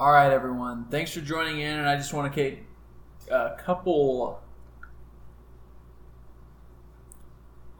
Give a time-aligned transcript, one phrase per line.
[0.00, 0.84] All right, everyone.
[0.92, 2.62] Thanks for joining in, and I just want to take
[3.32, 4.40] a couple.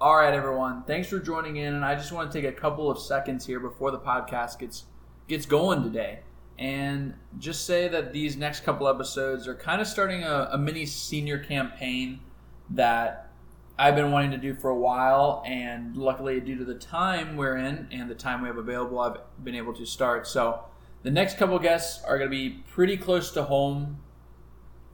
[0.01, 0.83] All right, everyone.
[0.83, 3.61] Thanks for joining in, and I just want to take a couple of seconds here
[3.61, 4.87] before the podcast gets
[5.29, 6.19] gets going today,
[6.59, 10.87] and just say that these next couple episodes are kind of starting a, a mini
[10.87, 12.19] senior campaign
[12.71, 13.31] that
[13.79, 17.59] I've been wanting to do for a while, and luckily, due to the time we're
[17.59, 20.27] in and the time we have available, I've been able to start.
[20.27, 20.65] So,
[21.03, 23.99] the next couple guests are going to be pretty close to home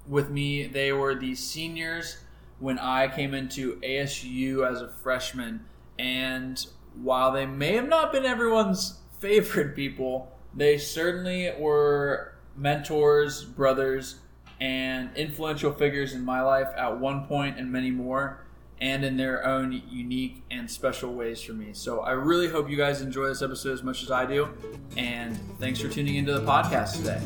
[0.06, 0.66] with me.
[0.66, 2.18] They were the seniors
[2.58, 5.64] when I came into ASU as a freshman,
[5.98, 6.64] and
[7.02, 14.16] while they may have not been everyone's favorite people, they certainly were mentors, brothers,
[14.60, 18.43] and influential figures in my life at one point and many more
[18.84, 21.70] and in their own unique and special ways for me.
[21.72, 24.50] So I really hope you guys enjoy this episode as much as I do.
[24.98, 27.18] And thanks for tuning into the podcast today.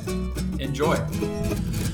[0.62, 0.94] Enjoy.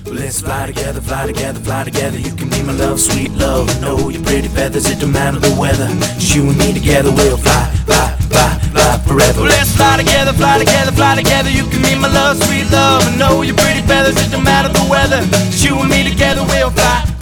[0.05, 2.19] Let's fly together, fly together, fly together.
[2.19, 3.65] You can be my love, sweet love.
[3.81, 5.89] Know your pretty feathers, it don't matter the weather.
[6.21, 9.41] Just you and me together, we'll fly, fly, fly, fly forever.
[9.49, 11.49] Let's fly together, fly together, fly together.
[11.49, 13.01] You can be my love, sweet love.
[13.09, 15.25] And know your pretty feathers, it don't matter the weather.
[15.49, 17.14] Just you and me together, we'll fly, fly, fly,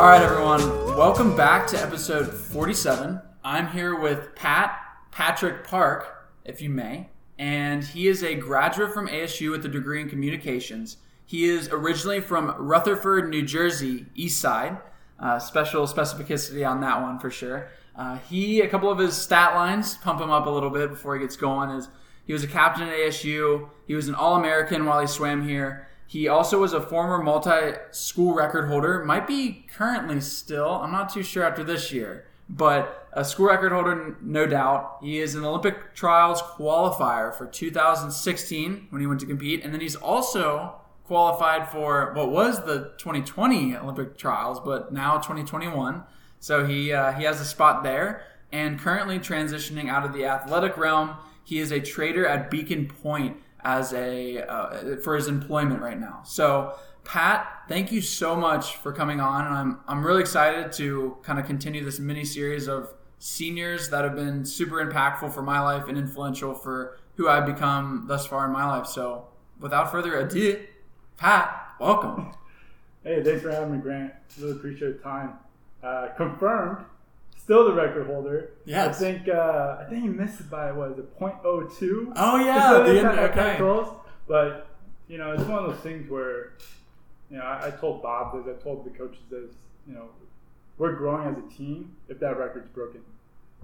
[0.00, 0.66] All right, everyone.
[0.96, 3.20] Welcome back to episode 47.
[3.44, 4.74] I'm here with Pat
[5.10, 10.00] Patrick Park, if you may, and he is a graduate from ASU with a degree
[10.00, 10.96] in communications.
[11.26, 14.78] He is originally from Rutherford, New Jersey, East Side.
[15.18, 17.68] Uh, special specificity on that one for sure.
[17.94, 21.14] Uh, he, a couple of his stat lines, pump him up a little bit before
[21.14, 21.68] he gets going.
[21.72, 21.88] Is
[22.24, 23.68] he was a captain at ASU.
[23.86, 25.89] He was an All American while he swam here.
[26.10, 31.14] He also was a former multi school record holder, might be currently still, I'm not
[31.14, 34.96] too sure after this year, but a school record holder, no doubt.
[35.00, 39.80] He is an Olympic trials qualifier for 2016 when he went to compete, and then
[39.80, 46.02] he's also qualified for what was the 2020 Olympic trials, but now 2021.
[46.40, 50.76] So he, uh, he has a spot there, and currently transitioning out of the athletic
[50.76, 51.14] realm.
[51.44, 56.20] He is a trader at Beacon Point as a uh, for his employment right now.
[56.24, 61.16] So, Pat, thank you so much for coming on, and I'm I'm really excited to
[61.22, 65.60] kind of continue this mini series of seniors that have been super impactful for my
[65.60, 68.86] life and influential for who I've become thus far in my life.
[68.86, 69.26] So,
[69.58, 70.64] without further ado,
[71.16, 72.32] Pat, welcome.
[73.04, 74.12] Hey, thanks for having me, Grant.
[74.38, 75.34] Really appreciate the time.
[75.82, 76.84] Uh, confirmed,
[77.50, 78.50] still the record holder.
[78.64, 78.94] Yes.
[78.94, 82.12] I think uh, I think he missed it by what is it, .02?
[82.14, 83.56] Oh yeah, the end, okay.
[83.56, 83.92] close,
[84.28, 84.68] but
[85.08, 86.52] you know, it's one of those things where
[87.28, 89.50] you know I, I told Bob this, I told the coaches this.
[89.88, 90.10] You know,
[90.78, 93.00] we're growing as a team if that record's broken.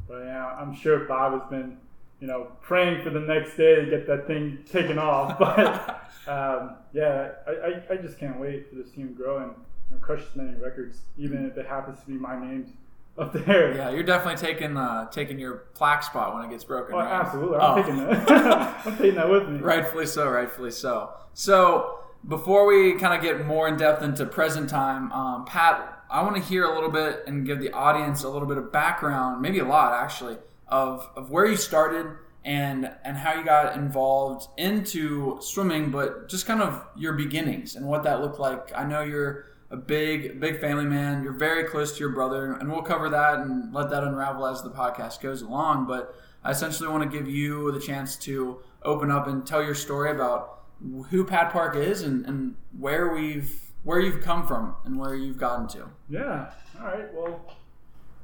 [0.09, 1.79] But yeah, I'm sure Bob has been
[2.19, 5.39] you know praying for the next day to get that thing taken off.
[6.27, 9.53] But um, yeah, I, I, I just can't wait for this team to grow and,
[9.93, 12.71] and crush as many records, even if it happens to be my name's
[13.19, 13.75] up there.
[13.75, 16.95] Yeah, you're definitely taking uh, taking your plaque spot when it gets broken.
[16.95, 17.13] Oh, right?
[17.13, 17.59] absolutely.
[17.59, 17.61] Oh.
[17.61, 18.29] I'm taking that.
[18.87, 19.59] I'm taking that with me.
[19.61, 21.13] Rightfully so, rightfully so.
[21.35, 26.23] So, before we kind of get more in depth into present time, um, Pat, I
[26.23, 29.43] want to hear a little bit and give the audience a little bit of background,
[29.43, 30.37] maybe a lot actually,
[30.69, 32.07] of, of where you started
[32.45, 37.85] and and how you got involved into swimming, but just kind of your beginnings and
[37.87, 38.71] what that looked like.
[38.75, 41.23] I know you're a big big family man.
[41.23, 44.63] You're very close to your brother, and we'll cover that and let that unravel as
[44.63, 45.87] the podcast goes along.
[45.87, 49.75] But I essentially want to give you the chance to open up and tell your
[49.75, 50.63] story about
[51.11, 55.39] who Pat Park is and, and where we've where you've come from and where you've
[55.39, 55.89] gotten to.
[56.09, 56.51] Yeah.
[56.79, 57.15] All right.
[57.15, 57.41] Well,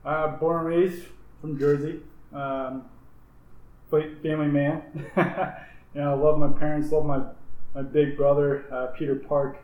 [0.04, 1.04] uh, born and raised
[1.40, 2.00] from Jersey.
[2.32, 2.84] Um,
[3.90, 4.82] family man.
[5.16, 6.90] you know, I love my parents.
[6.92, 7.22] Love my
[7.74, 9.58] my big brother, uh, Peter Park.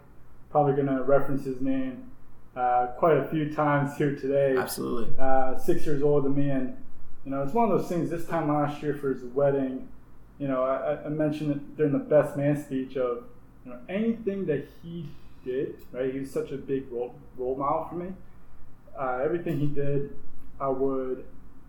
[0.51, 2.11] Probably gonna reference his name
[2.57, 4.57] uh, quite a few times here today.
[4.57, 5.15] Absolutely.
[5.19, 6.77] uh, six years older than me, and
[7.25, 8.11] you know, it's one of those things.
[8.11, 9.89] This time last year for his wedding,
[10.39, 13.25] you know, I, I mentioned it during the best man speech of,
[13.65, 15.09] you know, anything that he
[15.45, 16.13] did, right?
[16.13, 18.13] He was such a big role role model for me.
[18.99, 20.17] Uh, everything he did,
[20.61, 21.25] I would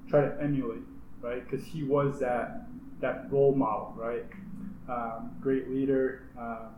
[0.10, 0.82] try to emulate,
[1.22, 1.48] right?
[1.48, 2.68] Because he was that
[3.02, 4.26] that role model, right?
[4.88, 6.70] Um, great leader, um,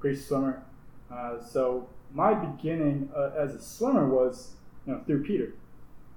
[0.00, 0.62] great swimmer.
[1.12, 4.52] Uh, so my beginning uh, as a swimmer was,
[4.86, 5.52] you know, through Peter.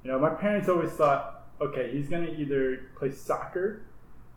[0.03, 3.83] You know, my parents always thought, okay, he's going to either play soccer,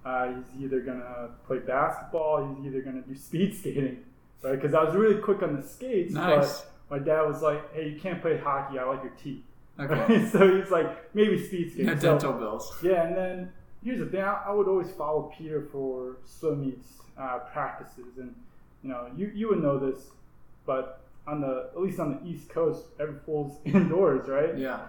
[0.05, 4.05] uh, he's either going to play basketball, he's either going to do speed skating,
[4.43, 4.53] right?
[4.61, 6.61] Because I was really quick on the skates, Nice.
[6.61, 9.43] but my dad was like, hey, you can't play hockey, I like your teeth.
[9.81, 10.27] Okay.
[10.33, 11.87] so he's like maybe speed skating.
[11.87, 12.77] No So- dental bills.
[12.83, 13.53] yeah, and then
[13.83, 16.87] here's the thing: I, I would always follow Peter for swim meets
[17.19, 18.33] uh, practices, and
[18.85, 20.11] you know, you you would know this,
[20.67, 24.57] but on the at least on the East Coast, every pool's indoors, right?
[24.59, 24.81] Yeah.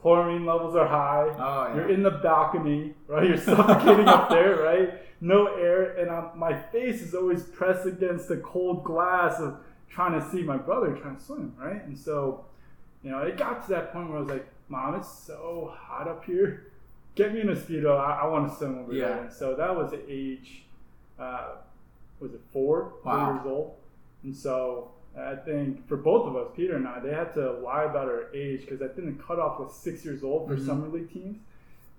[0.00, 1.26] Chlorine levels are high.
[1.38, 1.74] Oh, yeah.
[1.74, 3.26] You're in the balcony, right?
[3.26, 4.94] You're suffocating up there, right?
[5.20, 9.56] No air, and I'm, my face is always pressed against the cold glass of
[9.90, 11.84] trying to see my brother trying to swim, right?
[11.84, 12.44] And so,
[13.02, 16.06] you know, it got to that point where I was like, "Mom, it's so hot
[16.06, 16.70] up here.
[17.16, 17.98] Get me in a speedo.
[17.98, 19.08] I, I want to swim over Yeah.
[19.08, 20.62] there." And so that was at age,
[21.18, 21.56] uh,
[22.20, 23.24] was it four, Wow.
[23.24, 23.74] four years old?
[24.22, 27.84] And so I think for both of us, Peter and I, they had to lie
[27.84, 30.66] about our age because I think the cutoff was six years old for Mhm.
[30.66, 31.38] summer league teams.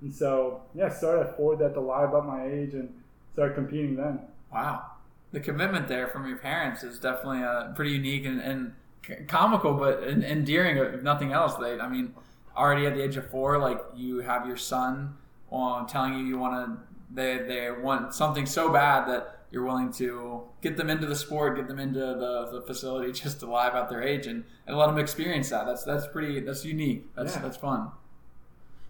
[0.01, 2.93] And so, yeah, started at four, had to lie about my age and
[3.33, 4.19] started competing then.
[4.53, 4.83] Wow.
[5.31, 10.03] The commitment there from your parents is definitely uh, pretty unique and, and comical, but
[10.03, 11.55] endearing, if nothing else.
[11.55, 12.13] They, I mean,
[12.55, 15.15] already at the age of four, like you have your son
[15.51, 16.77] on telling you you want to,
[17.13, 21.55] they, they want something so bad that you're willing to get them into the sport,
[21.55, 24.87] get them into the, the facility just to lie about their age and, and let
[24.87, 25.65] them experience that.
[25.65, 27.07] That's that's pretty that's unique.
[27.15, 27.41] That's Yeah.
[27.41, 27.91] that's fun.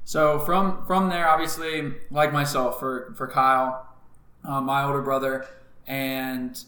[0.04, 3.88] So from from there, obviously, like myself, for for Kyle,
[4.44, 5.46] uh, my older brother,
[5.88, 6.62] and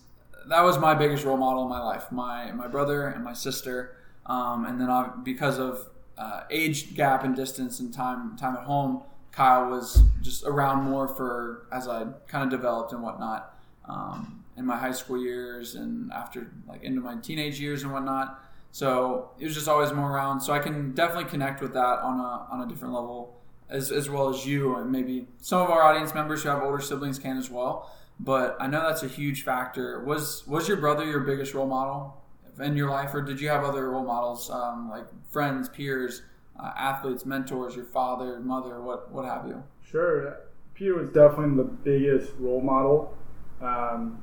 [0.48, 2.12] that was my biggest role model in my life.
[2.12, 7.24] My my brother and my sister, um, and then I, because of uh, age gap
[7.24, 12.06] and distance and time time at home, Kyle was just around more for as I
[12.28, 13.56] kind of developed and whatnot
[13.92, 18.44] um, in my high school years and after like into my teenage years and whatnot.
[18.72, 20.42] So it was just always more around.
[20.42, 23.36] So I can definitely connect with that on a on a different level,
[23.70, 26.80] as as well as you and maybe some of our audience members who have older
[26.80, 27.92] siblings can as well.
[28.20, 30.04] But I know that's a huge factor.
[30.04, 32.18] Was was your brother your biggest role model
[32.60, 36.22] in your life, or did you have other role models um, like friends, peers,
[36.60, 39.64] uh, athletes, mentors, your father, mother, what what have you?
[39.84, 40.38] Sure.
[40.74, 43.16] Peter was definitely the biggest role model.
[43.62, 44.20] Um,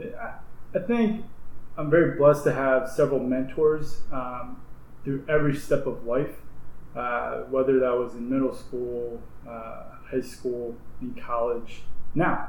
[0.00, 1.24] I, think
[1.76, 4.60] I'm very blessed to have several mentors um,
[5.04, 6.34] through every step of life,
[6.96, 11.82] uh, whether that was in middle school, uh, high school, in college,
[12.14, 12.48] now.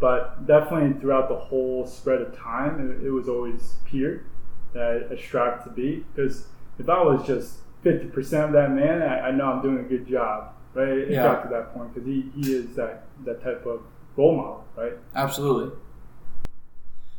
[0.00, 4.24] But definitely throughout the whole spread of time, it, it was always Peter
[4.72, 6.04] that I, strived to be.
[6.14, 6.46] Because
[6.78, 8.16] if I was just 50%
[8.46, 10.88] of that man, I, I know I'm doing a good job, right?
[10.88, 11.24] It Yeah.
[11.24, 13.82] got to that point because he, he is that, that type of
[14.16, 14.92] role model, right?
[15.14, 15.76] Absolutely.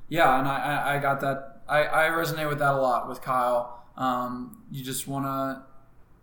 [0.09, 1.61] Yeah, and I, I, I got that.
[1.67, 3.83] I, I resonate with that a lot with Kyle.
[3.97, 5.63] Um, you just want to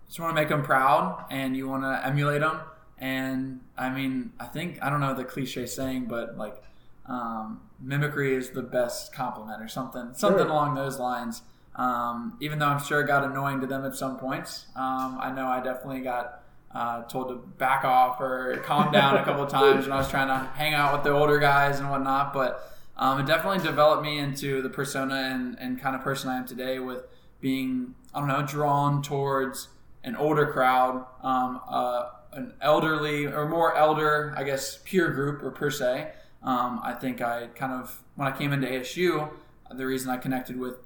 [0.06, 2.60] just want to make him proud, and you want to emulate him.
[2.98, 6.62] And I mean, I think I don't know the cliche saying, but like
[7.06, 10.50] um, mimicry is the best compliment, or something, something Sure.
[10.50, 11.42] along those lines.
[11.76, 15.32] Um, even though I'm sure it got annoying to them at some points, um, I
[15.34, 16.43] know I definitely got
[16.74, 20.08] uh, told to back off or calm down a couple of times when I was
[20.08, 22.32] trying to hang out with the older guys and whatnot.
[22.32, 26.36] But um, it definitely developed me into the persona and, and kind of person I
[26.36, 27.04] am today with
[27.40, 29.68] being, I don't know, drawn towards
[30.02, 35.50] an older crowd, um, uh, an elderly or more elder, I guess, peer group or
[35.50, 36.10] per se.
[36.42, 39.30] Um, I think I kind of, when I came into ASU,
[39.70, 40.76] the reason I connected with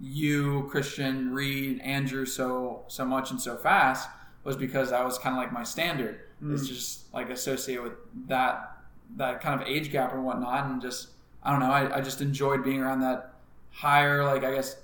[0.00, 4.08] you, Christian, Reed, Andrew so so much and so fast
[4.44, 6.20] was because that was kind of like my standard.
[6.50, 6.68] It's hmm.
[6.68, 7.92] just like associated with
[8.28, 8.78] that
[9.16, 11.08] that kind of age gap and whatnot, and just
[11.42, 11.70] I don't know.
[11.70, 13.34] I, I just enjoyed being around that
[13.70, 14.76] higher, like I guess,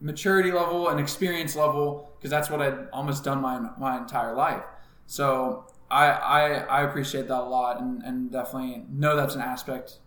[0.00, 4.64] maturity level and experience level because that's what I'd almost done my my entire life.
[5.06, 9.98] So I I, I appreciate that a lot, and, and definitely know that's an aspect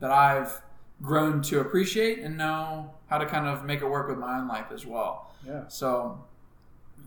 [0.00, 0.62] that I've
[1.02, 4.48] grown to appreciate and know how to kind of make it work with my own
[4.48, 5.32] life as well.
[5.46, 5.68] Yeah.
[5.68, 6.24] So,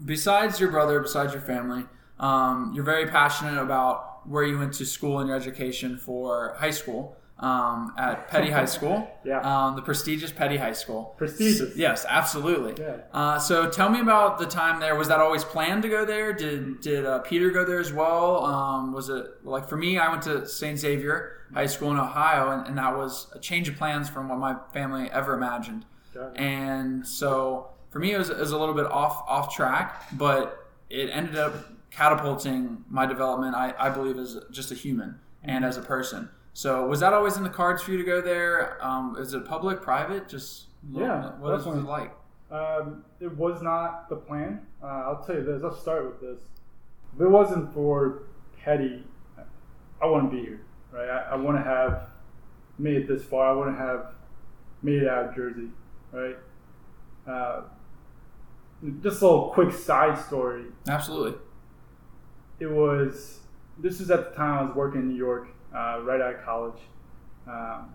[0.03, 1.86] besides your brother, besides your family,
[2.20, 6.72] um, you're very passionate about where you went to school and your education for high
[6.72, 9.10] school um, at Peddie High School.
[9.24, 9.39] Yeah.
[9.39, 11.15] Um, the prestigious Peddie High School.
[11.18, 11.75] Prestigious.
[11.75, 12.84] Yes, absolutely.
[12.84, 12.98] Yeah.
[13.13, 14.96] Uh, so tell me about the time there.
[14.96, 16.34] Was that always planned to go there?
[16.34, 18.46] Did did uh, Peter go there as well?
[18.46, 19.98] Um, was it like for me?
[19.98, 20.77] I went to St.
[20.77, 24.38] Xavier High School in Ohio, and, and that was a change of plans from what
[24.38, 25.86] my family ever imagined.
[26.36, 30.67] And so for me, it was, it was a little bit off off track, but
[30.89, 31.53] it ended up
[31.91, 33.55] catapulting my development.
[33.55, 36.29] I, I believe as just a human and as a person.
[36.53, 38.84] So was that always in the cards for you to go there?
[38.86, 40.27] Um, is it public, private?
[40.27, 42.12] Just Yeah, what is it like?
[42.51, 44.65] Um, it was not the plan.
[44.81, 45.63] Uh, I'll tell you this.
[45.63, 46.39] I'll start with this.
[47.15, 48.24] If it wasn't for
[48.63, 49.03] Peddie,
[50.01, 51.10] I wouldn't be here, right?
[51.10, 52.10] I, I wouldn't have
[52.77, 53.51] made it this far.
[53.51, 54.13] I wouldn't have
[54.81, 55.69] made it out of Jersey,
[56.12, 56.38] right?
[57.27, 57.62] Uh,
[59.01, 60.65] just a little quick side story.
[60.88, 61.38] Absolutely.
[62.59, 63.39] It was
[63.77, 66.43] this was at the time I was working in New York, uh, right out of
[66.43, 66.79] college.
[67.48, 67.93] Um,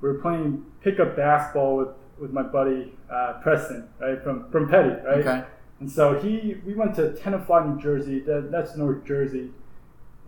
[0.00, 1.88] we were playing pickup basketball with,
[2.18, 5.18] with my buddy uh, Preston, right from from Peddie, right.
[5.18, 5.44] Okay.
[5.80, 8.20] And so he, we went to Tenafly, New Jersey.
[8.20, 9.50] That, that's North Jersey.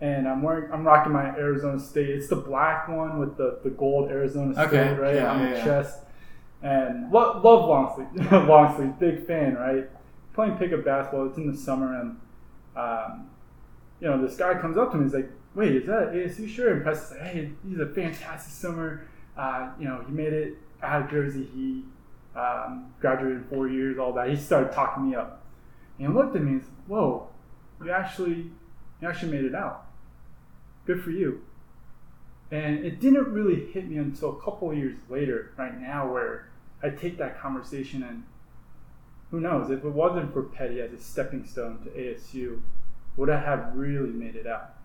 [0.01, 2.09] And I'm wearing, I'm rocking my Arizona State.
[2.09, 5.49] It's the black one with the, the gold Arizona State, Okay, right yeah, on yeah,
[5.51, 5.63] the yeah.
[5.63, 5.99] chest.
[6.61, 9.89] And lo- love long sleeve, long sleeve, big fan, right?
[10.33, 11.27] Playing pickup basketball.
[11.27, 12.19] It's in the summer, and
[12.75, 13.29] um,
[13.99, 15.03] you know this guy comes up to me.
[15.03, 19.07] He's like, "Wait, is that ASU shirt?" And Preston's like, "Hey, he's a fantastic swimmer.
[19.37, 21.47] Uh, you know, he made it out of Jersey.
[21.53, 21.83] He
[22.37, 25.45] um, graduated in four years, all that." He started talking me up.
[25.97, 27.29] And he looked at me and said, Whoa,
[27.83, 28.51] you actually
[29.01, 29.85] you actually made it out.
[30.85, 31.41] Good for you.
[32.51, 36.49] And it didn't really hit me until a couple years later, right now, where
[36.83, 38.23] I take that conversation and
[39.31, 42.61] who knows, if it wasn't for Peddie as a stepping stone to ASU,
[43.17, 44.75] would I have really made it out?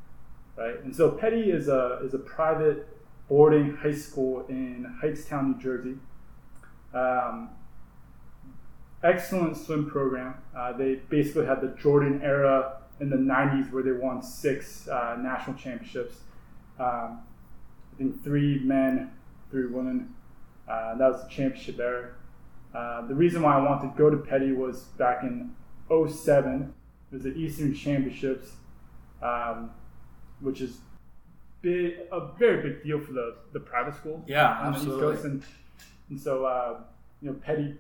[0.57, 0.83] Right?
[0.83, 2.89] And so Peddie is a is a private
[3.29, 5.95] boarding high school in Hightstown, New Jersey.
[6.93, 7.51] Um,
[9.03, 10.35] excellent swim program.
[10.57, 15.17] Uh, they basically had the Jordan era in the 90s where they won six uh,
[15.19, 16.17] national championships.
[16.79, 17.21] Um,
[18.01, 19.11] think three men,
[19.51, 20.15] three women.
[20.69, 22.11] Uh, that was the championship era.
[22.75, 25.55] Uh, the reason why I wanted to go to Peddie was back in
[25.89, 26.73] 07.
[27.11, 28.53] It was the Eastern Championships,
[29.23, 29.71] um,
[30.41, 30.79] which is
[31.61, 35.15] big, a very big deal for the, the private school Yeah, on the East absolutely.
[35.15, 35.25] Coast.
[35.25, 35.43] And,
[36.09, 36.81] and so, uh,
[37.21, 37.75] you know, Peddie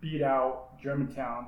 [0.00, 1.46] beat out Germantown,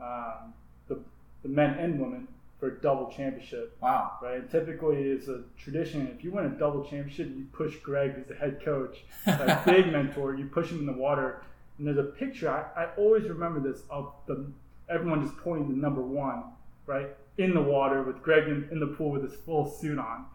[0.00, 0.52] um,
[0.88, 1.00] the,
[1.42, 3.76] the men and women, for a double championship.
[3.80, 4.12] Wow.
[4.22, 4.40] Right?
[4.40, 6.08] And typically, it's a tradition.
[6.16, 9.92] If you win a double championship, you push Greg, who's the head coach, a big
[9.92, 10.34] mentor.
[10.34, 11.42] You push him in the water.
[11.78, 12.50] And there's a picture.
[12.50, 14.46] I, I always remember this of the
[14.88, 16.44] everyone just pointing to number one,
[16.86, 17.08] right,
[17.38, 20.26] in the water with Greg in, in the pool with his full suit on.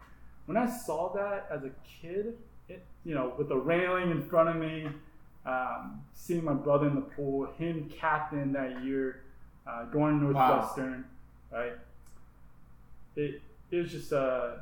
[0.46, 2.36] When I saw that as a kid,
[2.68, 4.88] it, you know, with the railing in front of me,
[5.46, 9.22] um, seeing my brother in the pool, him captain that year,
[9.66, 10.48] uh, going to Wow.
[10.48, 11.04] Northwestern,
[11.52, 11.72] right?
[13.16, 14.52] It it was just uh,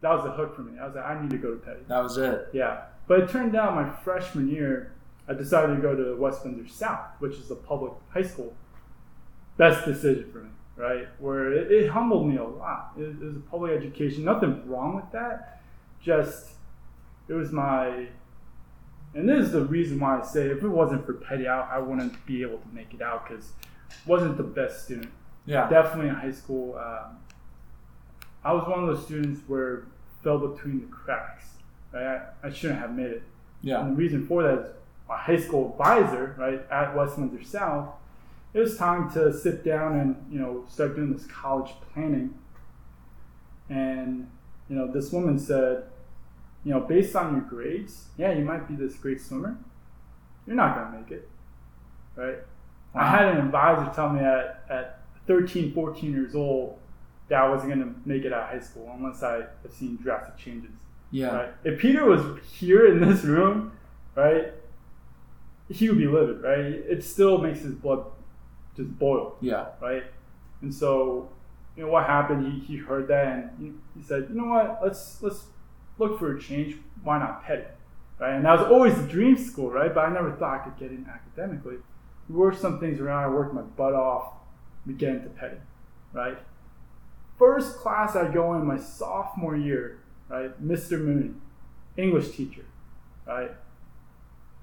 [0.00, 0.78] that was the hook for me.
[0.78, 1.80] I was like, I need to go to Peddie.
[1.88, 2.48] That was it.
[2.52, 4.92] Yeah, but it turned out my freshman year,
[5.28, 8.54] I decided to go to West Windsor South, which is a public high school.
[9.56, 11.06] Best decision for me, right?
[11.20, 12.92] Where it, it humbled me a lot.
[12.98, 14.24] It, it was a public education.
[14.24, 15.60] Nothing wrong with that.
[16.02, 16.50] Just
[17.28, 18.06] it was my,
[19.14, 21.78] and this is the reason why I say if it wasn't for Peddie out, I
[21.78, 23.52] wouldn't be able to make it out because
[24.06, 25.10] wasn't the best student
[25.46, 25.68] Yeah.
[25.70, 26.76] definitely in high school.
[26.76, 27.18] Um,
[28.44, 29.84] I was one of those students where
[30.24, 31.44] fell between the cracks.
[31.92, 32.22] Right?
[32.42, 33.22] I, I shouldn't have made it.
[33.62, 33.80] Yeah.
[33.80, 34.70] And the reason for that is
[35.08, 37.90] my high school advisor, right, at West Windsor South,
[38.52, 42.34] it was time to sit down and, you know, start doing this college planning.
[43.68, 44.30] And,
[44.68, 45.84] you know, this woman said,
[46.64, 49.56] you know, based on your grades, yeah, you might be this great swimmer.
[50.46, 51.28] You're not going to make it.
[52.16, 52.38] Right?
[52.94, 56.78] I had an advisor tell me at, at 13, 14 years old
[57.28, 59.96] that I wasn't going to make it out of high school unless I have seen
[59.96, 60.70] drastic changes.
[61.10, 61.34] Yeah.
[61.34, 61.48] Right?
[61.64, 63.72] If Peter was here in this room,
[64.14, 64.52] right,
[65.70, 66.58] he would be livid, right?
[66.58, 68.04] It still makes his blood
[68.76, 69.66] just boil, Yeah.
[69.80, 70.04] right?
[70.60, 71.30] And so,
[71.76, 72.52] you know, what happened?
[72.52, 73.26] He, he heard that
[73.58, 74.80] and he, said, you know what?
[74.82, 75.44] Let's let's
[75.98, 76.76] look for a change.
[77.02, 77.64] Why not Peddie,
[78.18, 78.34] right?
[78.34, 79.94] And that was always the dream school, right?
[79.94, 81.76] But I never thought I could get in academically.
[82.28, 83.24] We worked some things around.
[83.24, 84.32] I worked my butt off.
[84.86, 85.60] We get into Peddie,
[86.12, 86.38] right?
[87.38, 89.98] First class I go in my sophomore year,
[90.28, 90.62] right?
[90.62, 91.00] Mr.
[91.00, 91.32] Mooney,
[91.96, 92.64] English teacher,
[93.26, 93.50] right?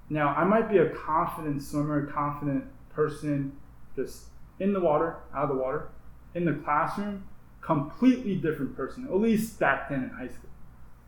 [0.08, 2.64] Now I might be a confident swimmer, confident
[2.94, 3.52] person,
[3.94, 4.24] just
[4.58, 5.88] in the water, out of the water,
[6.34, 7.24] in the classroom,
[7.60, 9.04] completely different person.
[9.04, 10.50] At least back then in high school,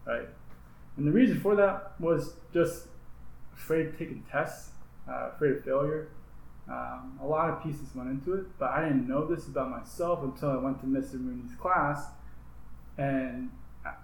[0.06, 0.28] right?
[0.97, 2.87] And the reason for that was just
[3.54, 4.71] afraid of taking tests,
[5.09, 6.09] uh, afraid of failure.
[6.68, 10.23] Um, a lot of pieces went into it, but I didn't know this about myself
[10.23, 11.14] until I went to Mr.
[11.21, 12.06] Mooney's class,
[12.97, 13.50] and
[13.85, 13.94] I-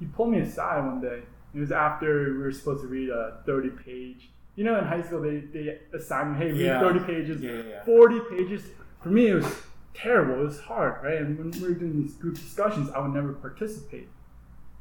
[0.00, 1.22] he pulled me aside one day.
[1.54, 4.30] It was after we were supposed to read a 30 page.
[4.56, 6.80] You know, in high school, they, they assign me, hey, read Yeah.
[6.80, 7.84] 30 pages, yeah, yeah.
[7.84, 8.66] 40 pages.
[9.02, 9.62] For me, it was
[9.94, 10.40] terrible.
[10.40, 11.18] It was hard, right?
[11.20, 14.08] And when we were doing these group discussions, I would never participate.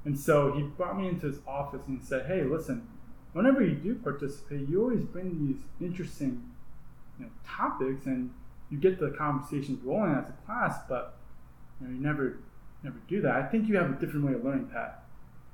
[0.05, 2.87] And so he brought me into his office and said, hey, listen,
[3.33, 6.43] whenever you do participate, you always bring these interesting
[7.19, 8.31] you know, topics and
[8.69, 11.17] you get the conversations rolling as a class, but
[11.81, 12.37] you, know, you never
[12.83, 13.35] never do that.
[13.35, 15.03] I think you have a different way of learning, Pat.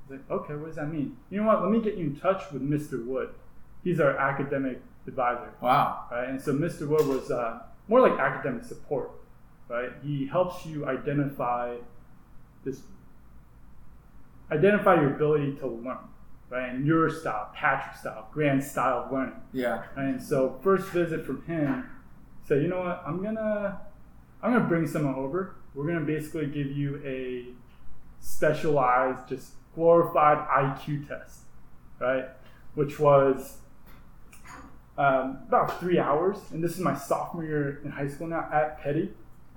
[0.08, 1.16] I was like, okay, what does that mean?
[1.30, 1.62] You know what?
[1.62, 3.04] Let me get you in touch with Mr.
[3.04, 3.30] Wood.
[3.82, 6.04] He's our academic advisor, Wow.
[6.10, 6.28] right?
[6.28, 6.86] And so Mr.
[6.86, 9.10] Wood was uh, more like academic support,
[9.68, 9.90] right?
[10.04, 11.76] He helps you identify
[12.64, 12.82] this,
[14.50, 15.98] identify your ability to learn,
[16.50, 16.70] right?
[16.70, 19.40] And your style, Patrick's style, grand style of learning.
[19.52, 19.84] Yeah.
[19.96, 21.88] And so first visit from him,
[22.46, 23.80] said, you know what, I'm gonna
[24.42, 25.56] I'm gonna bring someone over.
[25.74, 27.46] We're gonna basically give you a
[28.20, 31.40] specialized, just glorified IQ test,
[31.98, 32.26] right?
[32.74, 33.58] Which was
[34.98, 38.80] um, about three hours, and this is my sophomore year in high school now at
[38.80, 39.12] Peddie.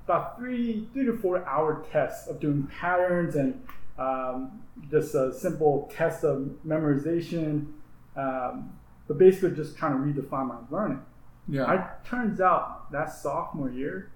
[0.06, 3.64] About three, three to four hour tests of doing patterns and
[4.00, 7.68] um, just a simple test of memorization,
[8.16, 8.72] um,
[9.08, 11.02] but basically just trying to redefine my learning.
[11.48, 11.66] Yeah.
[11.66, 14.12] I turns out that sophomore year,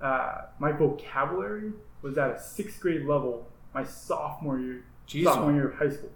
[0.00, 1.72] uh, my vocabulary
[2.02, 3.46] was at a sixth grade level.
[3.74, 5.24] My sophomore year, Jeez.
[5.24, 6.10] sophomore year of high school,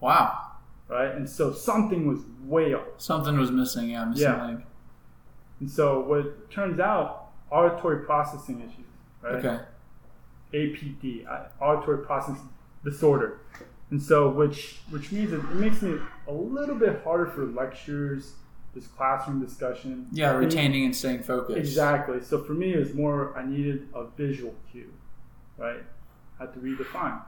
[0.00, 0.52] wow.
[0.88, 1.12] right?
[1.14, 2.86] And so something was way off.
[2.98, 3.90] Something was missing.
[3.90, 4.04] Yeah.
[4.04, 4.56] Missing Yeah.
[5.58, 8.86] And so what turns out, auditory processing issues,
[9.20, 9.44] right?
[9.44, 9.64] Okay.
[10.52, 11.26] APD,
[11.60, 12.48] auditory processing
[12.84, 13.40] disorder.
[13.90, 18.32] And so, which which means it, it makes me a little bit harder for lectures,
[18.74, 20.08] this classroom discussion.
[20.12, 20.32] Yeah.
[20.32, 21.58] Retaining and staying focused.
[21.58, 22.22] Exactly.
[22.22, 24.92] So for me, it was more I needed a visual cue,
[25.56, 25.82] right?
[26.38, 27.20] I had to redefine.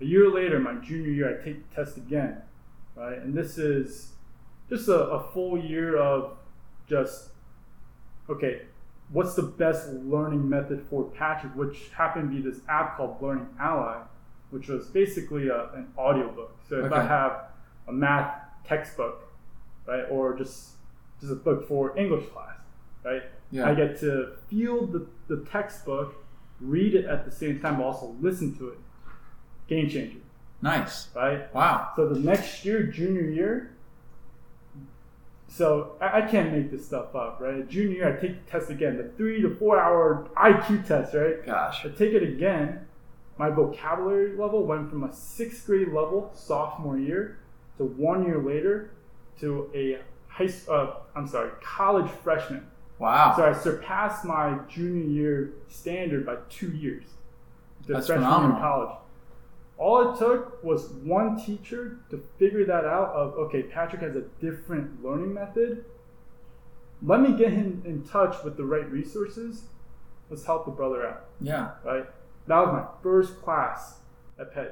[0.00, 2.42] A year later, my junior year, I take the test again,
[2.94, 3.18] right?
[3.18, 4.12] And this is
[4.68, 6.36] just a, a full year of
[6.88, 7.30] just
[8.28, 8.62] okay,
[9.10, 13.48] what's the best learning method for Patrick, which happened to be this app called Learning
[13.60, 13.98] Ally,
[14.50, 16.56] which was basically a, an audiobook.
[16.68, 17.44] So if I have
[17.88, 18.34] a math
[18.66, 19.28] textbook,
[19.86, 20.70] right, or just
[21.20, 22.58] just a book for English class,
[23.04, 23.22] right?
[23.50, 23.68] Yeah.
[23.70, 26.14] I get to feel the, the textbook,
[26.60, 28.78] read it at the same time, but also listen to it.
[29.68, 30.18] Game changer,
[30.62, 31.08] Nice.
[31.14, 31.52] right?
[31.54, 31.90] Wow.
[31.96, 33.75] So the next year, junior year,
[35.48, 37.66] so I, I can't make this stuff up, right?
[37.68, 41.44] Junior year, I take the test again, the three to four hour IQ test, right?
[41.44, 41.84] Gosh.
[41.84, 42.86] I take it again.
[43.38, 47.38] My vocabulary level went from a sixth grade level sophomore year
[47.78, 48.90] to one year later
[49.40, 52.66] to a high, uh, I'm sorry, college freshman.
[52.98, 53.34] Wow.
[53.36, 57.04] So I surpassed my junior year standard by two years.
[57.86, 58.60] The That's freshman year in phenomenal.
[58.60, 58.96] college.
[59.78, 64.22] All it took was one teacher to figure that out of okay, Patrick has a
[64.40, 65.84] different learning method.
[67.02, 69.64] Let me get him in touch with the right resources.
[70.30, 71.26] Let's help the brother out.
[71.40, 71.72] yeah.
[71.84, 72.06] Right?
[72.46, 73.96] That was my first class
[74.38, 74.70] at Peddie.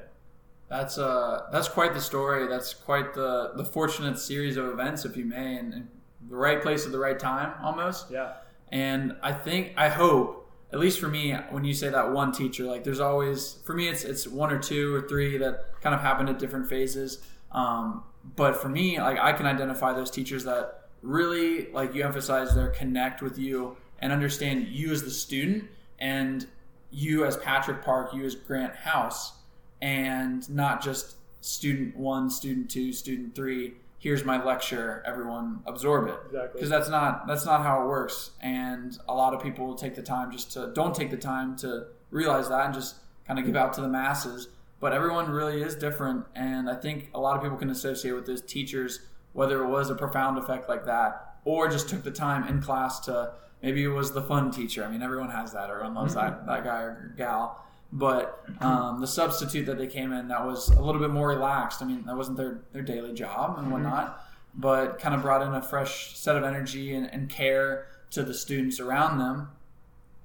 [0.71, 2.49] That's uh that's quite the story.
[2.49, 5.89] That's quite the the fortunate series of events, if you may, and, and
[6.29, 8.11] the right place at the right time, almost.
[8.11, 8.33] Yeah.
[8.71, 10.44] And I think I hope,
[10.75, 13.87] at least for me, when you say that one teacher, like there's always for me
[13.87, 17.19] it's it's one or two or three that kind of happen at different phases.
[17.53, 18.03] Um,
[18.35, 22.71] but for me, like I can identify those teachers that really like you emphasize their
[22.71, 25.67] connect with you and understand you as the student
[26.01, 26.45] and
[26.91, 29.35] you as Patrick Park, you as Grant House,
[29.81, 33.75] and not just student one, student two, student three.
[34.05, 35.03] Here's my lecture.
[35.07, 36.19] Everyone absorb it.
[36.27, 36.51] Exactly.
[36.53, 38.33] because that's not that's not how it works.
[38.43, 41.57] And a lot of people will take the time just to don't take the time
[41.65, 44.49] to realize that and just kind of give out to the masses.
[44.79, 48.27] But everyone really is different and i think a lot of people can associate with
[48.27, 49.01] those teachers
[49.33, 53.01] whether it was a profound effect like that or just took the time in class
[53.01, 54.85] to maybe it was the fun teacher.
[54.85, 56.47] I mean everyone has that everyone loves mm-hmm.
[56.47, 57.65] that, that guy or gal
[57.97, 61.81] but um, the substitute that they came in that was a little bit more relaxed
[61.81, 64.21] i mean that wasn't their, their daily job and whatnot
[64.57, 68.35] but kind of brought in a fresh set of energy and, and care to the
[68.35, 69.49] students around them.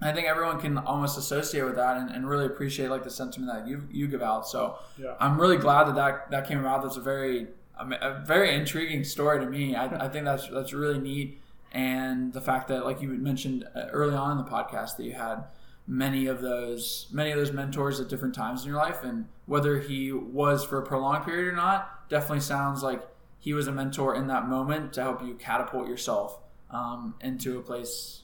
[0.02, 3.52] I think everyone can almost associate with that and, and really appreciate like the sentiment
[3.52, 4.48] that you you give out.
[4.48, 5.16] So Yeah.
[5.20, 6.84] I'm really glad that that, that came about.
[6.84, 9.76] That's a very a, a very intriguing story to me.
[9.76, 11.42] I, I think that's that's really neat,
[11.74, 15.04] and the fact that like you had mentioned uh, early on in the podcast that
[15.04, 15.44] you had
[15.90, 19.80] many of those many of those mentors at different times in your life, and whether
[19.80, 23.02] he was for a prolonged period or not, definitely sounds like
[23.40, 27.62] he was a mentor in that moment to help you catapult yourself um, into a
[27.62, 28.22] place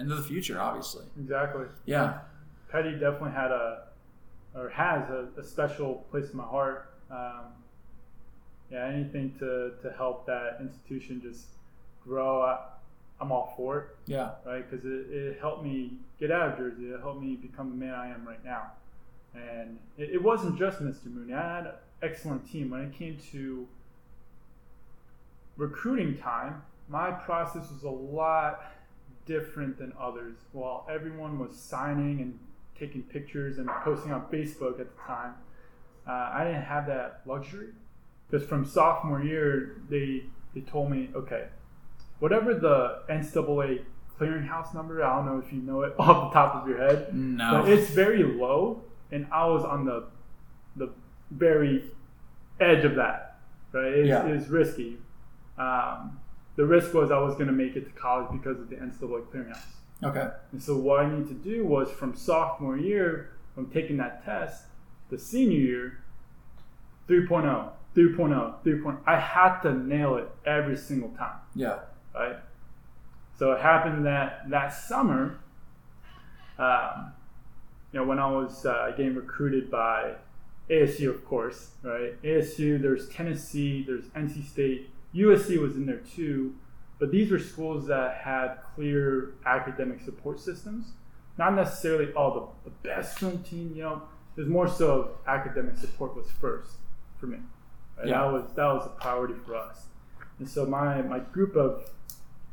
[0.00, 0.58] into the future.
[0.58, 1.66] Obviously, Exactly.
[1.84, 2.20] yeah,
[2.70, 3.88] Peddie definitely had a,
[4.54, 6.94] or has a, a special place in my heart.
[7.10, 7.52] Um,
[8.70, 11.44] yeah, anything to, to help that institution just
[12.02, 12.58] grow, I,
[13.22, 14.68] I'm all for it, yeah, right?
[14.68, 16.86] Because it, it helped me get out of Jersey.
[16.86, 18.72] It helped me become the man I am right now.
[19.34, 21.06] And it, it wasn't just Mr.
[21.06, 21.32] Mooney.
[21.32, 22.70] I had an excellent team.
[22.70, 23.68] When it came to
[25.56, 28.72] recruiting time, my process was a lot
[29.24, 30.36] different than others.
[30.50, 32.38] While everyone was signing and
[32.76, 35.34] taking pictures and posting on Facebook at the time,
[36.08, 37.68] uh, I didn't have that luxury.
[38.28, 41.46] Because from sophomore year, they they told me, okay,
[42.22, 43.82] whatever the NCAA
[44.18, 45.02] clearinghouse number.
[45.02, 47.12] I don't know if you know it off the top of your head.
[47.14, 47.62] No.
[47.62, 50.04] But it's very low, and I was on the
[50.76, 50.90] the
[51.32, 51.90] very
[52.60, 53.40] edge of that.
[53.72, 54.26] Right, it's, Yeah.
[54.26, 54.98] it's risky.
[55.58, 56.20] Um,
[56.56, 59.24] the risk was I was going to make it to college because of the NCAA
[59.30, 59.72] clearinghouse.
[60.04, 60.28] okay.
[60.52, 64.64] And so what I need to do was from sophomore year, from taking that test,
[65.10, 65.98] the senior year,
[67.08, 68.98] oh, 3.0, 3.0, 3.0.
[69.06, 71.78] I had to nail it every single time Yeah.
[72.14, 72.36] Right?
[73.38, 75.40] So it happened that that summer,
[76.58, 77.12] um,
[77.92, 80.14] you know, when I was uh, getting recruited by
[80.70, 82.20] ASU, of course, right?
[82.22, 86.54] ASU, there's Tennessee, there's NC State, USC was in there too,
[86.98, 90.92] but these were schools that had clear academic support systems.
[91.38, 94.02] Not necessarily all the, the best swim team, you know.
[94.36, 96.72] There's more so academic support was first
[97.18, 97.38] for me.
[97.98, 98.08] Right?
[98.08, 98.22] Yeah.
[98.22, 99.86] That was that was a priority for us.
[100.38, 101.90] And so my my group of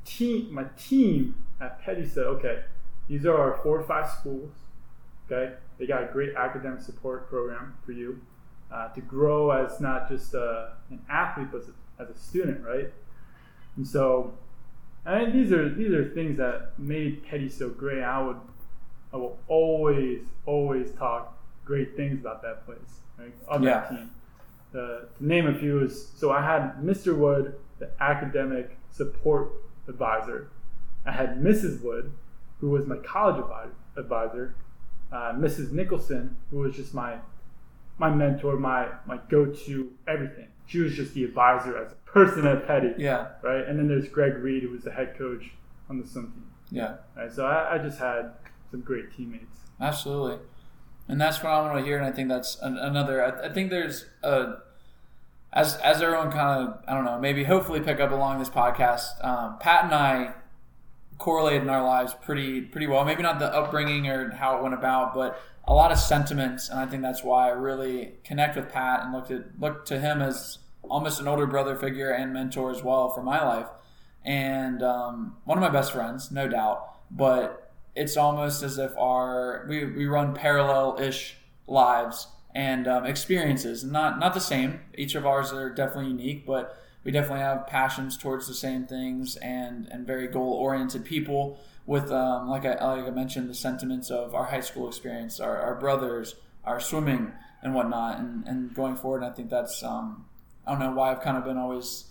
[0.10, 2.64] team my team at Peddie said, okay,
[3.08, 4.52] these are our four or five schools.
[5.32, 8.20] Okay, they got a great academic support program for you
[8.72, 11.62] uh, to grow as not just uh, an athlete, but
[12.00, 12.92] as a, student, right?
[13.76, 14.34] And so,
[15.06, 18.04] I think these are these are things that made Peddie so great.
[18.04, 18.38] I would
[19.14, 23.34] I will always always talk great things about that place, right?
[23.48, 23.70] Of Yeah.
[23.82, 24.12] that team.
[24.74, 27.16] Uh, to name a few is so I had Mr.
[27.16, 29.52] Wood, the academic support
[29.90, 30.50] advisor.
[31.06, 31.82] I had Mrs.
[31.84, 32.12] Wood,
[32.60, 33.44] who was my college
[33.98, 34.56] advisor.
[35.12, 35.72] Uh, Mrs.
[35.72, 37.18] Nicholson, who was just my
[37.98, 40.48] my mentor, my my go-to everything.
[40.68, 43.30] She was just the advisor as a person at Peddie, Yeah.
[43.42, 43.66] right?
[43.68, 45.52] And then there's Greg Reed, who was the head coach
[45.90, 46.46] on the swim team.
[46.70, 46.98] Yeah.
[47.18, 48.34] Right, so I, I just had
[48.70, 49.58] some great teammates.
[49.82, 50.38] Absolutely.
[51.08, 51.98] And that's what I want to hear.
[51.98, 54.58] And I think that's an, another, I, I think there's a,
[55.52, 59.24] as, as everyone kind of, I don't know, maybe hopefully pick up along this podcast,
[59.26, 60.34] um, Pat and I
[61.18, 63.04] correlated in our lives pretty, pretty well.
[63.04, 66.70] Maybe not the upbringing or how it went about, but a lot of sentiments.
[66.70, 70.00] And I think that's why I really connect with Pat and looked at, looked to
[70.00, 73.68] him as almost an older brother figure and mentor as well for my life.
[74.24, 79.66] And um, one of my best friends, no doubt, but it's almost as if our
[79.68, 81.36] we, we run parallel-ish
[81.68, 83.84] lives and um, experiences.
[83.84, 84.82] Not not the same.
[84.98, 89.36] Each of ours are definitely unique but we definitely have passions towards the same things
[89.38, 94.36] and and very goal-oriented people with um, like, I, like I mentioned the sentiments of
[94.36, 97.32] our high school experience our, our brothers our swimming
[97.62, 98.20] and whatnot.
[98.20, 100.26] And, and going forward and I think that's um,
[100.66, 102.06] I don't know why I've kind of been always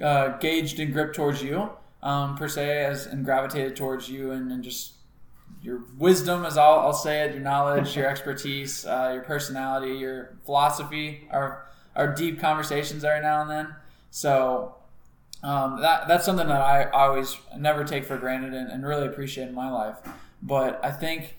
[0.00, 1.70] uh, gauged and gripped towards you
[2.02, 4.93] um, per se as and gravitated towards you and, and just
[5.64, 10.36] your wisdom, as I'll, I'll say it, your knowledge, your expertise, uh, your personality, your
[10.44, 13.74] philosophy, our our deep conversations every now and then.
[14.10, 14.76] So
[15.42, 19.06] um, that that's something that I, I always never take for granted and, and really
[19.06, 19.96] appreciate in my life.
[20.42, 21.36] But I think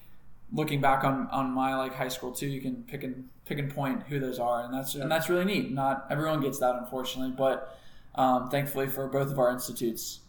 [0.52, 3.74] looking back on, on my like high school too, you can pick and pick and
[3.74, 5.72] point who those are, and that's and that's really neat.
[5.72, 7.78] Not everyone gets that, unfortunately, but
[8.16, 10.22] um, thankfully for both of our institutes,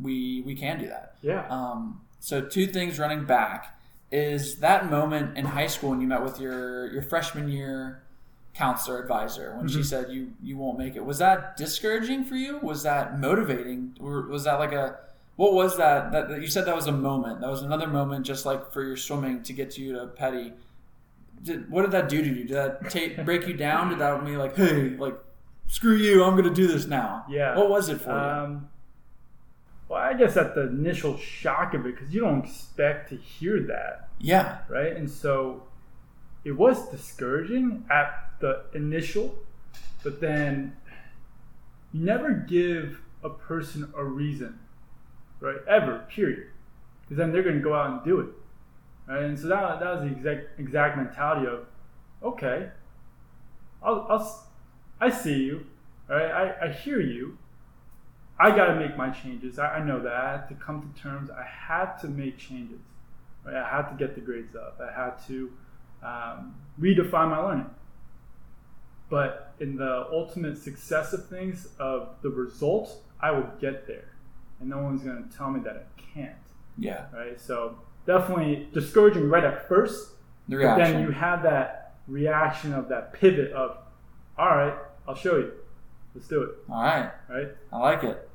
[0.00, 1.16] we we can do that.
[1.20, 1.46] Yeah.
[1.48, 3.76] Um, so two things running back
[4.12, 8.00] is that moment in high school when you met with your your freshman year
[8.54, 11.04] counselor advisor when she said you you won't make it.
[11.04, 12.58] Was that discouraging for you?
[12.58, 13.96] Was that motivating?
[13.98, 15.00] Or was that like a
[15.34, 17.40] what was that, that that you said that was a moment?
[17.40, 20.52] That was another moment just like for your swimming to get to you to Peddie.
[21.42, 22.44] Did, what did that do to you?
[22.44, 23.88] Did that take break you down?
[23.88, 25.18] Did that mean like, hey, like,
[25.66, 27.24] screw you, I'm gonna do this now?
[27.28, 27.56] Yeah.
[27.56, 28.16] What was it for you?
[28.16, 28.68] Um,
[29.92, 33.60] well, I guess at the initial shock of it, because you don't expect to hear
[33.64, 34.96] that, Yeah, right?
[34.96, 35.64] And so
[36.44, 39.34] it was discouraging at the initial,
[40.02, 40.74] but then
[41.92, 44.58] you never give a person a reason,
[45.40, 45.58] right?
[45.68, 46.46] Ever, period.
[47.02, 48.30] Because then they're going to go out and do it,
[49.06, 49.24] right?
[49.24, 51.66] And so that, that was the exact exact mentality of,
[52.22, 52.70] okay,
[53.82, 54.46] I'll, I'll
[55.02, 55.66] I see you,
[56.08, 56.30] right?
[56.30, 57.36] I, I hear you.
[58.38, 59.58] I got to make my changes.
[59.58, 60.12] I, I know that.
[60.12, 61.30] I had to come to terms.
[61.30, 62.80] I had to make changes.
[63.44, 63.56] Right?
[63.56, 64.80] I had to get the grades up.
[64.80, 65.52] I had to
[66.02, 67.70] um, redefine my learning.
[69.08, 74.08] But in the ultimate success of things, of the result, I will get there.
[74.60, 76.36] And no one's going to tell me that I can't.
[76.78, 77.06] yeah.
[77.12, 77.40] Right?
[77.40, 80.12] So definitely discouraging right at first.
[80.48, 83.76] The But then you have that reaction of that pivot of,
[84.38, 84.74] all right,
[85.06, 85.52] I'll show you.
[86.14, 86.50] Let's do it.
[86.70, 87.10] All right.
[87.28, 87.48] Right?
[87.72, 88.28] I like it.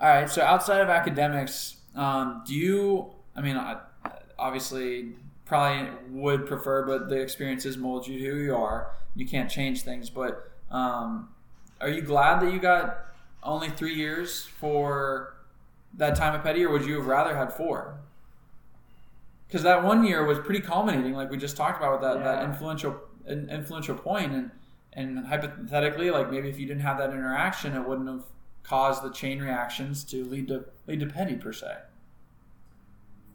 [0.00, 0.28] All right.
[0.28, 3.12] So outside of academics, um, do you?
[3.36, 3.78] I mean, I,
[4.38, 8.92] obviously, probably would prefer, but the experiences mold you to who you are.
[9.14, 10.10] You can't change things.
[10.10, 11.28] But um,
[11.80, 12.98] are you glad that you got
[13.42, 15.34] only three years for
[15.94, 18.00] that time at Peddie, or would you have rather had four?
[19.46, 22.44] Because that one year was pretty culminating, like we just talked about with that, that
[22.44, 24.50] influential influential point, and
[24.94, 28.24] and hypothetically, like maybe if you didn't have that interaction, it wouldn't have
[28.62, 31.76] caused the chain reactions to lead to lead to Peddie per se.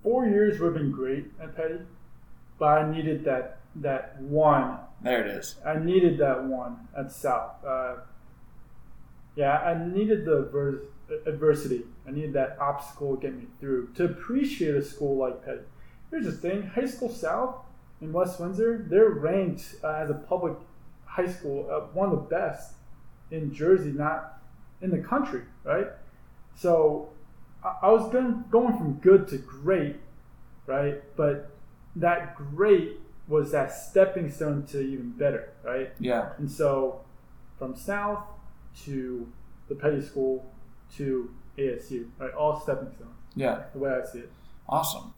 [0.04, 1.82] Four years would have been great at Peddie,
[2.60, 4.78] but I needed that that one.
[5.02, 5.56] There it is.
[5.66, 7.64] I needed that one at South.
[7.66, 7.98] Uh,
[9.36, 10.86] yeah, I needed the advers-
[11.28, 11.84] adversity.
[12.08, 15.62] I needed that obstacle to get me through to appreciate a school like Peddie.
[16.12, 17.56] Here's the thing: High School South
[18.02, 20.54] in West Windsor, they're ranked uh, as a public
[21.18, 22.76] high school, uh, one of the best
[23.32, 24.40] in Jersey, not
[24.82, 25.88] in the country, right?
[26.56, 27.10] So
[27.64, 29.96] I, I was going, going from good to great,
[30.68, 31.02] right?
[31.18, 31.50] But
[31.96, 35.92] that great was that stepping stone to even better, right?
[36.00, 36.30] Yeah.
[36.38, 37.02] And so
[37.58, 38.24] from South
[38.86, 39.28] to
[39.70, 40.46] the Peddie School
[40.98, 42.32] to ASU, right?
[42.34, 43.64] All stepping stones, Yeah.
[43.74, 44.32] the way I see it.
[44.70, 45.14] Awesome.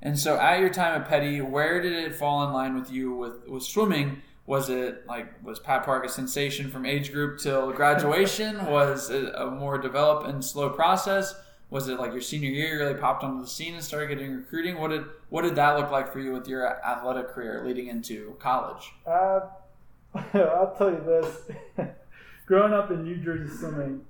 [0.00, 3.14] And so, at your time at Peddie, where did it fall in line with you
[3.14, 4.22] with, with swimming?
[4.48, 8.64] Was it like was Pat Park a sensation from age group till graduation?
[8.70, 11.34] was it a more developed and slow process?
[11.68, 14.34] Was it like your senior year you really popped onto the scene and started getting
[14.34, 14.78] recruiting?
[14.78, 18.36] What did what did that look like for you with your athletic career leading into
[18.38, 18.90] college?
[19.06, 19.40] Uh,
[20.14, 21.50] I'll tell you this.
[22.46, 24.00] Growing up in New Jersey swimming,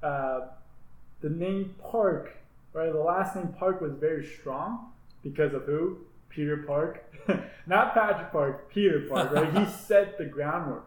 [0.00, 0.42] uh,
[1.22, 2.36] the name Park,
[2.72, 2.92] right?
[2.92, 4.92] The last name Park was very strong
[5.24, 5.98] because of who?
[6.28, 7.04] Peter Park.
[7.66, 9.52] Not Patrick Park, Peter Park, right?
[9.52, 10.86] he set the groundwork.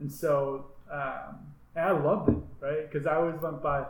[0.00, 1.38] And so, um,
[1.74, 2.90] and I loved it, right?
[2.90, 3.84] Because I always went by,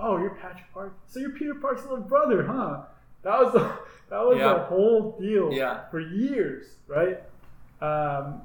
[0.00, 0.94] oh, you're Patrick Park?
[1.06, 2.82] So you're Peter Park's little brother, huh?
[3.22, 3.60] That was the,
[4.10, 4.54] that was Yeah.
[4.54, 5.88] the whole deal Yeah.
[5.90, 7.22] for years, right?
[7.80, 8.42] Um,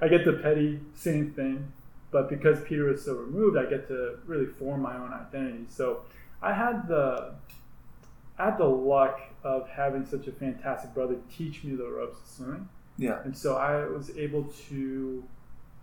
[0.00, 1.72] I get the Peddie same thing,
[2.10, 5.64] but because Peter was so removed, I get to really form my own identity.
[5.70, 6.02] So
[6.42, 7.34] I had the
[8.38, 12.26] I had the luck of having such a fantastic brother teach me the ropes of
[12.26, 13.20] swimming, Yeah.
[13.24, 15.24] and so I was able to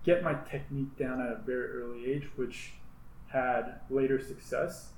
[0.04, 2.74] get my technique down at a very early age, which
[3.28, 4.90] had later success.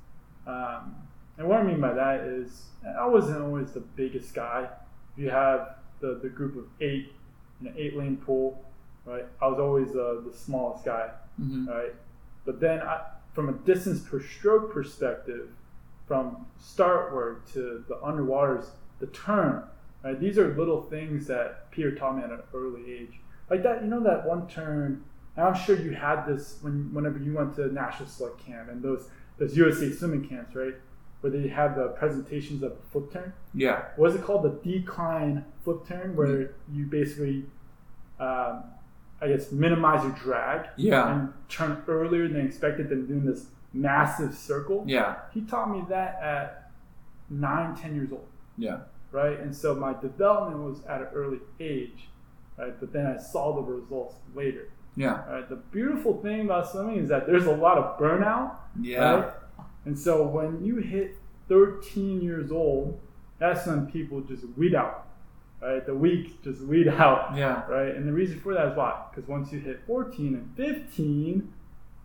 [0.47, 0.95] Um,
[1.37, 4.67] and what I mean by that is I wasn't always the biggest guy.
[5.15, 7.13] If you have the, the group of eight
[7.61, 8.63] in an eight lane pool,
[9.05, 9.25] right?
[9.41, 11.93] I was always uh, the smallest guy, hmm right?
[12.45, 13.01] But then I,
[13.33, 15.49] from a distance per stroke perspective,
[16.05, 18.65] from start work to the underwaters,
[18.99, 19.63] the turn,
[20.03, 20.19] right?
[20.19, 23.19] These are little things that Peter taught me at an early age.
[23.49, 25.03] Like that, you know, that one turn.
[25.35, 28.81] And I'm sure you had this when whenever you went to National Select Camp and
[28.83, 30.75] those those USA swimming camps, right?
[31.21, 33.33] Where they have the presentations of the flip turn.
[33.53, 33.85] Yeah.
[33.95, 34.43] What is it called?
[34.43, 37.45] The decline flip turn, where you basically,
[38.19, 38.63] um,
[39.21, 41.11] I guess, minimize your drag Yeah.
[41.15, 44.83] and turn earlier than expected than doing this massive circle.
[44.87, 45.15] Yeah.
[45.33, 46.71] He taught me that at
[47.29, 48.79] nine, ten years old, Yeah.
[49.11, 49.39] right?
[49.39, 52.09] And so my development was at an early age,
[52.57, 52.77] right?
[52.79, 54.69] But then I saw the results later.
[54.95, 55.27] Yeah.
[55.31, 55.49] Right?
[55.49, 59.13] The beautiful thing about swimming is that there's a lot of burnout, Yeah.
[59.15, 59.33] right?
[59.85, 61.17] And so when you hit
[61.49, 62.99] 13 years old,
[63.39, 65.07] that's when people just weed out,
[65.61, 65.83] right?
[65.85, 67.65] The weak just weed out, Yeah.
[67.67, 67.95] right?
[67.95, 69.03] And the reason for that is why?
[69.09, 71.51] Because once you hit 14 and 15,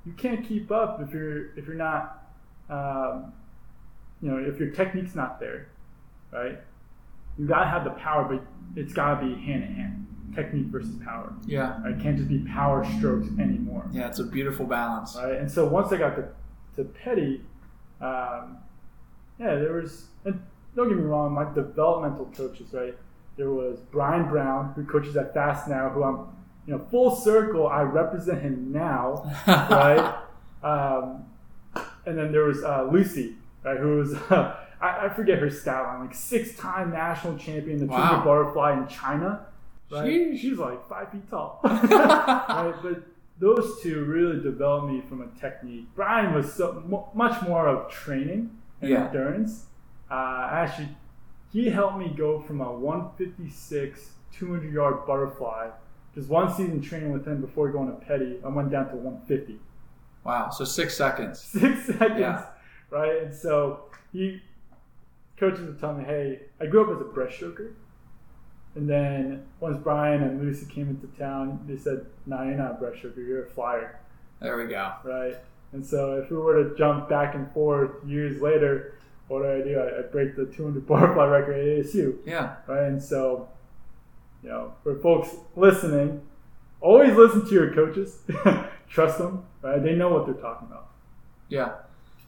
[0.08, 2.24] you can't keep up if you're if you're not,
[2.70, 3.32] um,
[4.22, 5.68] you know, if your technique's not there,
[6.32, 6.58] right?
[7.36, 8.42] You gotta have the power, but
[8.74, 11.34] it's gotta be hand in hand, technique versus power.
[11.46, 11.80] Yeah.
[11.82, 11.92] Right?
[11.92, 13.86] It can't just be power strokes anymore.
[13.92, 14.08] Yeah.
[14.08, 15.14] It's a beautiful balance.
[15.14, 15.34] Right?
[15.34, 16.28] And so once I got to,
[16.76, 17.42] to Peddie,
[18.00, 18.58] um,
[19.38, 20.42] yeah, there was, and
[20.74, 22.96] don't get me wrong, my developmental coaches, right?
[23.36, 26.26] There was Brian Brown, who coaches at Fast Now, who I'm,
[26.68, 30.18] you know, full circle, I represent him now, right?
[30.62, 31.24] Um,
[32.04, 36.00] and then there was uh, Lucy, right, who was, I, I forget her stat line,
[36.00, 37.96] like six time national champion, the Wow.
[38.22, 39.46] 200 butterfly in China.
[39.90, 40.04] Right?
[40.12, 40.40] Sheesh.
[40.40, 41.60] She's like five feet tall.
[41.64, 42.74] right?
[42.82, 43.02] But
[43.40, 45.86] those two really developed me from a technique.
[45.94, 48.50] Brian was so mu much more of training
[48.82, 49.06] and Yeah.
[49.06, 49.64] endurance.
[50.10, 50.90] Uh, actually,
[51.50, 55.70] he helped me go from a 156, 200 yard butterfly.
[56.18, 59.60] Just one season training with him before going to Peddie, I went down to 150
[60.24, 60.50] Wow.
[60.50, 61.38] So six seconds.
[61.60, 62.44] six seconds, Yeah.
[62.90, 63.22] right?
[63.22, 64.42] And so he
[65.36, 67.70] coaches would tell me, "Hey, I grew up as a breaststroker."
[68.74, 72.84] And then once Brian and Lucy came into town, they said, "No, you're not a
[72.84, 73.18] breaststroker.
[73.18, 74.00] You're a flyer,
[74.40, 74.92] There we go.
[75.04, 75.36] right?"
[75.72, 78.94] And so if we were to jump back and forth years later,
[79.28, 79.78] what do I do?
[79.78, 82.56] I, I break the 200 butterfly record at ASU, Yeah.
[82.66, 82.84] right?
[82.88, 83.48] And so,
[84.42, 86.22] you know, for folks listening,
[86.80, 88.18] always listen to your coaches.
[88.88, 89.82] Trust them, right?
[89.82, 90.88] They know what they're talking about.
[91.48, 91.72] Yeah.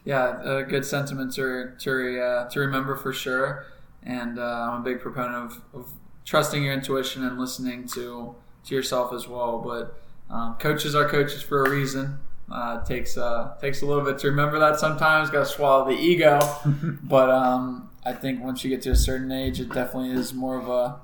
[0.05, 3.67] Yeah, a good sentiment to to uh, to remember for sure.
[4.03, 5.93] And uh, I'm a big proponent of, of
[6.25, 9.59] trusting your intuition and listening to to yourself as well.
[9.59, 10.01] But
[10.35, 12.19] um, coaches are coaches for a reason.
[12.51, 15.29] Uh, takes uh, takes a little bit to remember that sometimes.
[15.29, 16.41] Got to swallow the ego,
[17.03, 20.59] but um, I think once you get to a certain age, it definitely is more
[20.59, 20.99] of a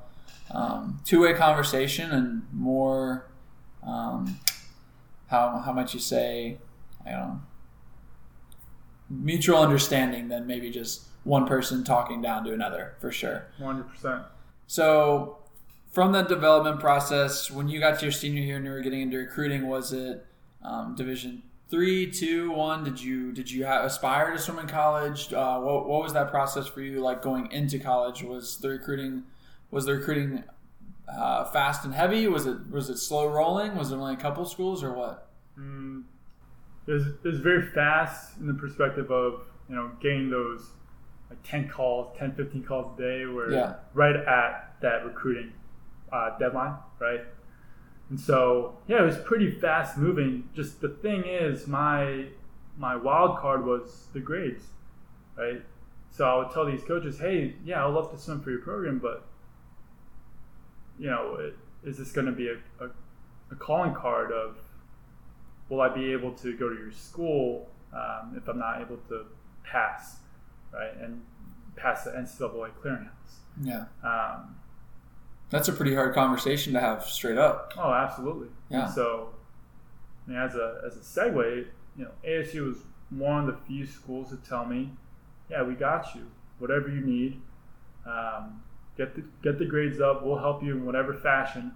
[0.50, 3.26] um, two way conversation and more
[3.82, 4.38] um,
[5.28, 6.58] how how much you say
[7.04, 7.40] I don't know
[9.08, 13.46] mutual understanding than maybe just one person talking down to another for sure.
[13.58, 14.22] One hundred percent.
[14.66, 15.38] So
[15.92, 19.00] from the development process, when you got to your senior year and you were getting
[19.00, 20.26] into recruiting, was it
[20.62, 22.84] um, Division three, two, one?
[22.84, 25.32] Did you did you aspire to swim in college?
[25.32, 28.22] Uh, what, what was that process for you like going into college?
[28.22, 29.24] Was the recruiting
[29.70, 30.44] was the recruiting
[31.08, 32.26] uh, fast and heavy?
[32.28, 33.76] Was it was it slow rolling?
[33.76, 35.28] Was it only a couple schools or what?
[35.58, 36.02] Mm,
[36.86, 40.70] it, was, it was very fast in the perspective of you know getting those
[41.30, 43.74] like 10 calls 10 15 calls a day were Yeah.
[43.94, 45.52] right at that recruiting
[46.12, 47.22] uh, deadline right
[48.10, 52.26] and so yeah it was pretty fast moving just the thing is my
[52.78, 54.66] my wild card was the grades
[55.36, 55.62] right
[56.12, 59.00] so i would tell these coaches hey yeah i'd love to swim for your program
[59.00, 59.26] but
[60.98, 61.52] you know
[61.84, 62.88] is this going to be a, a,
[63.50, 64.56] a calling card of
[65.68, 69.26] will I be able to go to your school um, if I'm not able to
[69.64, 70.16] pass,
[70.72, 71.22] right, and
[71.76, 73.10] pass the NCAA clearinghouse?
[73.62, 74.56] Yeah, Um,
[75.50, 77.72] that's a pretty hard conversation to have straight up.
[77.78, 78.48] oh, absolutely.
[78.68, 78.86] Yeah.
[78.86, 79.30] And so,
[80.26, 82.78] I mean, as a as a segue, you know, ASU was
[83.10, 84.90] one of the few schools to tell me,
[85.50, 86.26] yeah, we got you.
[86.58, 87.40] Whatever you need,
[88.06, 88.62] um,
[88.96, 90.24] get the get the grades up.
[90.24, 91.72] We'll help you in whatever fashion,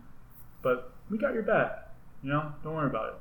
[0.63, 1.89] but we got your back.
[2.23, 3.15] You know, don't worry about it.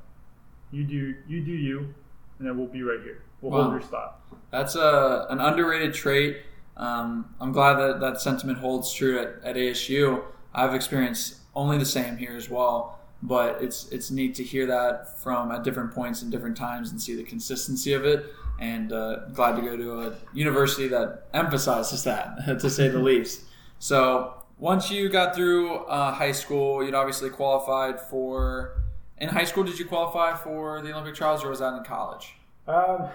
[0.71, 1.93] You do you do you,
[2.37, 3.23] and then we'll be right here.
[3.41, 3.61] We'll Wow.
[3.63, 4.21] hold your spot.
[4.51, 6.41] That's a an underrated trait.
[6.77, 10.23] Um, I'm glad that that sentiment holds true at, at ASU.
[10.53, 15.19] I've experienced only the same here as well, but it's it's neat to hear that
[15.21, 18.33] from at different points and different times and see the consistency of it.
[18.59, 23.43] And uh, glad to go to a university that emphasizes that, to say the least.
[23.79, 28.83] So once you got through uh, high school, you'd obviously qualified for.
[29.17, 32.35] In high school, did you qualify for the Olympic trials, or was that in college?
[32.67, 33.09] Um,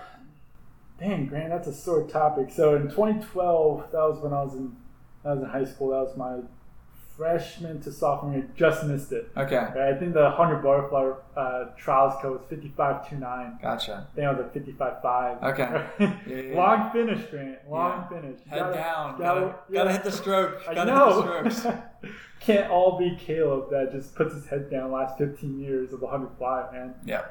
[0.99, 2.51] dang, Grant, that's a sore topic.
[2.51, 4.77] So in 2012, that was when I was in
[5.25, 5.91] I was in high school.
[5.91, 6.41] That was my
[7.17, 8.49] freshman to sophomore year.
[8.57, 9.31] Just missed it.
[9.37, 13.63] Okay, Right, I think the 100 butterfly uh, trials code was 55.29.
[13.63, 14.07] gotcha.
[14.13, 15.43] I think I was at 55.5.
[15.53, 15.85] Okay.
[16.27, 17.59] Yeah, yeah, Long finish, Grant.
[17.71, 18.21] Long Yeah.
[18.21, 18.41] finish.
[18.45, 19.19] You Head gotta- down.
[19.19, 20.63] gotta- Gotta, gotta hit the stroke.
[20.69, 21.23] I Gotta know.
[21.23, 21.79] hit the strokes.
[22.41, 26.07] Can't all be Caeleb that just puts his head down last 15 years of the
[26.07, 26.95] 100 fly, man.
[27.05, 27.25] yeah.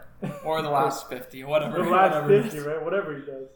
[0.43, 1.83] Or the last 50, whatever.
[1.83, 2.83] the last whatever 50, right?
[2.83, 3.47] Whatever he does.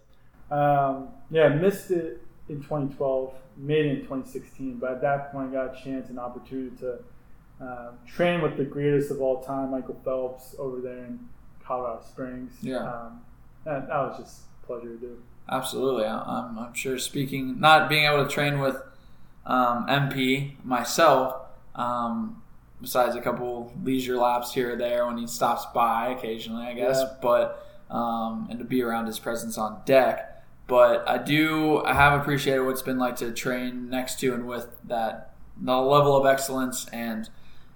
[0.52, 5.78] Um, yeah, missed it in 2012, made in 2016, but at that point, I got
[5.80, 7.00] a chance and opportunity to
[7.60, 11.20] um, train with the greatest of all time, Michael Phelps, over there in
[11.64, 12.54] Colorado Springs.
[12.62, 12.78] Yeah.
[12.78, 13.22] Um,
[13.66, 15.18] that, that was just a pleasure to do.
[15.50, 16.06] Absolutely.
[16.06, 18.76] I'm, I'm sure speaking, not being able to train with
[19.46, 21.36] um, MP myself,
[21.76, 22.42] um,
[22.82, 27.00] besides a couple leisure laps here or there when he stops by occasionally, I guess,
[27.02, 27.14] Yeah.
[27.22, 30.37] but um, and to be around his presence on deck.
[30.68, 34.46] But I do, I have appreciated what it's been like to train next to and
[34.48, 37.30] with that the level of excellence and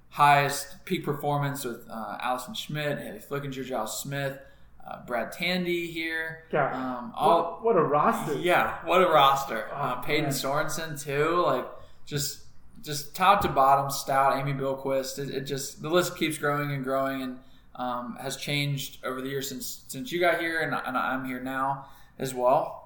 [0.09, 4.37] highest peak performance with uh, Allison Schmitt, Hali Flickinger, Giles Smith,
[4.85, 6.43] uh, Brad Tandy here.
[6.51, 8.33] God, Um, all, what, what a roster.
[8.35, 9.69] yeah, what a roster.
[9.73, 10.33] Uh, Oh, Peyton man.
[10.33, 11.65] Sorensen too, like
[12.05, 12.39] just
[12.83, 14.37] just top to bottom, stout.
[14.39, 15.19] Amy Bilquist.
[15.19, 17.39] It, it just the list keeps growing and growing, and
[17.75, 21.39] um, has changed over the years since since you got here, and, and I'm here
[21.39, 21.85] now
[22.19, 22.80] as well.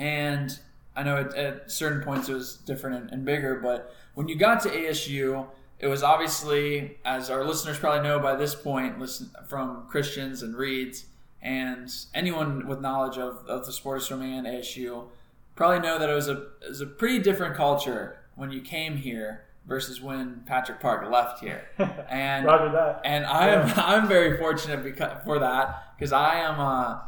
[0.00, 0.58] And
[0.96, 4.36] I know at, at certain points it was different and, and bigger, but when you
[4.36, 5.46] got to ASU,
[5.78, 10.56] it was obviously, as our listeners probably know by this point, listen from Christians and
[10.56, 11.04] Reeds,
[11.42, 15.06] and anyone with knowledge of, of the sport of swimming and ASU
[15.54, 18.96] probably know that it was a it was a pretty different culture when you came
[18.96, 21.68] here versus when Patrick Park left here.
[22.08, 23.02] And Roger that.
[23.04, 27.00] and I am I'm very fortunate because for that because I am uh,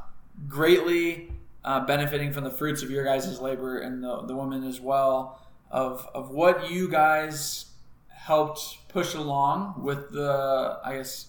[0.49, 1.32] greatly
[1.65, 5.41] uh, benefiting from the fruits of your guys' labor and the, the women as well
[5.71, 7.67] of of what you guys
[8.09, 11.27] helped push along with the I guess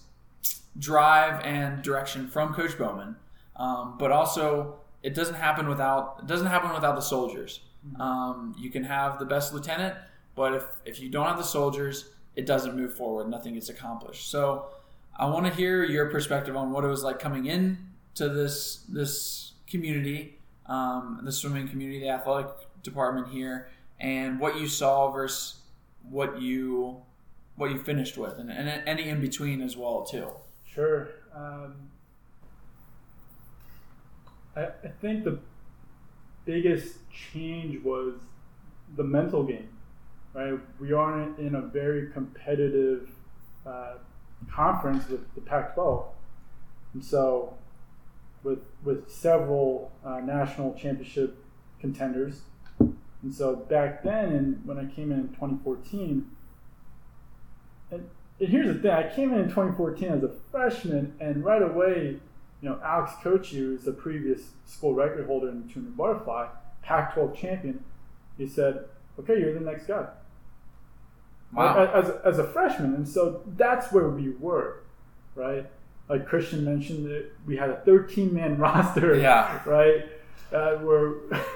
[0.78, 3.16] drive and direction from Coach Bowman,
[3.56, 7.60] um, but also it doesn't happen without it doesn't happen without the soldiers.
[8.00, 9.94] Um, you can have the best lieutenant,
[10.34, 13.28] but if if you don't have the soldiers, it doesn't move forward.
[13.28, 14.30] Nothing gets accomplished.
[14.30, 14.66] So
[15.16, 17.78] I want to hear your perspective on what it was like coming in
[18.16, 22.50] to this this community, um, the swimming community, the athletic
[22.82, 23.68] department here,
[24.00, 25.60] and what you saw versus
[26.08, 27.00] what you
[27.56, 30.28] what you finished with, and, and any in between as well too.
[30.66, 31.08] Sure.
[31.34, 31.74] Um,
[34.56, 35.38] I, I think the
[36.44, 38.14] biggest change was
[38.96, 39.68] the mental game.
[40.32, 43.08] Right, we are in a very competitive
[43.64, 43.94] uh,
[44.50, 46.06] conference with the Pac-12,
[46.94, 47.56] and so
[48.44, 51.36] with with several uh, national championship
[51.80, 52.42] contenders.
[52.78, 56.30] And so back then, and when I came in in 2014,
[57.90, 61.62] and, and here's the thing: I came in in 2014 as a freshman, and right
[61.62, 62.18] away,
[62.60, 66.48] you know, Alex Kochi, who's the previous school record holder in the 200 butterfly,
[66.82, 67.82] Pac-12 champion,
[68.36, 68.84] he said,
[69.18, 70.06] "Okay, you're the next guy."
[71.52, 71.86] Wow.
[71.94, 74.80] As, as a freshman, and so that's where we were,
[75.34, 75.70] right?
[76.08, 79.60] Like Christian mentioned, that we had a 13 man roster, Yeah.
[79.66, 80.04] right?
[80.52, 81.14] Uh, where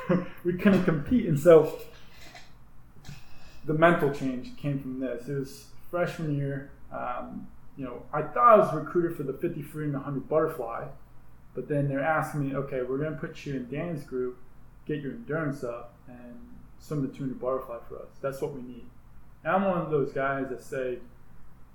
[0.45, 1.79] we couldn't compete, and so
[3.65, 5.29] the mental change came from this.
[5.29, 6.71] It was freshman year.
[6.93, 7.47] Um,
[7.77, 10.87] you know, I thought I was recruited for the 50 free and the 100 butterfly,
[11.55, 14.39] but then they're asking me, okay, we're going to put you in Dan's group,
[14.87, 16.35] get your endurance up, and
[16.81, 18.09] swim the 200 butterfly for us.
[18.21, 18.87] That's what we need.
[19.45, 20.99] And I'm one of those guys that say,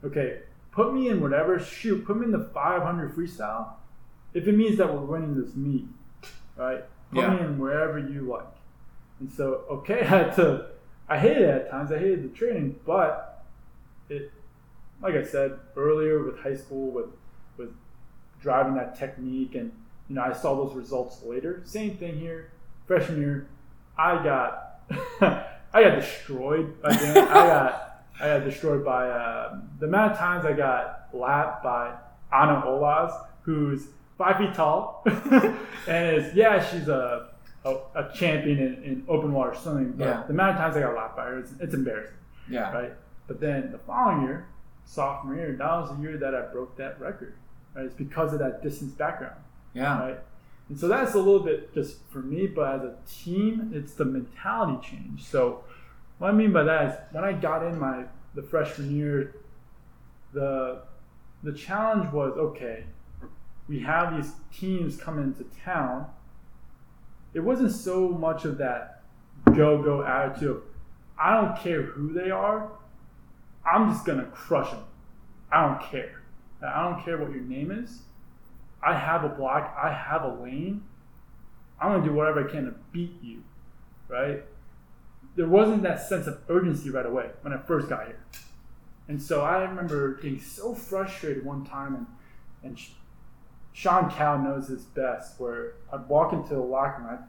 [0.03, 0.39] okay,
[0.73, 3.73] put me in whatever, shoot, put me in the 500 freestyle
[4.33, 5.85] if it means that we're winning this meet,
[6.57, 6.83] right?
[7.11, 8.47] Put me in wherever you like.
[9.19, 10.67] And so, okay, I had to,
[11.07, 13.45] I hated it at times, I hated the training, but
[14.09, 14.31] it,
[15.01, 17.09] like I said earlier with high school, with,
[17.57, 17.69] with
[18.41, 19.71] driving that technique, and,
[20.09, 21.61] you know, I saw those results later.
[21.65, 22.51] Same thing here,
[22.87, 23.47] freshman year,
[23.95, 24.79] I got,
[25.21, 27.92] I got destroyed by I got,
[28.23, 31.93] I got destroyed by uh, the amount of times I got lapped by
[32.31, 35.03] Anna Olasz, who's five feet tall,
[35.87, 37.29] and is yeah, she's a
[37.65, 39.93] a, a champion in, in open water swimming.
[39.93, 40.23] But Yeah.
[40.27, 42.15] the amount of times I got lapped by her, it's, it's embarrassing,
[42.49, 42.73] Yeah.
[42.73, 42.93] right?
[43.27, 44.47] But then the following year,
[44.85, 47.35] sophomore year, that was the year that I broke that record.
[47.73, 47.85] Right?
[47.85, 49.35] It's because of that distance background
[49.73, 49.97] Yeah.
[49.97, 50.19] right?
[50.69, 54.05] And so that's a little bit just for me, but as a team, it's the
[54.05, 55.23] mentality change.
[55.23, 55.63] So
[56.23, 59.35] what I mean by that is when I got in my the freshman year,
[60.31, 60.83] the
[61.43, 62.85] the challenge was okay,
[63.67, 66.07] we have these teams coming into town.
[67.33, 69.01] It wasn't so much of that
[69.53, 70.61] go go attitude
[71.19, 72.71] I don't care who they are,
[73.69, 74.85] I'm just gonna crush them.
[75.51, 76.21] I don't care.
[76.65, 77.99] I don't care what your name is.
[78.81, 79.77] I have a block.
[79.77, 80.85] I have a lane.
[81.81, 83.43] I'm gonna do whatever I can to beat you,
[84.07, 84.45] right?
[85.35, 88.19] There wasn't that sense of urgency right away when I first got here,
[89.07, 92.07] and so I remember getting so frustrated one time, and
[92.63, 92.79] and
[93.73, 97.23] Sean Cow knows this best, where I'd walk into the locker and I'd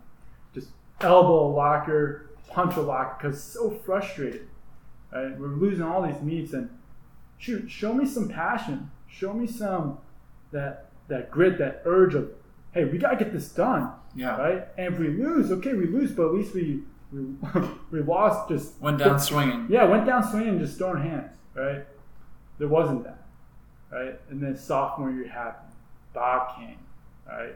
[0.54, 0.68] just
[1.00, 4.46] elbow a locker, punch a locker, because so frustrated.
[5.12, 5.36] Right?
[5.38, 6.68] We're losing all these meets, and
[7.38, 9.98] shoot, show me some passion, show me some
[10.52, 12.30] that that grit, that urge of,
[12.72, 14.36] hey, we gotta get this done, Yeah.
[14.36, 14.68] right?
[14.78, 16.82] And if we lose, okay, we lose, but at least we
[17.14, 17.60] we,
[17.92, 19.66] we lost just Went down swinging.
[19.70, 21.84] yeah, went down swinging just throwing hands, right?
[22.58, 23.22] There wasn't that,
[23.92, 24.20] right?
[24.30, 25.72] And then sophomore year happened.
[26.12, 26.78] Bob came,
[27.26, 27.54] right?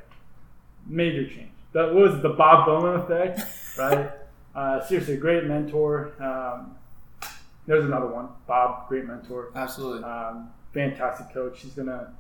[0.87, 1.51] Major change.
[1.73, 3.41] That was the Bob Bowman effect,
[3.79, 4.11] right?
[4.55, 6.13] uh, seriously, great mentor.
[6.23, 6.77] Um,
[7.67, 8.29] there's another one.
[8.47, 9.51] Bob, great mentor.
[9.55, 10.03] Absolutely.
[10.03, 11.61] Um, fantastic coach.
[11.61, 12.15] He's gonna,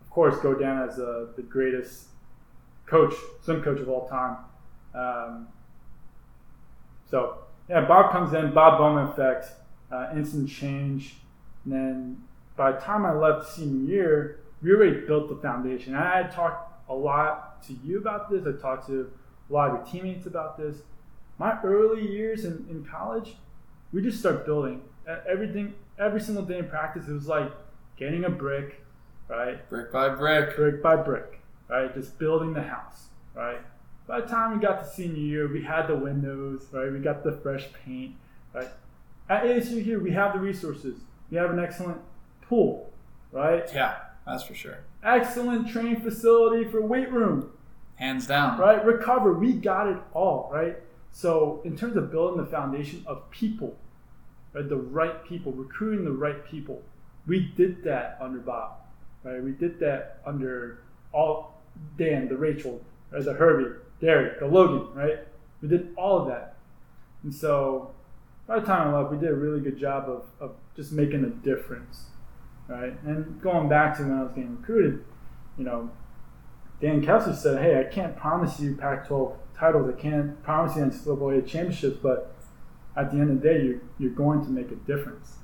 [0.00, 2.04] of course, go down as uh, the greatest
[2.86, 4.36] coach, swim coach of all time.
[4.94, 5.48] Um,
[7.10, 7.38] so
[7.68, 8.52] yeah, Bob comes in.
[8.52, 9.48] Bob Bowman effect,
[9.90, 11.16] uh, instant change.
[11.64, 12.22] And then
[12.56, 15.94] by the time I left senior year, we already built the foundation.
[15.94, 18.46] I had talked a lot to you about this.
[18.46, 19.10] I talked to
[19.48, 20.76] a lot of your teammates about this.
[21.38, 23.36] My early years in, in college,
[23.92, 24.82] we just start building
[25.28, 27.08] everything every single day in practice.
[27.08, 27.50] It was like
[27.96, 28.80] getting a brick,
[29.28, 29.68] right?
[29.68, 30.56] brick by brick.
[30.56, 31.92] brick by brick, right?
[31.94, 33.60] Just building the house, right?
[34.06, 36.92] By the time we got to senior year, we had the windows, right?
[36.92, 38.14] We got the fresh paint,
[38.52, 38.68] right?
[39.28, 40.98] At ASU here, we have the resources.
[41.30, 41.98] We have an excellent
[42.42, 42.92] pool,
[43.32, 43.64] right?
[43.72, 43.96] Yeah,
[44.26, 44.78] that's for sure.
[45.02, 47.50] Excellent training facility for weight room,
[47.96, 48.58] Hands down.
[48.58, 48.84] right?
[48.84, 50.76] Recover, we got it all, right?
[51.10, 53.76] So in terms of building the foundation of people,
[54.52, 56.82] right, the right people, recruiting the right people,
[57.26, 58.72] we did that under Bob,
[59.22, 59.42] right?
[59.42, 60.80] We did that under
[61.12, 61.62] all
[61.96, 65.20] Dan, the Rachel, right, the Herbie, Derek, the Logan, right?
[65.62, 66.56] We did all of that,
[67.22, 67.94] and so
[68.46, 71.24] by the time I left, we did a really good job of, of just making
[71.24, 72.06] a difference,
[72.68, 72.92] right?
[73.04, 75.04] And going back to when I was getting recruited,
[75.56, 75.90] you know,
[76.80, 79.94] Dan Kessler said, "Hey, I can't promise you Pac-12 titles.
[79.96, 82.34] I can't promise you NCAA championships, but
[82.96, 85.36] at the end of the day, you're you're going to make a difference,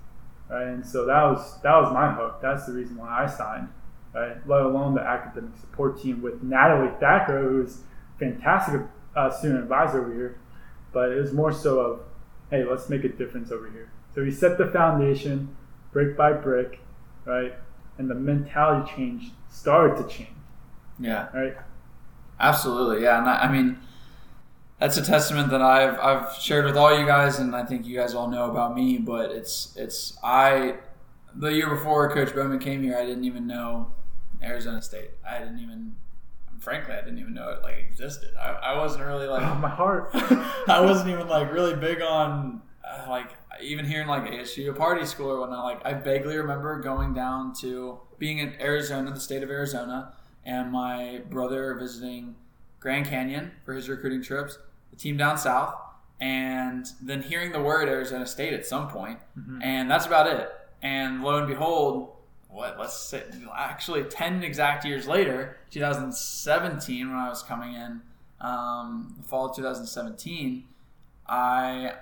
[0.51, 2.41] right?" And so that was that was my hook.
[2.43, 3.69] That's the reason why I signed,
[4.15, 4.37] right?
[4.47, 7.79] Let alone the academic support team with Natalie Thacker, who's
[8.21, 8.83] fantastic
[9.17, 10.39] uh, student advisor over here.
[10.93, 12.01] But it was more so of,
[12.51, 13.91] hey, let's make a difference over here.
[14.15, 15.57] So we set the foundation,
[15.93, 16.79] brick by brick,
[17.25, 17.55] right?
[17.99, 20.31] And the mentality change started to change,
[21.01, 21.29] Yeah.
[21.35, 21.57] right?
[22.39, 23.79] Absolutely, yeah, and I, I mean,
[24.79, 27.95] that's a testament that I've I've shared with all you guys, and I think you
[27.95, 28.97] guys all know about me.
[28.97, 30.77] But it's it's I
[31.35, 33.93] the year before Coach Bowman came here, I didn't even know
[34.43, 35.11] Arizona State.
[35.29, 35.95] I didn't even,
[36.61, 38.31] frankly, I didn't even know it like existed.
[38.39, 40.11] I, I wasn't really like Oh, my heart.
[40.15, 43.31] I wasn't even like really big on uh, like
[43.63, 45.65] even hearing like ASU a party school or whatnot.
[45.65, 50.13] Like I vaguely remember going down to being in Arizona, the state of Arizona,
[50.45, 52.37] and my brother visiting
[52.79, 54.59] Grand Canyon for his recruiting trips,
[54.91, 55.75] the team down south,
[56.21, 59.19] and then hearing the word Arizona State at some point,
[59.63, 60.51] and that's about it.
[60.83, 62.13] And lo and behold,
[62.51, 63.23] what let's say
[63.57, 68.01] actually 10 exact years later 2017 when i was coming in
[68.41, 70.65] um, fall of 2017
[71.29, 71.93] i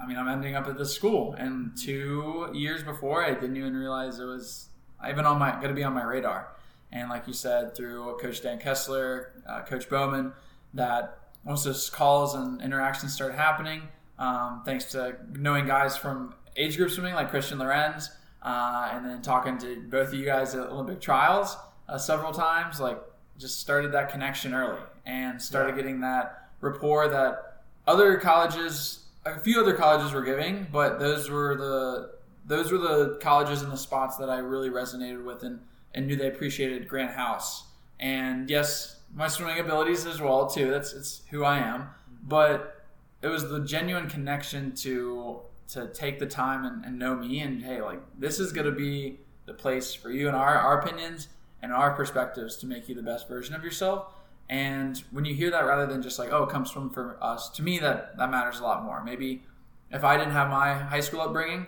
[0.00, 1.34] i mean i'm ending up at this school.
[1.34, 4.68] And two years before i didn't even realize it was
[5.08, 6.48] even on my going to be on my radar.
[6.92, 10.32] And like you said through coach dan kessler uh, coach bowman
[10.74, 13.82] that once those calls and interactions started happening
[14.18, 18.10] um, thanks to knowing guys from age group swimming like christian lorenz
[18.44, 21.56] uh, and then talking to both of you guys at Olympic trials
[21.88, 22.98] uh, several times, like
[23.38, 25.76] just started that connection early and started Yeah.
[25.82, 31.56] getting that rapport that other colleges, a few other colleges were giving, but those were
[31.56, 32.14] the
[32.46, 35.60] those were the colleges and the spots that I really resonated with and,
[35.94, 37.64] and knew they appreciated Grant House.
[37.98, 40.70] And yes, my swimming abilities as well too.
[40.70, 41.88] That's it's who I am,
[42.22, 42.84] but
[43.22, 47.62] it was the genuine connection to to take the time and, and know me and
[47.62, 51.28] hey like this is going to be the place for you and our, our opinions
[51.62, 54.12] and our perspectives to make you the best version of yourself.
[54.50, 57.48] And when you hear that rather than just like oh it comes from from us
[57.50, 59.02] to me that that matters a lot more.
[59.02, 59.42] Maybe
[59.90, 61.66] if i didn't have my high school upbringing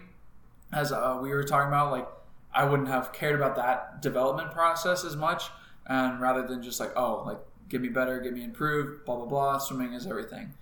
[0.73, 2.07] as uh, we were talking about like
[2.53, 5.45] i wouldn't have cared about that development process as much.
[5.87, 7.39] And rather than just like oh like
[7.71, 10.53] get me better get me improved blah blah blah swimming is everything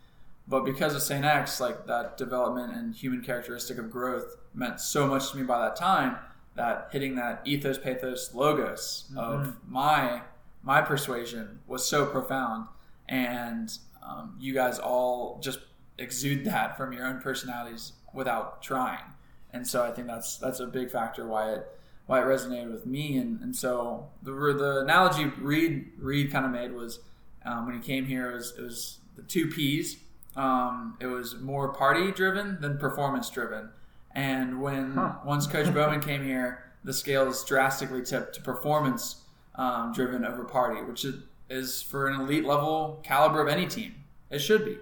[0.47, 1.24] but because of St.
[1.24, 5.59] X, like that development and human characteristic of growth meant so much to me by
[5.61, 6.16] that time
[6.55, 10.22] that hitting that ethos, pathos, logos of my
[10.62, 12.66] my persuasion was so profound,
[13.09, 15.61] and um, you guys all just
[15.99, 19.05] exude that from your own personalities without trying,
[19.53, 21.66] and so I think that's that's a big factor why it
[22.07, 26.53] why it resonated with me, and, and so the the analogy Reed Reed kind of
[26.53, 27.01] made was
[27.45, 29.97] um, when he came here it was it was the two P's
[30.37, 33.70] um, it was more party driven than performance driven.
[34.14, 35.14] And when Huh.
[35.24, 39.22] once Coach Bowman came here, the scales drastically tipped to performance
[39.57, 41.16] um, driven over party, which is,
[41.49, 43.95] is for an elite level caliber of any team.
[44.30, 44.78] It should be.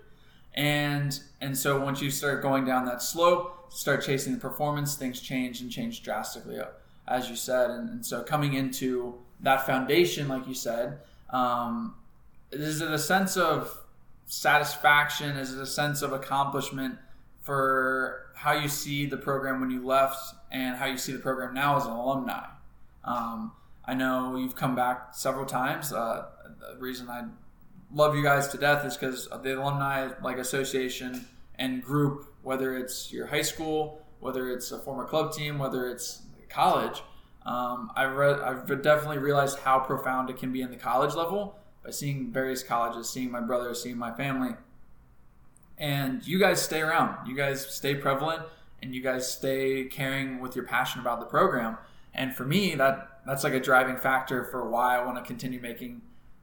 [0.55, 5.20] And and so once you start going down that slope, start chasing the performance, things
[5.20, 6.66] change and change drastically, uh,
[7.09, 7.70] as you said.
[7.70, 10.98] And, and so coming into that foundation, like you said,
[11.30, 11.94] um,
[12.50, 13.82] is it a sense of
[14.26, 15.36] satisfaction?
[15.36, 16.98] Is it a sense of accomplishment
[17.40, 21.54] for how you see the program when you left and how you see the program
[21.54, 22.46] now as an alumni?
[23.04, 23.52] Um,
[23.84, 25.92] I know you've come back several times.
[25.92, 26.26] Uh,
[26.74, 27.24] the reason I
[27.92, 33.12] love you guys to death is because the alumni like association and group, whether it's
[33.12, 37.02] your high school, whether it's a former club team, whether it's college.
[37.44, 41.58] Um, I've, re- I've definitely realized how profound it can be in the college level
[41.85, 44.55] by seeing various colleges, seeing my brother, seeing my family.
[45.78, 47.26] And you guys stay around.
[47.26, 48.43] You guys stay prevalent
[48.83, 51.78] and you guys stay caring with your passion about the program.
[52.14, 55.61] And for me, that that's like a driving factor for why I want to continue
[55.61, 56.03] making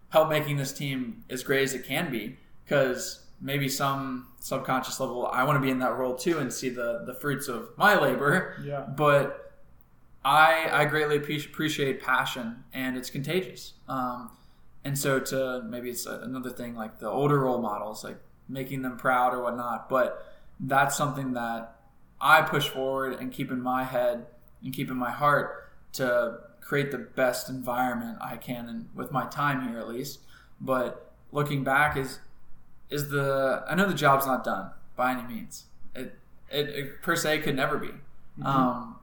[0.10, 2.38] help making this team as great as it can be.
[2.64, 6.70] Because maybe some subconscious level, I want to be in that role too and see
[6.70, 8.62] the the fruits of my labor.
[8.64, 8.82] Yeah.
[8.82, 9.54] But
[10.24, 13.74] I I greatly appreciate passion and it's contagious.
[13.88, 14.32] Um,
[14.84, 18.17] and so to maybe it's another thing like the older role models, like
[18.47, 19.89] making them proud or whatnot.
[19.89, 20.25] But
[20.59, 21.75] that's something that
[22.21, 24.25] I push forward and keep in my head
[24.63, 29.25] and keep in my heart to create the best environment I can and with my
[29.27, 30.19] time here at least.
[30.61, 32.19] But looking back is
[32.89, 35.65] is the I know the job's not done by any means.
[35.95, 36.17] It
[36.49, 37.91] it, it per se could never be.
[38.43, 38.95] Um,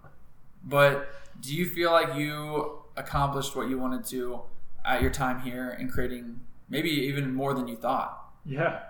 [0.65, 1.09] but
[1.41, 4.41] do you feel like you accomplished what you wanted to
[4.87, 8.31] at your time here and creating maybe even more than you thought.
[8.45, 8.81] Yeah.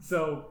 [0.00, 0.46] So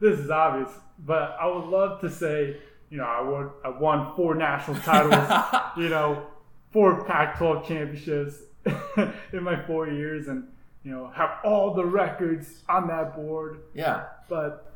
[0.00, 0.70] this is obvious,
[1.04, 2.56] but I would love to say,
[2.90, 6.26] you know, I won, I won four national titles, you know,
[6.70, 8.36] four Pac-12 championships
[9.32, 10.48] in my four years, and
[10.84, 13.60] you know, have all the records on that board.
[13.74, 14.04] Yeah.
[14.28, 14.72] But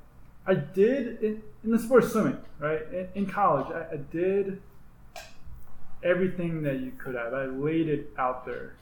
[0.47, 2.83] I did in, in the sport of swimming, right?
[2.93, 4.61] In, in college, I, I did
[6.03, 7.35] everything that you could have.
[7.35, 8.75] I laid it out there.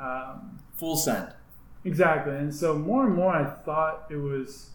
[0.00, 1.28] Um, Full send.
[1.84, 2.34] Exactly.
[2.34, 4.70] And so more and more I thought it was,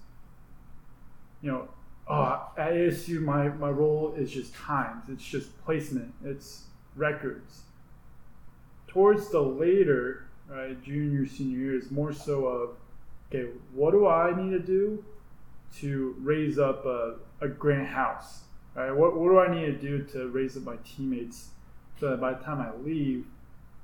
[1.41, 1.67] you know,
[2.07, 6.63] oh, at ASU, my, my role is just times, it's just placement, it's
[6.95, 7.61] records.
[8.88, 12.70] Towards the later, right, junior, senior years, more so of,
[13.30, 15.03] okay, what do I need to do
[15.80, 18.41] to raise up a, a Grant House?
[18.76, 18.91] Right?
[18.91, 21.49] What, what do I need to do to raise up my teammates
[21.99, 23.26] so that by the time I leave,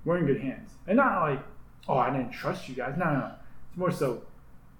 [0.05, 0.71] we're in good hands?
[0.87, 1.43] And not like,
[1.87, 2.95] oh, I didn't trust you guys.
[2.97, 3.31] No, no, no.
[3.69, 4.21] It's more so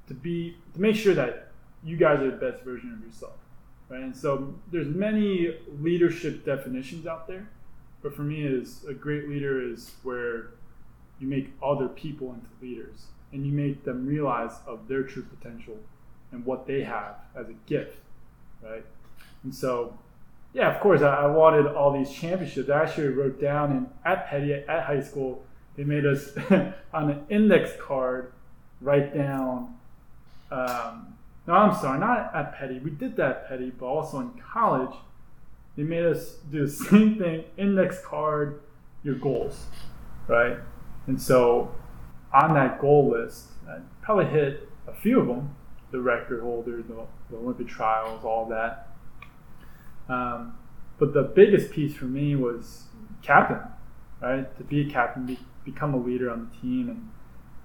[0.08, 1.50] to be to make sure that
[1.84, 3.34] you guys are the best version of yourself,
[3.90, 4.02] right?
[4.02, 7.48] And so there's many leadership definitions out there,
[8.02, 10.52] but for me, is a great leader is where
[11.20, 15.78] you make other people into leaders and you make them realize of their true potential
[16.32, 17.98] and what they have as a gift,
[18.64, 18.86] right?
[19.44, 19.98] And so,
[20.56, 22.70] yeah, of course, I, I wanted all these championships.
[22.70, 25.45] I actually wrote down in at Peddie at high school
[25.76, 26.32] they made us
[26.93, 28.32] on an index card
[28.82, 29.76] write down.
[30.51, 32.80] Um, no, I'm sorry, not at Peddie.
[32.80, 34.95] We did that at Peddie, but also in college,
[35.76, 37.43] they made us do the same thing.
[37.58, 38.62] Index card,
[39.03, 39.66] your goals,
[40.28, 40.58] right?
[41.08, 41.76] And so
[42.34, 45.56] on that goal list, I probably hit a few of them.
[45.91, 48.95] The record holder, the, the Olympic trials, all that.
[50.08, 50.58] Um,
[50.97, 52.84] but the biggest piece for me was
[53.22, 53.60] captain,
[54.22, 54.56] right?
[54.58, 57.10] To be a captain, be, become a leader on the team, and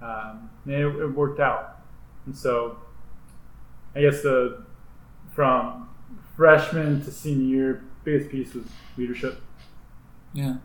[0.03, 1.83] um, it, it, worked out.
[2.27, 2.79] And so,
[3.95, 4.65] I guess the
[5.33, 5.89] from
[6.37, 8.65] freshman to senior year, biggest piece was
[8.97, 9.41] leadership.
[10.33, 10.57] Yeah,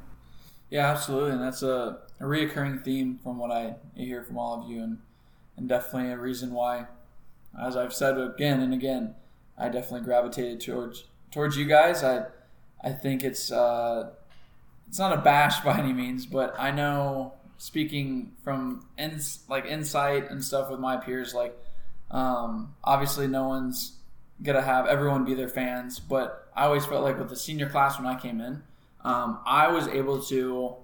[0.69, 4.69] yeah, absolutely, and that's a, a reoccurring theme from what I hear from all of
[4.69, 4.99] you, and
[5.57, 6.87] and definitely a reason why,
[7.59, 9.15] as I've said again and again,
[9.57, 12.03] I definitely gravitated towards towards you guys.
[12.03, 12.25] I
[12.83, 13.51] I think it's.
[13.51, 14.11] Uh,
[14.87, 20.29] it's not a bash by any means, but I know speaking from ins, like insight
[20.29, 21.57] and stuff with my peers, like
[22.11, 23.97] um, obviously no one's
[24.43, 27.97] gonna have everyone be their fans, but I always felt like with the senior class
[27.97, 28.63] when I came in,
[29.03, 30.75] um, I was able to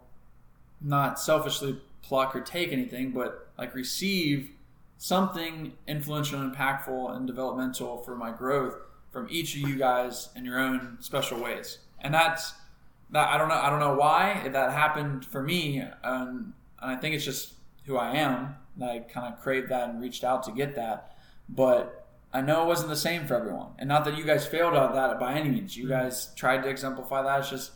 [0.82, 4.52] not selfishly pluck or take anything, but like receive
[4.98, 8.76] something influential impactful and developmental for my growth
[9.12, 12.54] from each of you guys in your own special ways, and that's
[13.12, 13.56] that I don't know.
[13.56, 17.54] I don't know why that happened for me, and I think it's just
[17.86, 18.56] who I am.
[18.78, 21.18] That I kind of craved that and reached out to get that,
[21.50, 23.72] but I know it wasn't the same for everyone.
[23.78, 25.76] And not that you guys failed at that by any means.
[25.76, 27.40] You guys tried to exemplify that.
[27.42, 27.72] It's just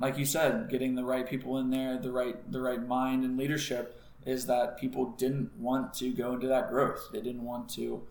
[0.00, 3.36] like you said, getting the right people in there, the right the right mind and
[3.36, 7.08] leadership is that people didn't want to go into that growth.
[7.12, 8.02] They didn't want to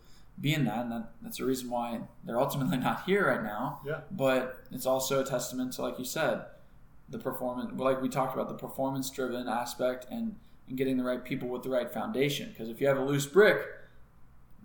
[0.42, 3.80] be in that, and that, that's the reason why they're ultimately not here right now.
[3.86, 4.02] Yeah.
[4.12, 6.42] But it's also a testament to, like you said,
[7.10, 7.80] the performance.
[7.80, 10.36] Like we talked about, the performance-driven aspect and
[10.68, 12.50] and getting the right people with the right foundation.
[12.50, 13.58] Because if you have a loose brick,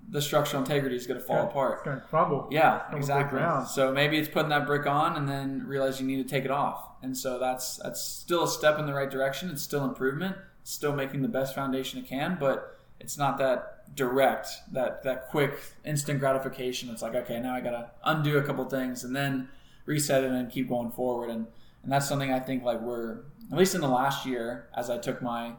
[0.08, 1.84] the structural integrity is going to fall It's apart.
[1.84, 2.48] going to crumble.
[2.50, 3.40] Yeah, Crumble exactly.
[3.68, 6.50] So maybe it's putting that brick on and then realize you need to take it
[6.50, 6.84] off.
[7.02, 9.50] And so that's that's still a step in the right direction.
[9.50, 10.36] It's still improvement.
[10.62, 15.28] It's still making the best foundation it can, but it's not that direct, that that
[15.28, 16.90] quick, instant gratification.
[16.90, 19.48] It's like, okay, now I got to undo a couple things and then
[19.84, 21.30] reset it and keep going forward.
[21.30, 21.46] And
[21.82, 23.18] and that's something I think like we're
[23.50, 25.52] at least in the last year, as I took my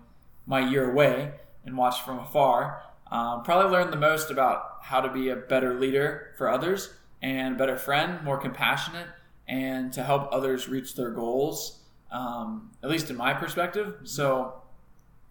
[0.45, 1.33] my year away
[1.65, 5.79] and watched from afar, um, probably learned the most about how to be a better
[5.79, 9.07] leader for others and a better friend, more compassionate,
[9.47, 11.81] and to help others reach their goals.
[12.09, 13.95] Um, at least in my perspective.
[14.03, 14.61] So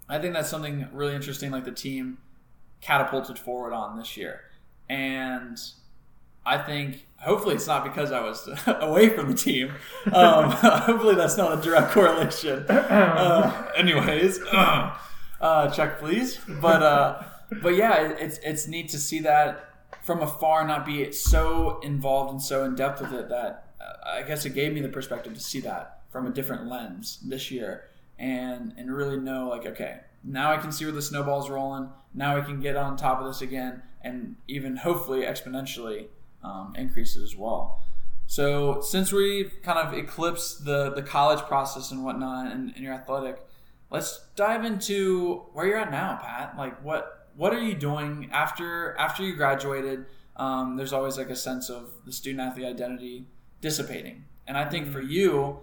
[0.09, 1.51] I think that's something really interesting.
[1.51, 2.19] Like the team
[2.81, 4.43] catapulted forward on this year,
[4.89, 5.59] and
[6.45, 9.73] I think hopefully it's not because I was away from the team.
[10.13, 12.65] Um, hopefully that's not a direct correlation.
[12.97, 16.39] Uh, anyways, uh, check please.
[16.61, 17.23] But uh,
[17.63, 19.71] but yeah, it's it's neat to see that
[20.03, 24.23] from afar, not be so involved and so in depth with it that uh, I
[24.23, 27.89] guess it gave me the perspective to see that from a different lens this year
[28.19, 31.89] and and really know like okay now I can see where the snowball's rolling.
[32.13, 36.07] Now I can get on top of this again, and even hopefully exponentially
[36.43, 37.83] um, increases as well.
[38.27, 42.95] So since we've kind of eclipsed the the college process and whatnot, and, and your
[42.95, 43.41] athletic,
[43.91, 46.55] let's dive into where you're at now, Pat.
[46.59, 50.07] Like, what what are you doing after after you graduated?
[50.37, 53.27] Um, there's always like a sense of the student athlete identity
[53.61, 55.61] dissipating, and I think for you,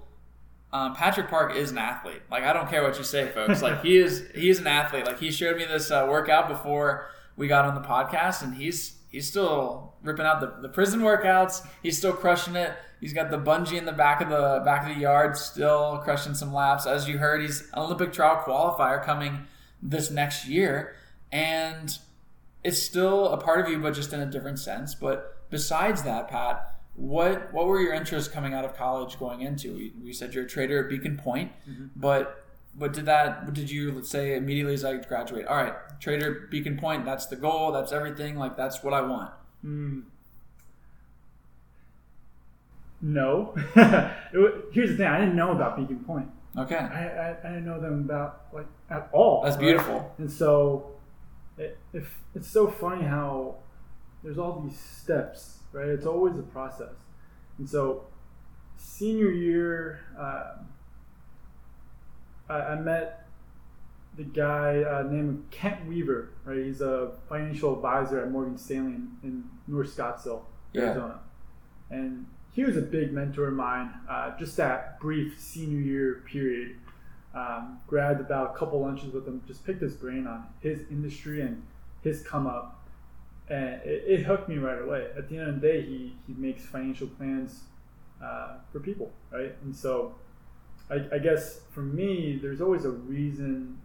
[0.74, 2.24] um, Patrick Park is an athlete.
[2.32, 3.62] Like, I don't care what you say, folks.
[3.62, 5.06] Like, he is he is an athlete.
[5.06, 7.08] Like, he showed me this uh, workout before
[7.38, 11.66] we got on the podcast, and he's he's still ripping out the, the prison workouts.
[11.84, 12.74] He's still crushing it.
[13.00, 16.34] He's got the bungee in the back of the back of the yard, still crushing
[16.34, 16.88] some laps.
[16.88, 19.46] As you heard, he's an Olympic trial qualifier coming
[19.80, 20.96] this next year,
[21.32, 21.96] and
[22.64, 24.96] it's still a part of you, but just in a different sense.
[24.96, 29.74] But besides that, Pat, what what were your interests coming out of college going into?
[29.74, 31.52] We, we said you're a trader at Beacon Point,
[31.96, 33.46] but but did that?
[33.46, 35.46] What did you let's say immediately as I graduate?
[35.48, 37.06] All right, trader Beacon Point.
[37.06, 37.72] That's the goal.
[37.72, 38.38] That's everything.
[38.38, 39.32] Like that's what I want.
[39.66, 40.04] Mm.
[43.02, 43.54] No.
[44.36, 45.08] It Here's the thing.
[45.08, 46.30] I didn't know about Beacon Point.
[46.58, 49.42] Okay, I, I, I didn't know them about like at all.
[49.44, 49.62] that's right?
[49.62, 50.12] beautiful.
[50.18, 50.92] And so,
[51.58, 53.56] it, if it's so funny how
[54.24, 55.90] there's all these steps, right?
[55.90, 56.94] It's always a process.
[57.58, 58.06] And so,
[58.78, 60.68] senior year, um,
[62.50, 63.28] I, I met
[64.16, 66.58] the guy uh, named Kent Weaver, right?
[66.64, 70.84] He's a financial advisor at Morgan Stanley in, in North Scottsdale, Yeah.
[70.84, 71.20] Arizona.
[71.90, 73.92] And he was a big mentor of mine.
[74.08, 76.76] Uh, just that brief senior year period,
[77.34, 81.42] um, grabbed about a couple lunches with him, just picked his brain on his industry
[81.42, 81.64] and
[82.04, 82.83] his come up,
[83.50, 85.08] and it, it hooked me right away.
[85.18, 87.62] At the end of the day, he he makes financial plans
[88.24, 89.56] uh, for people, right?
[89.64, 90.16] And so,
[90.90, 93.80] I, I guess for me, there's always a reason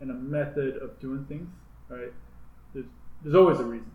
[0.00, 1.48] and a method of doing things,
[1.88, 2.12] right?
[2.74, 2.86] There's
[3.22, 3.90] there's always a reason,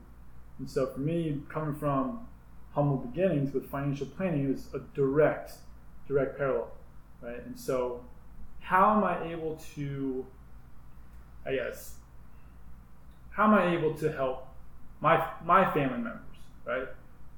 [0.59, 2.27] and so for me, coming from
[2.73, 5.53] humble beginnings with financial planning, was a direct
[6.07, 6.71] direct parallel,
[7.21, 7.45] right?
[7.45, 8.03] And so,
[8.61, 10.25] how am I able to,
[11.45, 11.95] I guess,
[13.31, 14.47] how am I able to help
[15.03, 16.87] my my family members, right?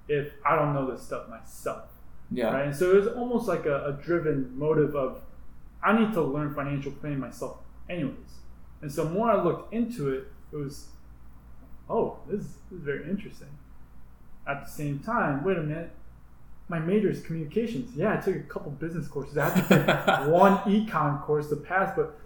[0.07, 1.89] If I don't know this stuff myself,
[2.32, 2.68] Yeah, right?
[2.68, 5.22] And so it was almost like a, a driven motive of
[5.84, 7.57] I need to learn financial planning myself,
[7.89, 8.34] anyways.
[8.82, 10.88] And so more I looked into it, it was,
[11.89, 13.49] oh, this is, this is very interesting.
[14.47, 15.91] At the same time, wait a minute,
[16.68, 17.95] my major is communications.
[17.95, 19.38] Yeah, I took a couple business courses.
[19.38, 19.88] I had to take
[20.41, 22.20] one econ course to pass, but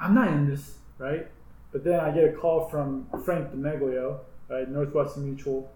[0.00, 1.28] I'm not in this, right?
[1.72, 4.18] But then I get a call from Frank DeMeglio,
[4.48, 5.72] right, Northwestern Mutual,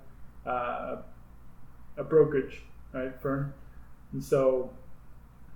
[0.46, 0.96] uh,
[1.96, 3.54] a brokerage, right, firm.
[4.12, 4.70] And so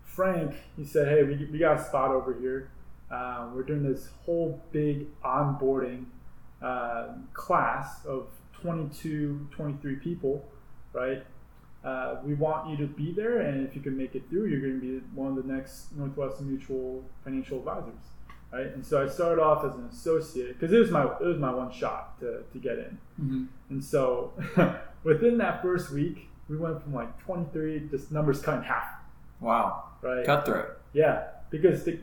[0.05, 2.71] Frank, he said, hey, we, we got a spot over here.
[3.11, 6.05] Uh, we're doing this whole big onboarding
[6.63, 10.45] uh, class of 22, 23 people,
[10.93, 11.25] right?
[11.85, 14.61] Uh, we want you to be there, and if you can make it through, you're
[14.61, 18.05] going to be one of the next Northwestern Mutual financial advisors,
[18.53, 18.67] right?
[18.67, 21.53] And so I started off as an associate because it was my it was my
[21.53, 22.99] one shot to, to get in.
[23.21, 23.47] Mhm.
[23.71, 24.33] And so
[25.05, 28.85] within that first week, we went from like 23, just numbers cut in half,
[29.41, 30.25] wow, right?
[30.27, 30.81] cutthroat.
[30.93, 32.01] Yeah, because they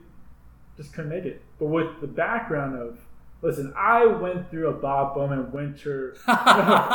[0.78, 1.42] just couldn't make it.
[1.60, 3.00] But with the background of,
[3.42, 6.16] listen, I went through a Bob Bowman winter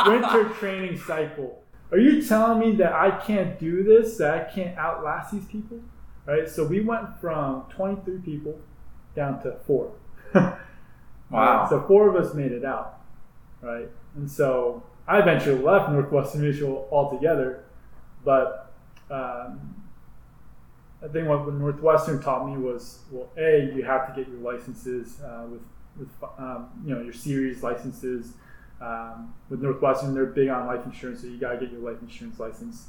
[0.07, 1.59] winter training cycle.
[1.91, 4.17] Are you telling me that I can't do this?
[4.17, 5.79] That I can't outlast these people?
[6.25, 6.49] Right.
[6.49, 8.57] So we went from 23 people
[9.15, 9.91] down to four.
[11.29, 11.65] Wow.
[11.67, 12.99] So four of us made it out.
[13.59, 13.89] Right.
[14.15, 17.63] And so I eventually left Northwestern Mutual altogether,
[18.23, 18.71] but.
[19.09, 19.83] Um,
[21.03, 25.19] I think what Northwestern taught me was, well, a you have to get your licenses
[25.21, 25.61] uh, with
[25.97, 28.33] with um, you know your series licenses.
[28.81, 32.39] Um, with Northwestern, they're big on life insurance, so you gotta get your life insurance
[32.39, 32.87] license.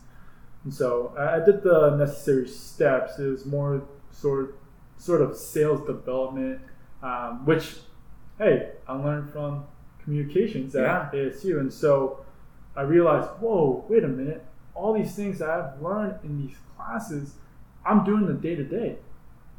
[0.63, 3.19] And so I did the necessary steps.
[3.19, 4.57] It was more sort
[4.99, 6.61] sort of sales development,
[7.03, 7.77] um, which
[8.39, 9.65] hey, I learned from
[10.03, 12.25] communications at ASU, and so
[12.77, 17.35] I realized, whoa, wait a minute, all these things that I've learned in these classes.
[17.87, 18.97] I'm doing the day to day,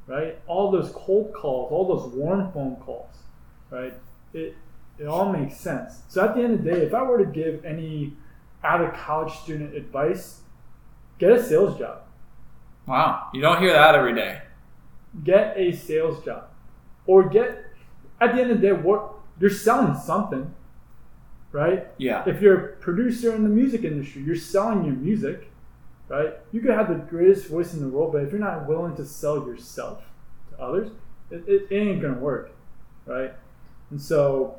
[0.08, 0.38] right?
[0.48, 3.16] All those cold calls, all those warm phone calls,
[3.70, 3.94] right?
[4.34, 4.56] It
[4.98, 6.04] it all makes sense.
[6.08, 8.14] So at the end of the day, if I were to give any
[8.64, 10.42] out of college student advice,
[11.20, 12.02] get a sales job.
[12.88, 14.42] Wow, you don't hear that every day.
[15.24, 16.46] Get a sales job,
[17.06, 17.66] or get
[18.20, 20.54] at the end of the day, what you're selling something,
[21.52, 21.88] right?
[21.98, 25.50] Yeah, If you're a producer in the music industry, you're selling your music,
[26.08, 26.34] right?
[26.52, 29.06] You could have the greatest voice in the world, but if you're not willing to
[29.06, 30.04] sell yourself
[30.52, 30.92] to others,
[31.32, 32.52] it, it, it ain't gonna work,
[33.06, 33.34] right?
[33.90, 34.58] And so,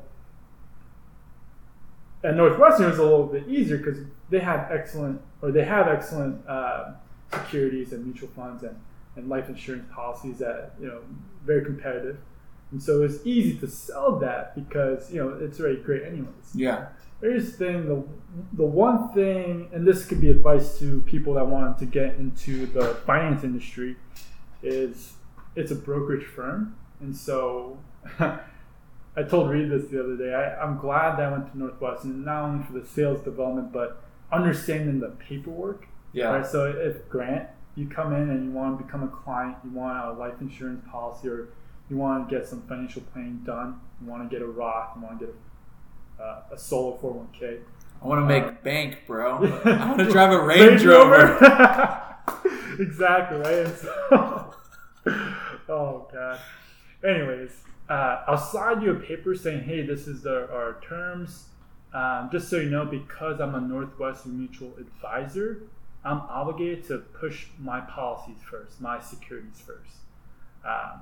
[2.23, 3.99] at Northwestern, it's a little bit easier because
[4.29, 6.91] they have excellent, or they have excellent uh,
[7.33, 8.79] securities and mutual funds and
[9.17, 11.01] and life insurance policies that you know
[11.45, 12.17] very competitive,
[12.71, 16.53] and so it's easy to sell that because you know it's already great anyways.
[16.53, 16.87] Yeah.
[17.21, 18.03] Here's the thing: the
[18.53, 22.67] the one thing, and this could be advice to people that want to get into
[22.67, 23.97] the finance industry,
[24.61, 25.13] is
[25.55, 27.79] it's a brokerage firm, and so.
[29.17, 30.31] I told Reed this the other day.
[30.31, 33.99] I, I'm glad that I went to Northwestern, not only for the sales development, but
[34.31, 35.87] understanding the paperwork.
[36.13, 36.27] Yeah.
[36.27, 36.45] Right.
[36.45, 37.47] So if Grant,
[37.77, 40.83] you come in and you want to become a client, you want a life insurance
[40.89, 41.49] policy, or
[41.89, 45.03] you want to get some financial planning done, you want to get a Roth, you
[45.03, 45.35] want to get
[46.19, 47.59] a, uh, a solo 401k.
[48.01, 49.37] I want to make bank, bro.
[49.65, 51.37] I want to drive a Range, Rover.
[52.79, 53.67] exactly right.
[53.77, 54.53] So-
[55.69, 56.39] oh god.
[57.03, 57.51] Anyways,
[57.89, 61.45] uh, I'll slide you a paper saying, "Hey, this is the, our terms."
[61.93, 65.63] Um, just so you know, because I'm a Northwestern Mutual advisor,
[66.07, 69.95] I'm obligated to push my policies first, my securities first,
[70.65, 71.01] um,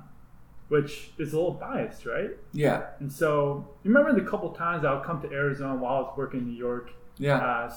[0.68, 2.30] which is a little biased, right?
[2.52, 2.86] Yeah.
[3.00, 6.40] And so, remember the couple times I would come to Arizona while I was working
[6.40, 7.36] in New York, Yeah.
[7.38, 7.72] uh,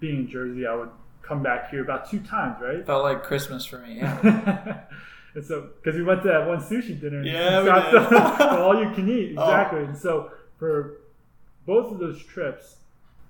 [0.00, 0.90] being in Jersey, I would
[1.22, 2.84] come back here about two times, right?
[2.84, 3.96] Felt like Christmas for me.
[3.98, 4.80] Yeah.
[5.36, 7.70] and so, because we went to that one sushi dinner, in Yeah, we
[8.00, 8.12] did.
[8.64, 9.44] all you can eat, Oh.
[9.44, 9.84] exactly.
[9.84, 10.98] And so, for
[11.66, 12.76] both of those trips,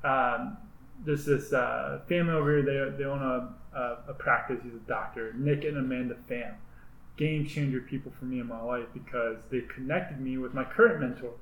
[0.02, 0.56] um,
[1.04, 2.90] there's this uh, family over here.
[2.90, 4.60] They, they own a, a, a practice.
[4.62, 6.54] He's a doctor, Nick and Amanda Pham.
[7.16, 11.00] Game changer people for me in my life because they connected me with my current
[11.00, 11.34] mentor,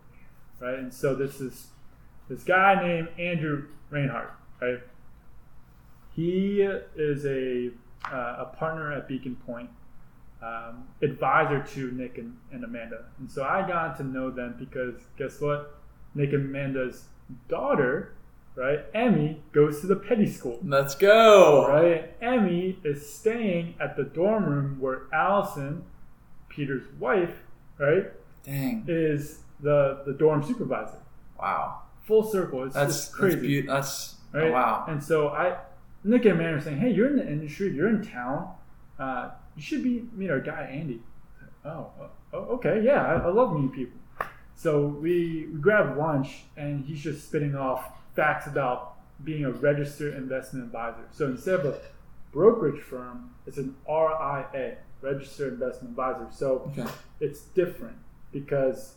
[0.61, 0.79] right?
[0.79, 1.69] And so this is
[2.29, 4.81] this guy named Andrew Reinhardt, right?
[6.15, 7.71] He is a
[8.11, 9.71] uh, a partner at Beacon Point,
[10.43, 13.05] um, advisor to Nick and, and Amanda.
[13.19, 15.79] And so I got to know them because guess what?
[16.15, 17.05] Nick and Amanda's
[17.49, 18.15] daughter,
[18.55, 20.59] right, Emmy, goes to the Peddie School.
[20.65, 21.69] Let's go.
[21.69, 22.15] Right?
[22.21, 25.85] Emmy is staying at the dorm room where Allison,
[26.49, 27.35] Peter's wife,
[27.79, 28.11] right,
[28.45, 28.85] Dang.
[28.89, 30.99] is the, the dorm supervisor.
[31.39, 31.83] Wow.
[32.07, 32.65] Full circle.
[32.65, 33.63] It's That's just crazy.
[33.63, 34.53] That's, that's oh, right?
[34.53, 34.85] wow.
[34.89, 35.57] And so I,
[36.05, 37.73] Nick and Amanda are saying, "Hey, you're in the industry.
[37.73, 38.53] You're in town.
[38.99, 41.01] Uh, you should be meet our guy Andy."
[41.65, 41.91] Oh,
[42.33, 43.99] oh, okay, yeah, I, I love meeting people.
[44.57, 47.85] So we we grab lunch, and he's just spitting off
[48.15, 48.95] facts about
[49.25, 51.05] being a registered investment advisor.
[51.13, 51.79] So instead of a
[52.33, 56.27] brokerage firm, it's an RIA, registered investment advisor.
[56.33, 56.87] So Okay.
[57.21, 57.97] it's different
[58.33, 58.95] because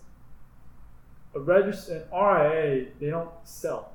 [1.35, 3.91] a registered RIA they don't sell,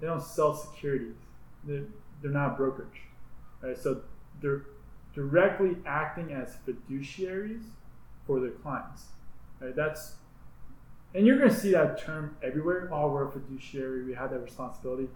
[0.00, 1.16] they don't sell securities.
[1.64, 1.84] They're,
[2.20, 3.02] they're not brokerage,
[3.62, 3.78] right?
[3.78, 4.02] So
[4.40, 4.62] they're
[5.14, 7.62] directly acting as fiduciaries
[8.26, 9.06] for their clients.
[9.60, 9.74] Right?
[9.74, 10.16] That's
[11.14, 12.88] and you're going to see that term everywhere.
[12.92, 14.04] Oh, we're a fiduciary.
[14.04, 15.08] We have that responsibility.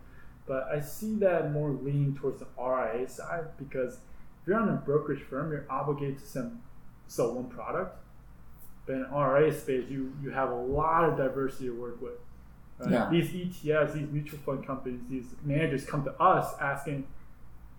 [0.47, 4.75] But I see that more leaning towards the RIA side because if you're on a
[4.77, 6.53] brokerage firm, you're obligated to sell,
[7.09, 7.99] sell one product.
[8.87, 12.13] But in RIA space, you, you have a lot of diversity to work with.
[12.79, 12.91] right?
[12.93, 13.09] Yeah.
[13.11, 17.09] These ETFs, these mutual fund companies, these managers come to us asking,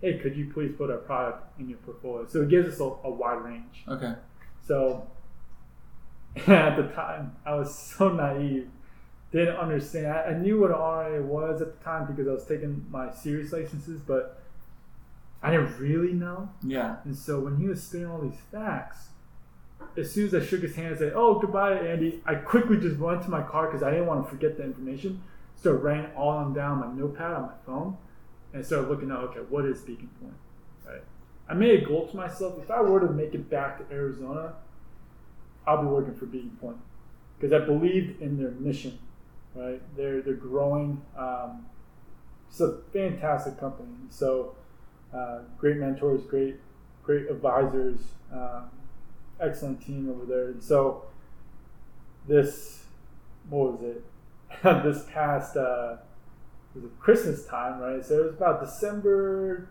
[0.02, 2.26] hey, could you please put our product in your portfolio?
[2.28, 3.84] So it gives us a, a wide range.
[3.88, 4.12] Okay.
[4.66, 5.08] So
[6.46, 8.68] at the time, I was so naive,
[9.32, 10.06] didn't understand.
[10.06, 13.10] I, I knew what an RIA was at the time because I was taking my
[13.10, 14.40] series licenses, but
[15.42, 16.50] I didn't really know.
[16.62, 16.96] Yeah.
[17.04, 19.08] And so when he was spitting all these facts,
[19.96, 22.98] as soon as I shook his hand and said, "Oh, goodbye, Andy," I quickly just
[22.98, 25.22] went to my car because I didn't want to forget the information.
[25.56, 27.96] So I ran all them down my notepad on my phone
[28.52, 30.34] and started looking at, okay, what is Beacon Point?
[30.86, 31.02] Right.
[31.48, 34.54] I made a goal to myself: if I were to make it back to Arizona,
[35.68, 36.78] I'll be working for Beacon Point
[37.38, 38.98] because I believed in their mission.
[39.54, 39.82] Right.
[39.96, 41.02] They're they're growing.
[41.16, 41.66] Um,
[42.48, 43.94] it's a fantastic company.
[44.08, 44.56] So
[45.12, 46.56] uh, great mentors, great
[47.02, 48.00] great advisors,
[48.32, 48.70] um,
[49.40, 50.48] excellent team over there.
[50.48, 51.04] And so
[52.26, 52.84] this,
[53.48, 54.04] what was it?
[54.62, 55.96] this past uh,
[56.74, 58.04] it was Christmas time, right?
[58.04, 59.68] So it was about December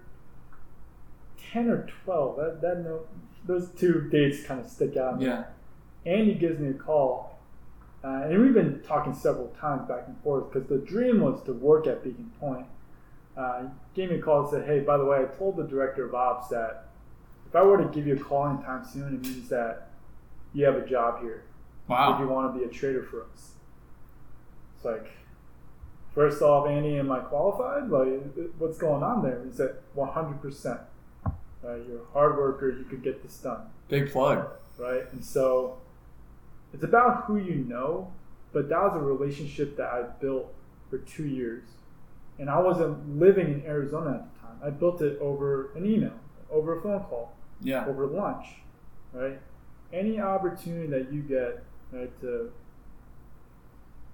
[1.51, 2.37] ten or twelve.
[2.37, 3.01] That that no,
[3.45, 5.21] those two dates kind of stick out.
[5.21, 5.45] Yeah.
[6.07, 7.37] Andy gives me a call,
[8.03, 11.53] uh, and we've been talking several times back and forth because the dream was to
[11.53, 12.65] work at Beacon Point.
[13.35, 13.67] Uh, he
[14.01, 16.15] gave me a call and said, "Hey, by the way, I told the director of
[16.15, 16.85] ops that
[17.45, 19.89] if I were to give you a call anytime soon, it means that
[20.53, 21.43] you have a job here.
[22.17, 23.51] Would you want to be a trader for us?"
[24.75, 25.11] It's like,
[26.15, 27.89] first off, Andy, am I qualified?
[27.89, 28.07] Like,
[28.57, 29.43] what's going on there?
[29.43, 30.79] He said, "100 percent.
[31.63, 32.69] You're a hard worker.
[32.69, 34.47] You could get this done." Big plug.
[34.79, 35.11] right?
[35.11, 35.77] And so
[36.73, 38.11] it's about who you know,
[38.53, 40.53] but that was a relationship that I built
[40.89, 41.63] for two years.
[42.39, 44.57] And I wasn't living in Arizona at the time.
[44.63, 46.13] I built it over an email,
[46.51, 47.85] over a phone call, Yeah.
[47.87, 48.45] over lunch.
[49.13, 49.39] right?
[49.91, 52.51] Any opportunity that you get right, to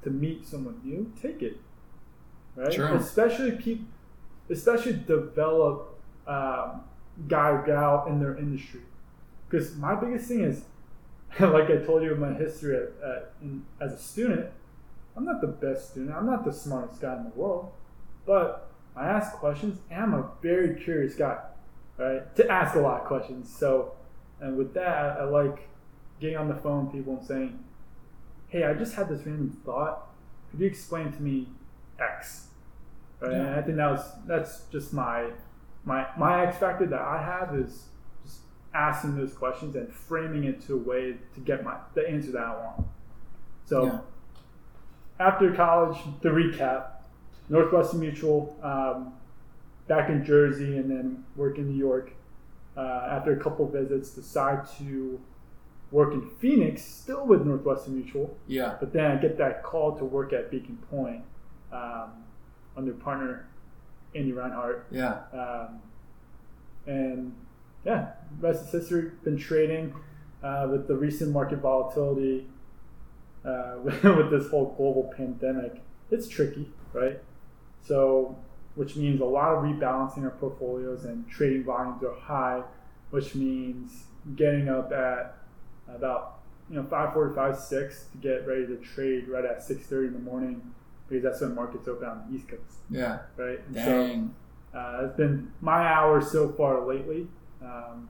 [0.04, 1.58] to meet someone new, take it,
[2.56, 2.78] right?
[2.78, 3.86] Especially people,
[4.50, 5.98] especially develop
[6.28, 6.82] um,
[7.28, 8.82] guy or gal in their industry,
[9.50, 10.66] because my biggest thing is,
[11.40, 14.50] like I told you in my history at, at, in, as a student,
[15.16, 16.16] I'm not the best student.
[16.16, 17.72] I'm not the smartest guy in the world,
[18.26, 21.40] but I ask questions and I'm a very curious guy,
[21.98, 22.36] right?
[22.36, 23.54] To ask a lot of questions.
[23.56, 23.94] So,
[24.40, 25.68] and with that, I, like
[26.20, 27.64] getting on the phone with people and saying,
[28.50, 30.10] "Hey, I just had this random thought.
[30.52, 31.48] Could you explain to me
[32.00, 32.48] X?"
[33.20, 33.34] Right?
[33.34, 35.30] And I think that was that's just my
[35.84, 37.86] my my X factor that I have is
[38.74, 42.44] asking those questions and framing it to a way to get my the answer that
[42.44, 42.88] I want.
[43.66, 44.00] So Yeah.
[45.20, 46.86] after college, the recap,
[47.50, 49.14] Northwestern Mutual, um,
[49.88, 52.14] back in Jersey, and then work in New York.
[52.76, 55.20] Uh, after a couple visits, decide to
[55.92, 58.36] work in Phoenix, still with Northwestern Mutual.
[58.48, 58.78] Yeah.
[58.80, 61.24] But then I get that call to work at Beacon Point
[61.72, 62.10] um,
[62.76, 63.46] under partner
[64.16, 64.88] Andy Reinhardt.
[64.90, 65.20] Yeah.
[65.32, 65.82] Um,
[66.88, 67.34] and
[67.86, 69.12] yeah, rest is history.
[69.24, 69.94] Been trading
[70.44, 72.48] uh, with the recent market volatility,
[73.46, 75.82] uh, with, with this whole global pandemic.
[76.12, 77.20] It's tricky, right?
[77.86, 78.38] So,
[78.76, 82.64] which means a lot of rebalancing our portfolios and trading volumes are high,
[83.12, 84.06] which means
[84.36, 85.38] getting up at
[85.94, 90.20] about you know 5:45, 6 to get ready to trade right at 6:30 in the
[90.20, 90.74] morning
[91.10, 93.20] because that's when markets open on the East Coast, Yeah.
[93.36, 93.60] right?
[93.68, 94.36] And so, Dang.
[94.74, 97.28] uh, it's been my hours so far lately.
[97.64, 98.10] Um,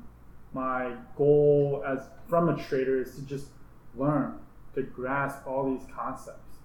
[0.53, 3.47] my goal as from a trader is to just
[3.95, 4.39] learn,
[4.75, 6.57] to grasp all these concepts,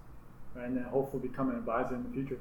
[0.55, 0.65] right?
[0.65, 2.39] and then hopefully become an advisor in the future.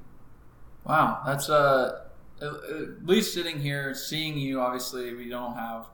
[0.85, 2.05] Wow, that's uh,
[2.41, 4.61] at, least sitting here, seeing you.
[4.61, 5.87] Obviously, we don't have.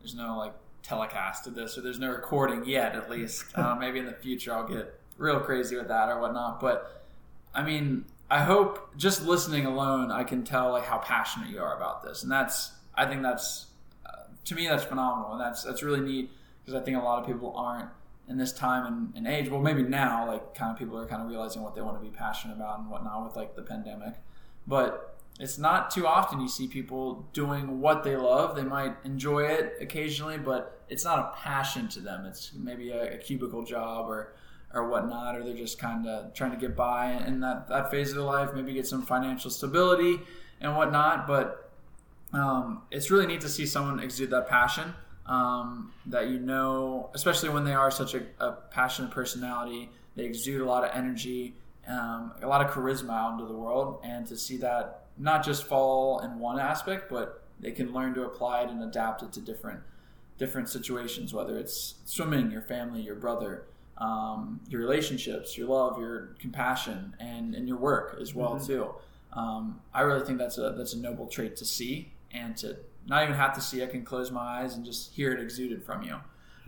[0.00, 2.94] There's no like telecast of this, or there's no recording yet.
[2.94, 6.60] At least, uh, maybe in the future, I'll get real crazy with that or whatnot.
[6.60, 7.04] But
[7.54, 11.76] I mean, I hope just listening alone, I can tell like how passionate you are
[11.76, 12.72] about this, and that's.
[12.94, 13.68] I think that's
[14.44, 16.30] to me that's phenomenal, and that's that's really neat
[16.64, 17.88] because I think a lot of people aren't
[18.28, 19.48] in this time and, and age.
[19.48, 22.08] Well, maybe now, like kind of people are kind of realizing what they want to
[22.08, 24.14] be passionate about and whatnot with like the pandemic
[24.66, 28.54] but it's not too often you see people doing what they love.
[28.54, 32.26] They might enjoy it occasionally, but it's not a passion to them.
[32.26, 34.34] It's maybe a, a cubicle job or
[34.74, 38.08] or whatnot, or they're just kind of trying to get by in that, that phase
[38.08, 40.18] of their life, maybe get some financial stability
[40.62, 41.26] and whatnot.
[41.26, 41.61] But
[42.32, 44.94] um, it's really neat to see someone exude that passion
[45.26, 49.90] um, that you know, especially when they are such a, a passionate personality.
[50.16, 51.54] They exude a lot of energy
[51.88, 55.64] um, a lot of charisma out into the world, and to see that not just
[55.64, 59.40] fall in one aspect, but they can learn to apply it and adapt it to
[59.40, 59.80] different
[60.38, 63.64] different situations, whether it's swimming, your family, your brother,
[63.98, 68.66] um, your relationships, your love, your compassion, and, and your work as well Mhm.
[68.66, 68.94] too.
[69.32, 72.76] Um, I really think that's a that's a noble trait to see and to
[73.06, 73.82] not even have to see.
[73.82, 76.16] I can close my eyes and just hear it exuded from you.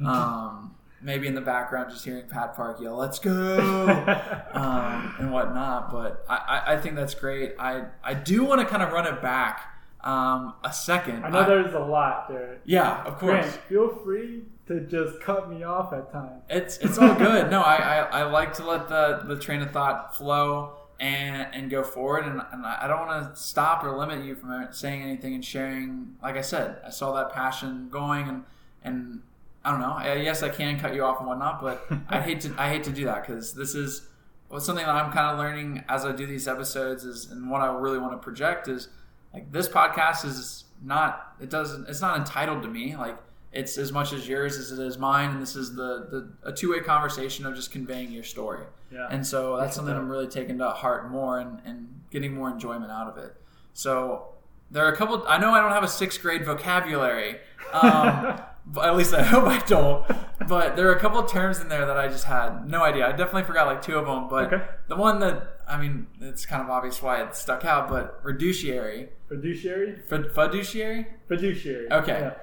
[0.04, 3.58] Um, maybe in the background, just hearing Pat Park yell, "Let's go!"
[4.52, 5.92] um, and whatnot.
[5.92, 7.54] But I, I, I think that's great.
[7.58, 11.24] I, I do want to kind of run it back um, a second.
[11.24, 12.58] I know there's a lot there.
[12.64, 13.44] yeah, of course.
[13.44, 16.42] Grant, feel free to just cut me off at times.
[16.48, 17.50] It's it's all good.
[17.50, 21.70] No, I, I, I like to let the, the train of thought flow and and
[21.70, 25.34] go forward, and, and I don't want to stop or limit you from saying anything
[25.34, 26.16] and sharing.
[26.22, 28.44] Like I said, I saw that passion going, and
[28.82, 29.22] and
[29.64, 29.92] I don't know.
[29.92, 32.84] I- Yes, I can cut you off and whatnot, but I hate to I hate
[32.84, 34.08] to do that because this is
[34.48, 37.60] well, something that I'm kind of learning as I do these episodes is, and what
[37.60, 38.88] I really want to project is
[39.32, 43.16] like this podcast is not it doesn't it's not entitled to me like
[43.52, 46.52] it's as much as yours as it is mine and this is the, the a
[46.52, 48.64] two-way conversation of just conveying your story
[48.94, 49.08] Yeah.
[49.10, 52.92] and so that's something i'm really taking to heart more and, and getting more enjoyment
[52.92, 53.34] out of it
[53.72, 54.28] so
[54.70, 57.38] there are a couple i know i don't have a sixth grade vocabulary
[57.72, 60.06] um, but at least i hope i don't
[60.48, 63.06] but there are a couple of terms in there that i just had no idea
[63.06, 64.64] i definitely forgot like two of them but Okay.
[64.88, 69.08] the one that i mean it's kind of obvious why it stuck out but reduciary
[69.28, 69.96] Fiduciary?
[70.08, 71.90] Fid- fiduciary Fiduciary.
[71.92, 72.20] Okay.
[72.20, 72.34] Yeah.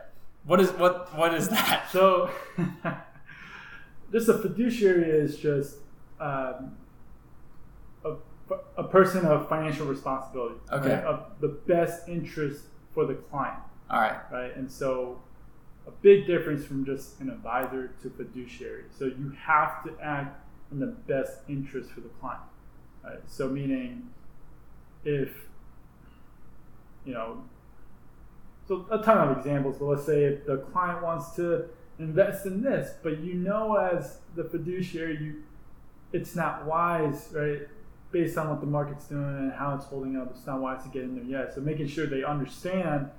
[0.46, 2.30] what is what what is that So,
[4.12, 5.78] just a fiduciary is just
[6.22, 6.78] um,
[8.06, 8.16] a,
[8.78, 10.56] a person of financial responsibility.
[10.72, 10.94] Okay.
[10.94, 11.04] right?
[11.04, 13.60] Of the best interest for the client,
[13.90, 14.56] all right right?
[14.56, 15.22] And so,
[15.88, 18.84] a big difference from just an advisor to fiduciary.
[18.98, 22.44] So, you have to act in the best interest for the client,
[23.04, 23.20] right?
[23.28, 24.10] So, meaning
[25.04, 25.30] if,
[27.06, 27.44] you know,
[28.68, 31.66] so a ton of examples, but let's say if the client wants to
[32.00, 35.44] invest in this, but you know, as the fiduciary, you
[36.14, 37.68] it's not wise, right?
[38.12, 40.90] Based on what the market's doing and how it's holding up, it's not wise to
[40.90, 41.56] get in there yet.
[41.56, 43.10] So making sure they understand,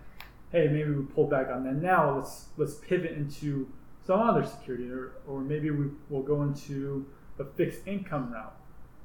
[0.50, 2.16] hey, maybe we pull back on that now.
[2.16, 3.68] Let's let's pivot into
[4.04, 7.06] some other security, or, or maybe we will go into
[7.38, 8.54] a fixed income route,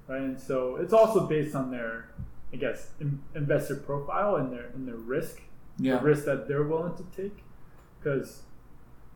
[0.08, 0.22] right?
[0.22, 2.10] And so it's also based on their,
[2.52, 5.40] I guess, in, investor profile and their and their risk,
[5.78, 5.98] Yeah.
[6.00, 7.44] the risk that they're willing to take.
[8.00, 8.42] Because,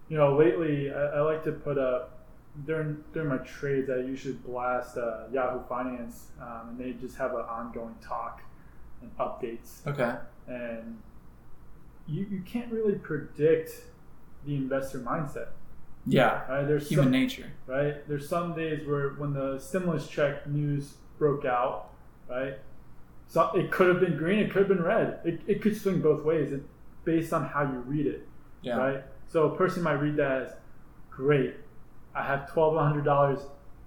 [0.07, 2.20] you know, lately I, I like to put up
[2.66, 3.89] during during my trades.
[3.89, 8.41] I usually blast uh, Yahoo Finance, um, and they just have an ongoing talk
[9.02, 10.14] and updates Okay.
[10.47, 10.99] and
[12.08, 13.72] you, you can't really predict
[14.45, 15.47] the investor mindset.
[16.06, 16.45] Yeah.
[16.52, 16.68] Right?
[16.68, 17.52] There's Human some, nature.
[17.68, 18.08] right?
[18.08, 21.89] There's some days where when the stimulus check news broke out,
[22.30, 22.60] right?
[23.28, 25.20] So it could have been green, it could have been red.
[25.24, 26.54] It, it could swing both ways
[27.06, 28.28] based on how you read it,
[28.62, 28.78] Yeah.
[28.78, 29.04] right?
[29.28, 30.54] So a person might read that as,
[31.10, 31.56] great,
[32.16, 33.39] I have twelve hundred dollars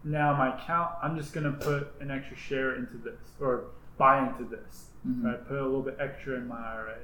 [0.03, 0.91] now in my account.
[1.03, 3.65] I'm just gonna put an extra share into this or
[3.97, 5.25] buy into this, Mhm.
[5.25, 5.49] right?
[5.49, 6.95] Put a little bit extra in my IRA.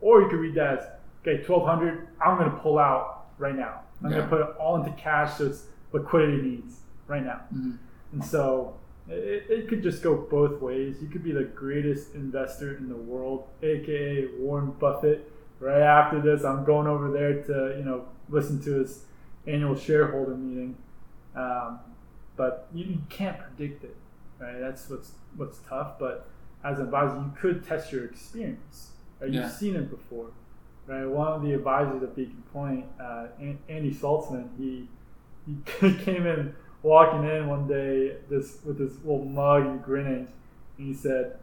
[0.00, 0.86] Or you could read that as,
[1.22, 2.08] okay, twelve hundred.
[2.20, 3.80] I'm gonna pull out right now.
[4.04, 4.18] I'm Yeah.
[4.18, 7.40] gonna put it all into cash, so it's liquidity needs right now.
[7.54, 7.78] Mhm.
[8.12, 8.74] And so
[9.08, 11.00] it, it could just go both ways.
[11.02, 15.30] You could be the greatest investor in the world, aka Warren Buffett.
[15.60, 19.06] Right after this, I'm going over there to you know listen to his
[19.46, 20.76] annual shareholder meeting.
[21.34, 21.80] Um,
[22.36, 23.96] but you, you can't predict it,
[24.38, 24.58] right?
[24.60, 25.98] That's what's what's tough.
[25.98, 26.28] But
[26.64, 28.90] as an advisor, you could test your experience.
[29.20, 29.32] Right?
[29.32, 29.42] Yeah.
[29.42, 30.30] You've seen it before,
[30.86, 31.06] right?
[31.06, 33.26] One of the advisors at Beacon Point, uh,
[33.68, 34.88] Andy Saltzman, he
[35.80, 40.28] he came in walking in one day this with this little mug and grinning,
[40.78, 41.38] and he said,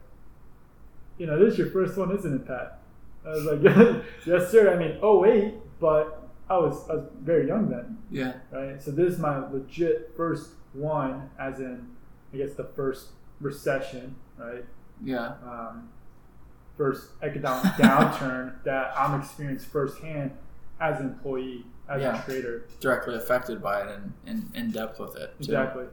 [1.18, 2.80] "You know, this is your first one, isn't it, Pat?"
[3.26, 3.62] I was like,
[4.26, 6.13] "Yes, sir." I mean, oh wait, but
[6.48, 8.34] I was I was very young then, Yeah.
[8.52, 8.80] right?
[8.82, 11.86] So this is my legit first one, as in,
[12.32, 13.08] I guess the first
[13.40, 14.64] recession, right?
[15.02, 15.34] Yeah.
[15.44, 15.88] Um,
[16.76, 20.32] first economic downturn that I'm experienced firsthand
[20.80, 22.20] as an employee, as Yeah.
[22.20, 22.66] a trader.
[22.80, 25.30] Directly affected by it and in, in depth with it.
[25.38, 25.44] too.
[25.44, 25.84] Exactly.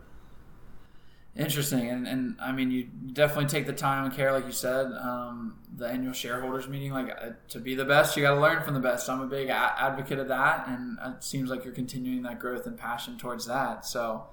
[1.34, 4.88] Interesting, and, and I mean, you definitely take the time and care, like you said.
[4.88, 8.62] Um, the annual shareholders meeting, like uh, to be the best, you got to learn
[8.64, 9.10] from the best.
[9.10, 12.66] I'm a big a- advocate of that, and it seems like you're continuing that growth
[12.68, 13.86] and passion towards that.
[13.86, 14.26] So,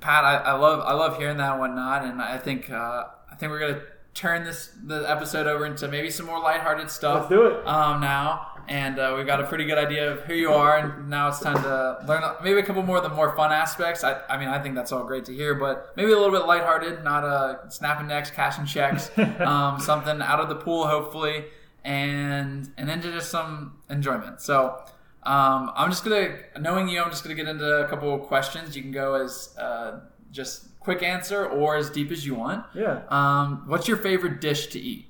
[0.00, 3.34] Pat, I, I love I love hearing that and whatnot, and I think uh, I
[3.36, 3.82] think we're gonna
[4.12, 7.66] turn this the episode over into maybe some more lighthearted stuff Let's do it.
[7.66, 11.08] um, now, and uh, we've got a pretty good idea of who you are, and
[11.08, 14.04] now it's time to learn maybe a couple more of the more fun aspects.
[14.04, 16.46] I, I mean, I think that's all great to hear, but maybe a little bit
[16.46, 19.10] lighthearted, not uh, snapping necks, cashing checks,
[19.40, 21.44] um, something out of the pool, hopefully,
[21.84, 24.40] and and into just some enjoyment.
[24.40, 24.82] So.
[25.24, 28.74] Um, I'm just gonna, knowing you, I'm just gonna get into a couple of questions.
[28.74, 30.00] You can go as uh,
[30.32, 32.66] just quick answer or as deep as you want.
[32.74, 33.02] Yeah.
[33.08, 35.06] Um, what's your favorite dish to eat?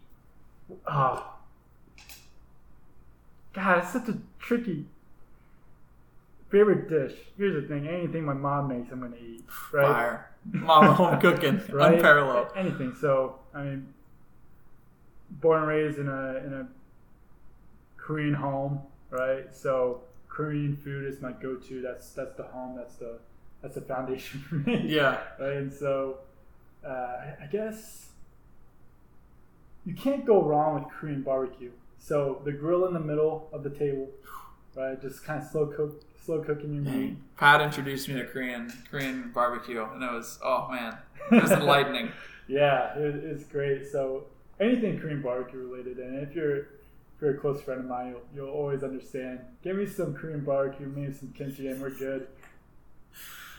[0.87, 1.32] Oh.
[3.53, 4.87] God, it's such a tricky
[6.51, 7.17] favorite dish.
[7.37, 9.45] Here's the thing: anything my mom makes, I'm gonna eat.
[9.73, 9.87] Right?
[9.87, 10.31] Fire.
[10.53, 11.61] Mama home cooking.
[11.73, 11.95] Right?
[11.95, 12.49] Unparalleled.
[12.57, 12.95] Anything.
[13.01, 13.93] So, I mean,
[15.31, 16.69] born and raised in a in a
[17.97, 18.81] Korean home,
[19.11, 19.55] right?
[19.55, 21.81] So, Korean food is my go-to.
[21.83, 22.77] That's that's the home.
[22.77, 23.19] That's the
[23.63, 24.85] that's the foundation for me.
[24.89, 25.21] Yeah.
[25.39, 25.57] right?
[25.57, 26.19] And so,
[26.85, 28.09] uh, I I guess
[29.87, 31.71] you can't go wrong with Korean barbecue.
[32.05, 34.11] So the grill in the middle of the table,
[34.75, 35.01] right?
[35.01, 37.17] Just kind of slow cook, slow cooking your meat.
[37.37, 40.99] Pat introduced me to Korean Korean barbecue, and it was oh man,
[41.31, 42.11] it was enlightening.
[42.49, 43.87] Yeah, it, it's great.
[43.87, 44.25] So
[44.59, 46.67] anything Korean barbecue related, and if you're if
[47.21, 49.39] you're a close friend of mine, you'll, you'll always understand.
[49.63, 52.27] Give me some Korean barbecue, maybe some kimchi, and we're good.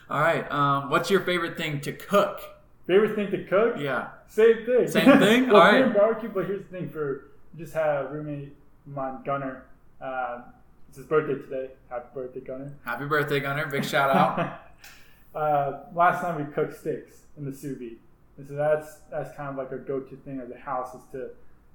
[0.09, 2.41] All right, um, what's your favorite thing to cook?
[2.85, 3.77] Favorite thing to cook?
[3.79, 4.87] Yeah, Same thing.
[4.89, 5.47] Same thing?
[5.47, 5.79] well, All right.
[5.79, 8.55] Korean barbecue, but here's the thing: for just had a roommate
[8.85, 9.65] of mine, Gunner.
[10.01, 10.43] Um,
[10.89, 11.71] it's his birthday today.
[11.89, 12.73] Happy birthday, Gunner!
[12.85, 13.67] happy birthday, Gunner!
[13.67, 14.61] Big shout out.
[15.35, 17.97] uh, last time we cooked steaks in the sous vide,
[18.37, 21.29] and so that's that's kind of like our go-to thing as the house is to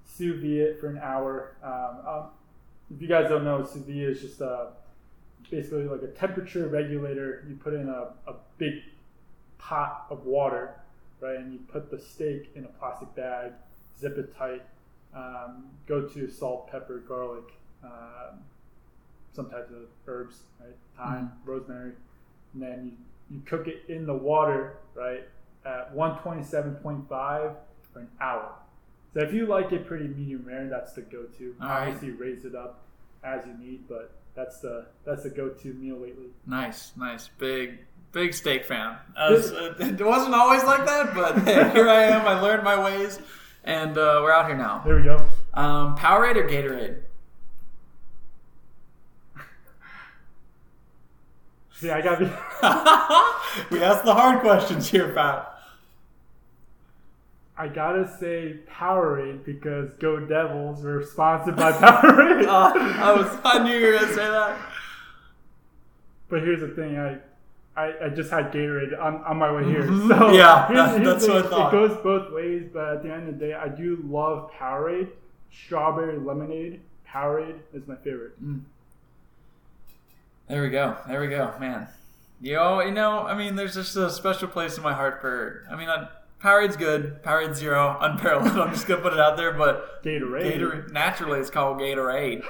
[0.05, 1.57] sous vide it for an hour.
[1.63, 2.25] Um, um,
[2.95, 4.67] if you guys don't know, sous vide is just uh,
[5.51, 7.45] basically like a temperature regulator.
[7.49, 8.75] You put in a, a big
[9.59, 10.75] pot of water,
[11.21, 13.53] right, and you put the steak in a plastic bag,
[13.99, 14.63] zip it tight.
[15.15, 17.45] Um, go to salt, pepper, garlic,
[17.83, 18.41] um,
[19.33, 21.93] some types of herbs, right, thyme, rosemary,
[22.53, 22.93] and then
[23.31, 25.25] you, you cook it in the water, right,
[25.65, 28.53] at 127.5 for an hour.
[29.15, 31.55] So if you like it pretty medium rare, that's the go-to.
[31.61, 31.89] All right.
[31.89, 32.83] Obviously, raise it up
[33.25, 36.27] as you need, but that's the that's the go-to meal lately.
[36.47, 37.79] Nice, nice, big,
[38.13, 38.97] big steak fan.
[39.17, 42.27] Was, uh, it wasn't always like that, but hey, here I am.
[42.27, 43.19] I learned my ways,
[43.65, 44.83] and uh, we're out here now.
[44.85, 45.17] There we go.
[45.55, 47.01] Um, Powerade or Gatorade?
[51.73, 52.31] See, I gotta be.
[53.77, 55.55] we ask the hard questions here, Pat.
[57.57, 62.47] I gotta say Powerade because Go Devils were sponsored by Powerade.
[62.47, 64.59] Uh, I was, I knew you were gonna say that.
[66.29, 67.19] But here's the thing, I,
[67.79, 69.83] I, I just had Gatorade on, on my way here.
[69.83, 70.09] Mhm.
[70.19, 71.75] So Yeah, here's- here's that's the what I thought.
[71.75, 75.09] It goes both ways, but at the end of the day, I do love Powerade.
[75.51, 78.33] Strawberry lemonade, Powerade is my favorite.
[80.49, 80.97] There we go.
[81.07, 81.89] There we go, man.
[82.41, 85.67] You know, you know, I mean, there's just a special place in my heart for.
[85.71, 86.09] I mean, uh,
[86.43, 87.23] Powerade's good.
[87.23, 88.59] Powerade Zero, unparalleled.
[88.59, 90.55] I'm just gonna put it out there, but Gatorade.
[90.57, 90.93] Gatorade.
[90.93, 92.43] Naturally, it's called Gatorade.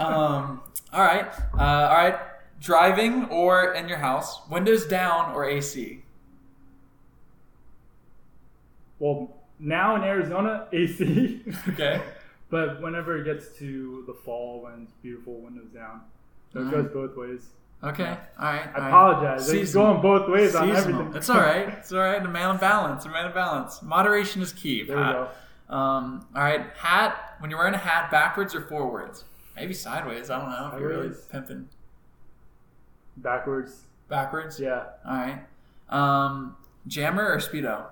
[0.00, 0.62] um,
[0.92, 1.26] all right,
[1.58, 2.16] uh, all right.
[2.60, 6.02] Driving or in your house, windows down or AC.
[8.98, 11.42] well, now in Arizona, AC.
[11.68, 12.00] Okay.
[12.50, 16.00] but whenever it gets to the fall when it's beautiful, windows down.
[16.52, 16.70] So it Mhm.
[16.70, 17.48] goes both ways.
[17.84, 18.16] Okay.
[18.38, 18.62] All right.
[18.74, 18.88] I all right.
[18.88, 19.40] apologize.
[19.42, 20.00] It's Seasonal.
[20.00, 21.12] going both ways on everything.
[21.14, 21.68] It's all right.
[21.78, 22.24] It's all right.
[22.24, 23.04] A man of balance.
[23.04, 23.82] A man of balance.
[23.82, 24.82] Moderation is key.
[24.84, 25.28] there we go.
[25.68, 27.34] Um, all right, hat.
[27.40, 29.24] When you're wearing a hat, backwards or forwards?
[29.56, 30.30] Maybe sideways.
[30.30, 30.70] I don't know.
[30.74, 31.68] If you're really pimping
[33.16, 33.82] Backwards.
[34.08, 34.60] backwards.
[34.60, 34.84] Yeah.
[35.08, 35.38] All right.
[35.88, 36.56] Um,
[36.86, 37.86] jammer or speedo?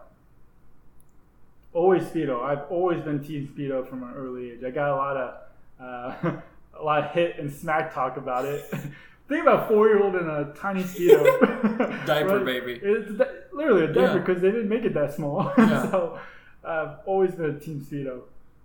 [1.72, 2.42] Always speedo.
[2.44, 4.64] I've always been team speedo from an early age.
[4.64, 5.34] I got a lot of
[5.80, 6.30] uh,
[6.78, 8.64] a lot of hit and smack talk about it.
[9.28, 12.06] Think about a four year old in a tiny speedo.
[12.06, 12.78] Diaper baby.
[12.82, 13.10] It's
[13.52, 14.18] literally a diaper Yeah.
[14.18, 15.52] because they didn't make it that small.
[15.56, 15.90] Yeah.
[15.90, 16.18] so
[16.62, 18.20] I've always been a team speedo.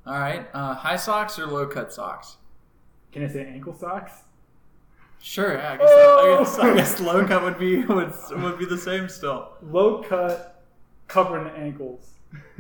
[0.05, 0.47] All right.
[0.53, 2.37] Uh, high socks or low cut socks?
[3.13, 4.11] Can I say ankle socks?
[5.21, 5.55] Sure.
[5.57, 6.35] Yeah, I guess, Oh!
[6.35, 9.49] I guess I guess low cut would be would, would be the same still.
[9.61, 10.63] Low cut,
[11.07, 12.13] covering the ankles.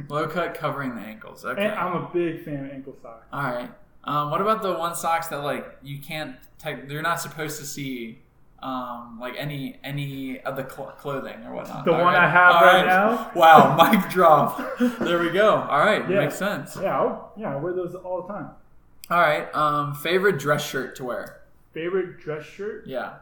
[0.07, 1.45] Low cut covering the ankles.
[1.45, 1.63] Okay.
[1.65, 3.27] And I'm a big fan of ankle socks.
[3.31, 3.69] All right.
[4.03, 6.35] Um, what about the one socks that like you can't?
[6.57, 8.19] Tech, you're not supposed to see
[8.61, 11.85] um, like any any of the cl- clothing or whatnot.
[11.85, 13.31] The All one I have All right now?
[13.35, 14.57] Wow, mic drop.
[14.99, 15.55] There we go.
[15.55, 16.19] All right, Yeah.
[16.21, 16.75] makes sense.
[16.81, 18.49] Yeah, I'll, yeah, I wear those all the time.
[19.09, 19.53] All right.
[19.55, 21.38] Um, favorite dress shirt to wear?
[21.73, 22.85] Favorite dress shirt?
[22.87, 23.15] Yeah.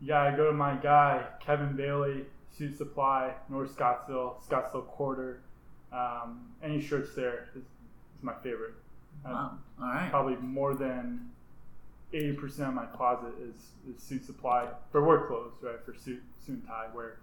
[0.00, 2.24] Yeah, I go to my guy, Kevin Bailey,
[2.56, 5.40] Suit Supply, North Scottsdale, Scottsdale Quarter.
[5.92, 8.74] Um, any shirts there is, is my favorite.
[9.24, 9.50] Uh, Wow.
[9.80, 10.10] All right.
[10.10, 11.30] Probably more than
[12.14, 15.76] 80% of my closet is, is Suit Supply for work clothes, right?
[15.84, 17.18] For suit, suit and tie wear.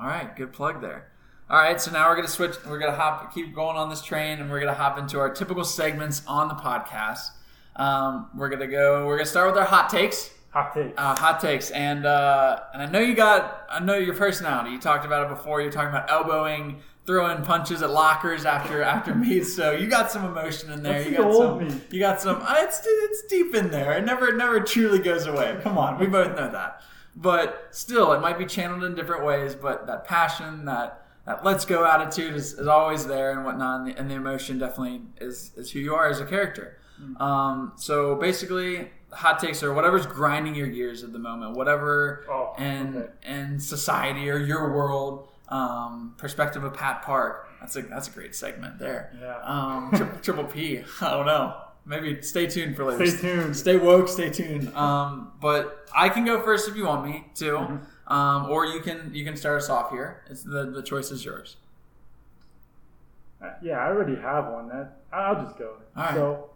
[0.00, 1.08] All right, good plug there.
[1.48, 2.56] All right, so now we're gonna switch.
[2.66, 5.64] We're gonna hop, keep going on this train, and we're gonna hop into our typical
[5.64, 7.28] segments on the podcast.
[7.76, 9.06] Um, we're gonna go.
[9.06, 10.30] We're gonna start with our hot takes.
[10.50, 10.94] Hot takes.
[10.96, 13.66] Uh, hot takes, and uh, and I know you got.
[13.70, 14.70] I know your personality.
[14.70, 15.60] You talked about it before.
[15.60, 19.54] You're talking about elbowing, throwing punches at lockers after after meets.
[19.54, 21.04] So you got some emotion in there.
[21.04, 21.58] That's you got some.
[21.58, 21.80] me.
[21.90, 22.42] You got some.
[22.48, 23.92] It's it's deep in there.
[23.98, 25.58] It never it never truly goes away.
[25.62, 26.80] Come on, we both know that.
[27.14, 29.54] But still, it might be channeled in different ways.
[29.54, 33.88] But that passion, that that let's go attitude is, is always there and whatnot, and
[33.90, 36.78] the, and the emotion definitely is is who you are as a character.
[37.18, 42.54] Um, so basically, hot takes are whatever's grinding your gears at the moment, whatever Oh,
[42.58, 43.08] in okay.
[43.24, 45.28] in society or your world.
[45.48, 47.48] Um, perspective of Pat Park.
[47.60, 49.12] That's a that's a great segment there.
[49.20, 49.38] Yeah.
[49.44, 50.80] Um, tri- triple P.
[51.00, 51.56] I don't know.
[51.84, 53.06] Maybe stay tuned for later.
[53.06, 53.56] Stay tuned.
[53.56, 54.08] Stay woke.
[54.08, 54.74] Stay tuned.
[54.74, 58.12] Um, but I can go first if you want me to, Mm-hmm.
[58.12, 60.24] um, or you can you can start us off here.
[60.28, 61.56] It's the the choice is yours.
[63.40, 64.68] Uh, Yeah, I already have one.
[64.68, 65.76] That I'll just go.
[65.96, 66.14] All right.
[66.14, 66.50] So,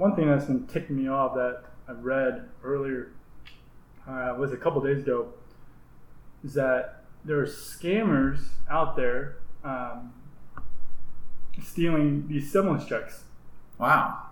[0.00, 3.12] one thing that's been ticking me off that I read earlier
[4.08, 5.28] uh, was a couple days ago
[6.42, 10.12] is that there are scammers out there um,
[11.62, 13.24] stealing these stimulus checks.
[13.78, 14.22] Wow,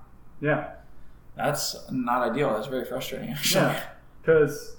[0.40, 0.70] Yeah,
[1.36, 2.52] that's not ideal.
[2.54, 3.30] That's very frustrating.
[3.30, 3.62] Actually.
[3.64, 3.82] yeah,
[4.22, 4.76] because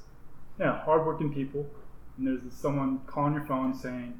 [0.59, 1.67] yeah, hardworking people,
[2.17, 4.19] and there's someone calling your phone saying,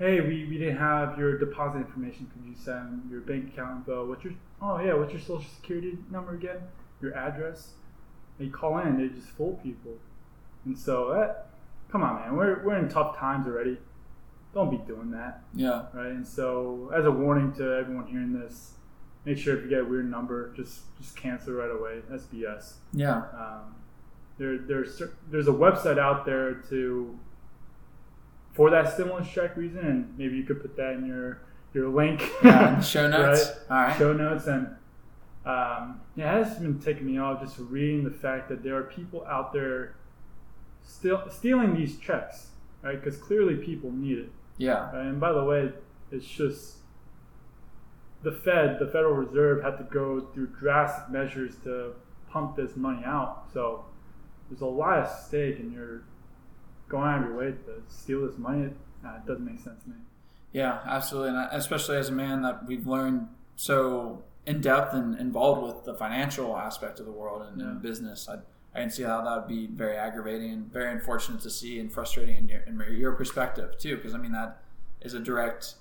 [0.00, 2.28] "Hey, we, we didn't have your deposit information.
[2.32, 4.06] Could you send your bank account info?
[4.08, 6.58] What's your oh yeah, what's your social security number again?
[7.00, 7.74] Your address?"
[8.38, 9.98] They call in, they just fool people,
[10.64, 11.50] and so that
[11.92, 13.76] come on, man, we're we're in tough times already.
[14.54, 15.84] Don't be doing that, Yeah.
[15.94, 16.08] right?
[16.10, 18.72] And so, as a warning to everyone hearing this,
[19.24, 22.00] make sure if you get a weird number, just just cancel right away.
[22.08, 22.74] That's BS.
[22.92, 23.18] Yeah.
[23.32, 23.76] Um,
[24.38, 25.00] there, there's
[25.30, 27.16] there's a website out there to
[28.60, 31.40] for that stimulus check reason, and maybe you could put that in your
[31.72, 32.20] your link.
[32.44, 33.48] Yeah, show notes.
[33.48, 33.56] right?
[33.70, 33.98] All right.
[33.98, 34.66] Show notes and
[35.46, 38.82] um, yeah, it has been taking me off just reading the fact that there are
[38.82, 39.96] people out there
[40.82, 42.48] still stealing these checks,
[42.82, 43.02] right?
[43.02, 44.30] Because clearly people need it.
[44.58, 44.94] Yeah.
[44.94, 45.06] Right?
[45.06, 45.72] And by the way,
[46.12, 46.80] it's just
[48.22, 51.92] the Fed, the Federal Reserve, had to go through drastic measures to
[52.30, 53.44] pump this money out.
[53.54, 53.86] So
[54.50, 56.02] there's a lot at stake, and you're
[56.90, 58.64] going out of your way to steal this money.
[58.64, 59.94] It, uh, it doesn't make sense to me.
[60.52, 65.62] Yeah, absolutely, and especially as a man that we've learned so in depth and involved
[65.62, 67.68] with the financial aspect of the world and, Yeah.
[67.68, 68.28] and business.
[68.28, 68.36] I,
[68.74, 71.92] I can see how that would be very aggravating and very unfortunate to see and
[71.92, 74.62] frustrating in your, in your perspective too, because I mean that
[75.02, 75.74] is a direct,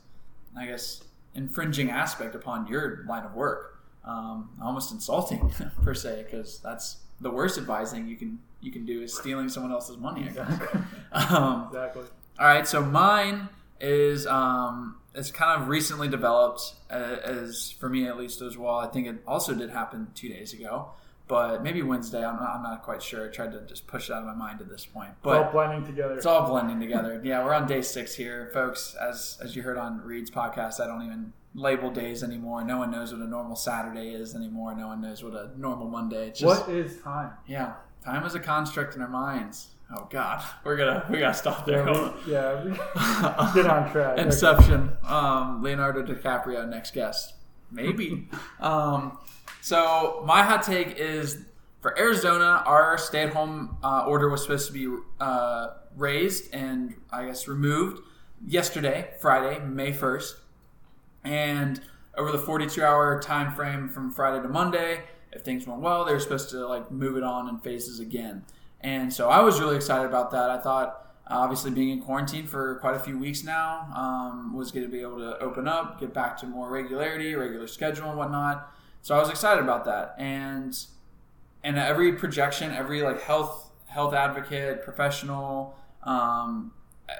[0.58, 1.04] I guess,
[1.36, 3.80] infringing aspect upon your line of work.
[4.06, 5.52] Um, almost insulting
[5.84, 9.72] per se, because that's the worst advising you can you can do is stealing someone
[9.72, 10.24] else's money.
[10.30, 10.50] I guess.
[10.50, 10.82] Exactly.
[11.12, 12.04] Um, exactly.
[12.40, 16.94] all right, so mine is um, it's kind of recently developed uh,
[17.24, 18.76] as for me at least as well.
[18.76, 20.90] I think it also did happen two days ago,
[21.28, 22.24] but maybe Wednesday.
[22.24, 23.28] I'm not, I'm not quite sure.
[23.28, 25.46] I tried to just push it out of my mind at this point, But It's
[25.48, 26.14] all blending together.
[26.16, 27.20] it's all blending together.
[27.24, 28.96] Yeah, we're on day six here, folks.
[29.02, 32.64] As as you heard on Reed's podcast, I don't even label days anymore.
[32.64, 34.76] No one knows what a normal Saturday is anymore.
[34.76, 36.28] No one knows what a normal Monday.
[36.30, 37.32] It's just what is time?
[37.48, 37.74] yeah,
[38.04, 39.70] time is a construct in our minds.
[39.96, 41.88] Oh God, we're gonna we gotta stop there.
[42.28, 44.18] Yeah, we, yeah, we get on track.
[44.20, 44.92] Inception.
[45.04, 47.34] Um, Leonardo DiCaprio, next guest.
[47.72, 48.28] Maybe.
[48.60, 49.20] um,
[49.62, 51.46] so my hot take is
[51.82, 57.48] for Arizona, our stay-at-home uh, order was supposed to be uh, raised and I guess
[57.48, 58.02] removed
[58.46, 60.36] yesterday, Friday, May first,
[61.24, 61.82] and
[62.18, 66.20] over the 42-hour time frame from Friday to Monday, if things went well, they were
[66.20, 68.44] supposed to like move it on in phases again.
[68.82, 70.50] And so I was really excited about that.
[70.50, 74.86] I thought obviously being in quarantine for quite a few weeks now um, was going
[74.86, 78.72] to be able to open up get back to more regularity regular schedule and whatnot
[79.02, 80.86] so i was excited about that and
[81.64, 86.72] and every projection every like health health advocate professional um,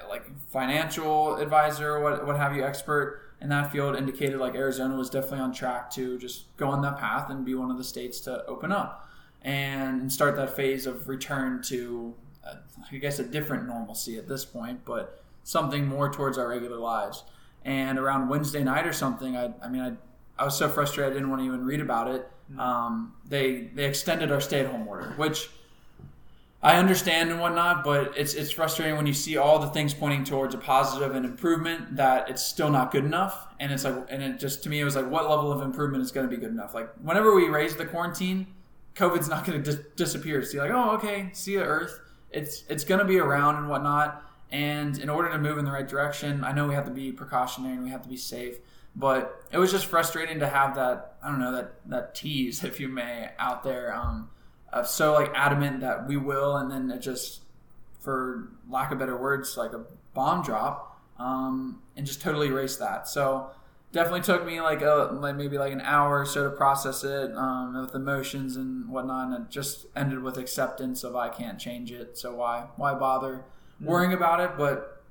[0.08, 5.10] like financial advisor what, what have you expert in that field indicated like arizona was
[5.10, 8.20] definitely on track to just go on that path and be one of the states
[8.20, 9.08] to open up
[9.42, 12.14] and start that phase of return to
[12.44, 12.54] uh,
[12.90, 17.24] I guess a different normalcy at this point, but something more towards our regular lives.
[17.64, 19.92] And around Wednesday night or something, I, I mean, I,
[20.42, 22.28] I was so frustrated I didn't want to even read about it.
[22.58, 25.50] Um, they they extended our stay-at-home order, which
[26.62, 30.24] I understand and whatnot, but it's it's frustrating when you see all the things pointing
[30.24, 33.48] towards a positive and improvement that it's still not good enough.
[33.58, 36.02] And it's like, and it just to me, it was like, what level of improvement
[36.04, 36.74] is going to be good enough?
[36.74, 38.46] Like whenever we raise the quarantine,
[38.94, 40.42] COVID's not going to dis- disappear.
[40.42, 41.98] So you're like, oh, okay, see the Earth.
[42.30, 44.22] It's it's going to be around and whatnot.
[44.52, 47.10] And in order to move in the right direction, I know we have to be
[47.10, 48.58] precautionary and we have to be safe.
[48.94, 52.78] But it was just frustrating to have that I don't know that that tease, if
[52.80, 54.28] you may, out there um,
[54.72, 57.40] of so like adamant that we will, and then it just,
[58.00, 59.84] for lack of better words, like a
[60.14, 63.08] bomb drop, um, and just totally erase that.
[63.08, 63.50] So
[63.92, 67.34] definitely took me like a like maybe like an hour or so to process it
[67.36, 71.90] um, with emotions and whatnot and it just ended with acceptance of i can't change
[71.90, 73.44] it so why why bother
[73.80, 75.02] worrying about it but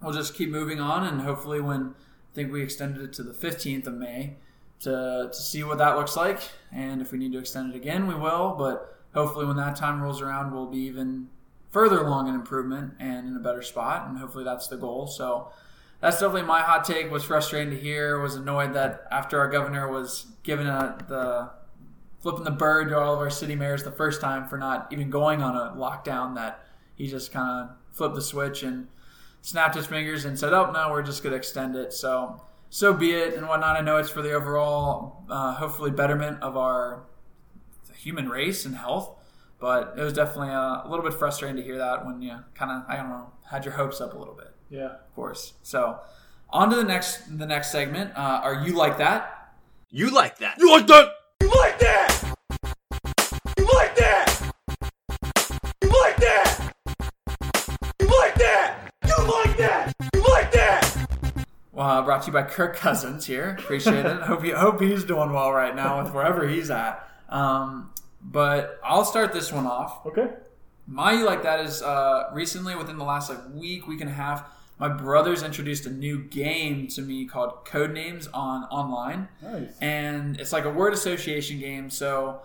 [0.00, 1.94] we'll just keep moving on and hopefully when
[2.32, 4.34] i think we extended it to the 15th of may
[4.78, 6.40] to, to see what that looks like
[6.72, 10.00] and if we need to extend it again we will but hopefully when that time
[10.00, 11.28] rolls around we'll be even
[11.70, 15.50] further along in improvement and in a better spot and hopefully that's the goal so
[16.00, 17.10] that's definitely my hot take.
[17.10, 18.18] Was frustrating to hear.
[18.18, 21.50] Was annoyed that after our governor was given a, the
[22.20, 25.10] flipping the bird to all of our city mayors the first time for not even
[25.10, 26.64] going on a lockdown, that
[26.94, 28.88] he just kind of flipped the switch and
[29.42, 32.94] snapped his fingers and said, "Oh no, we're just going to extend it." So so
[32.94, 33.76] be it and whatnot.
[33.76, 37.02] I know it's for the overall, uh, hopefully, betterment of our
[38.00, 39.16] human race and health.
[39.58, 42.70] But it was definitely a, a little bit frustrating to hear that when you kind
[42.70, 44.86] of, I don't know, had your hopes up a little bit Yeah.
[44.92, 45.52] of course.
[45.62, 45.98] So,
[46.48, 48.12] on to the next the next segment.
[48.16, 49.52] Uh, are you like that?
[49.90, 50.58] You like that?
[50.58, 51.12] You like that?
[51.42, 52.34] You like that?
[53.58, 54.52] You like that?
[55.82, 56.72] You like that?
[58.00, 58.90] You like that?
[59.06, 59.92] You like that?
[60.14, 61.46] You like that?
[61.76, 63.56] Uh, brought to you by Kirk Cousins here.
[63.58, 64.22] Appreciate it.
[64.22, 67.06] hope you hope he's doing well right now with wherever he's at.
[67.30, 67.90] Um,
[68.22, 70.04] but I'll start this one off.
[70.06, 70.28] Okay.
[70.86, 74.12] My you like that is uh, recently within the last like week, week and a
[74.12, 74.44] half.
[74.78, 79.28] My brothers introduced a new game to me called Codenames on online.
[79.42, 79.76] Nice.
[79.80, 81.90] and it's like a word association game.
[81.90, 82.40] So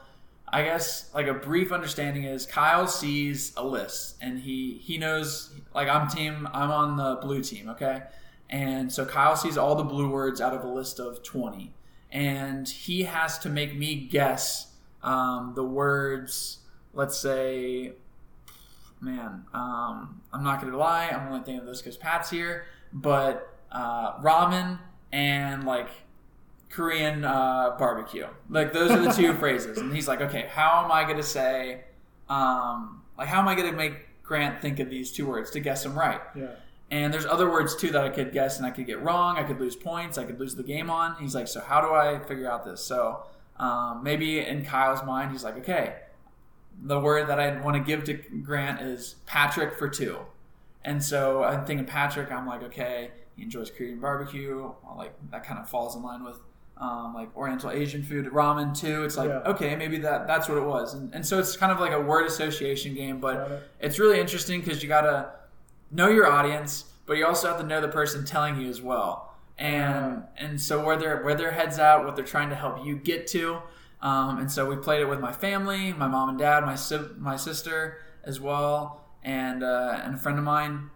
[0.47, 5.53] I guess like a brief understanding is Kyle sees a list and he he knows
[5.73, 8.03] like I'm team I'm on the blue team, okay?
[8.49, 11.73] And so Kyle sees all the blue words out of a list of 20.
[12.11, 14.74] And he has to make me guess
[15.05, 16.57] um, the words,
[16.93, 17.93] let's say,
[18.99, 21.07] man, um, I'm not going to lie.
[21.07, 22.65] I'm only thinking of this because Pat's here.
[22.91, 24.79] But uh, ramen
[25.13, 25.89] and like
[26.69, 28.27] Korean uh, barbecue.
[28.49, 29.77] Like those are the two phrases.
[29.77, 31.81] And he's like, okay, how am I going to say,
[32.27, 35.59] um, like, how am I going to make Grant think of these two words to
[35.59, 36.21] guess them right?
[36.35, 36.47] Yeah.
[36.89, 39.37] And there's other words too that I could guess and I could get wrong.
[39.37, 40.17] I could lose points.
[40.17, 41.15] I could lose the game on.
[41.19, 42.81] He's like, so how do I figure out this?
[42.83, 43.25] So
[43.57, 45.95] um, maybe in Kyle's mind, he's like, okay,
[46.81, 50.17] the word that I want to give to Grant is Patrick for two.
[50.83, 52.31] And so I'm thinking Patrick.
[52.31, 54.59] I'm like, okay, he enjoys Korean barbecue.
[54.83, 56.39] Well, like that kind of falls in line with
[56.77, 59.03] um, like Oriental Asian food, ramen too.
[59.03, 59.39] It's like Yeah.
[59.51, 60.93] okay, maybe that that's what it was.
[60.93, 63.63] And, and so it's kind of like a word association game, but it.
[63.79, 65.29] it's really interesting because you gotta
[65.91, 69.34] know your audience, but you also have to know the person telling you as well.
[69.57, 72.95] And and so where their where their heads at, what they're trying to help you
[72.97, 73.61] get to.
[74.01, 77.09] Um, and so we played it with my family, my mom and dad, my si-
[77.17, 80.89] my sister as well, and uh, and a friend of mine.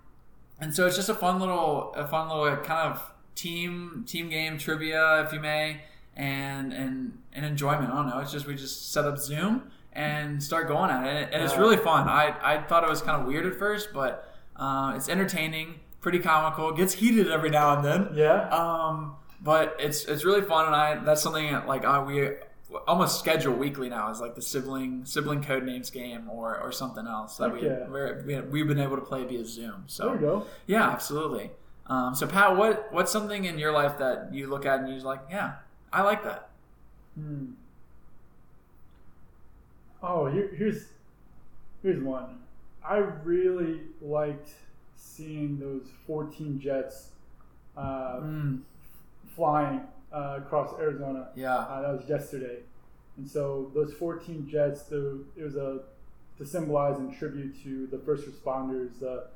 [0.60, 3.02] And so it's just a fun little a fun little kind of
[3.36, 5.82] team team game trivia, if you may,
[6.16, 7.92] and and and enjoyment.
[7.92, 8.20] I don't know.
[8.20, 11.78] It's just we just set up Zoom and start going at it, and it's really
[11.78, 12.08] fun.
[12.10, 16.20] I I thought it was kind of weird at first, but uh, it's entertaining, pretty
[16.20, 16.72] comical.
[16.72, 18.10] Gets heated every now and then.
[18.14, 18.50] Yeah.
[18.50, 22.30] Um, but it's it's really fun, and I that's something that, like uh, we
[22.88, 27.08] almost schedule weekly now is like the sibling sibling code names game or or something
[27.08, 28.16] else that we Okay.
[28.26, 29.86] we we've been able to play via Zoom.
[29.88, 30.46] So there you go.
[30.68, 31.52] yeah, absolutely.
[31.88, 35.00] Um, so Pat, what what's something in your life that you look at and you're
[35.02, 35.54] like, yeah,
[35.92, 36.50] I like that.
[37.16, 37.54] Hmm.
[40.02, 40.86] Oh, here, here's
[41.82, 42.40] here's one.
[42.86, 44.52] I really liked
[45.24, 47.10] seeing those 14 jets
[47.78, 48.62] uh, Mm,
[49.36, 49.82] flying
[50.12, 51.30] uh, across Arizona.
[51.36, 52.60] yeah, Uh, that was yesterday,
[53.18, 54.84] and so those 14 jets.
[54.84, 55.82] The, it was a
[56.38, 59.28] to symbolize and tribute to the first responders, the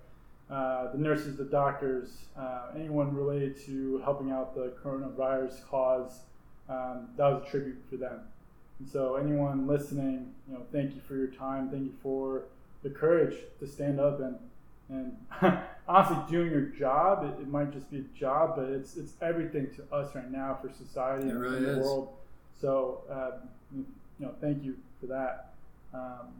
[0.49, 6.21] uh, the nurses, the doctors, uh, anyone related to helping out the coronavirus cause.
[6.69, 8.19] Um, that was a tribute for them.
[8.79, 11.69] And so, anyone listening, you know, thank you for your time.
[11.69, 12.43] Thank you for
[12.83, 14.35] the courage to stand up and
[14.89, 15.15] and
[15.87, 17.23] honestly doing your job.
[17.23, 20.57] It, it might just be a job, but it's it's everything to us right now
[20.61, 21.85] for society It and really the is.
[21.85, 22.09] world.
[22.59, 23.85] So, um, you
[24.25, 25.53] know, thank you for that.
[25.93, 26.33] Um,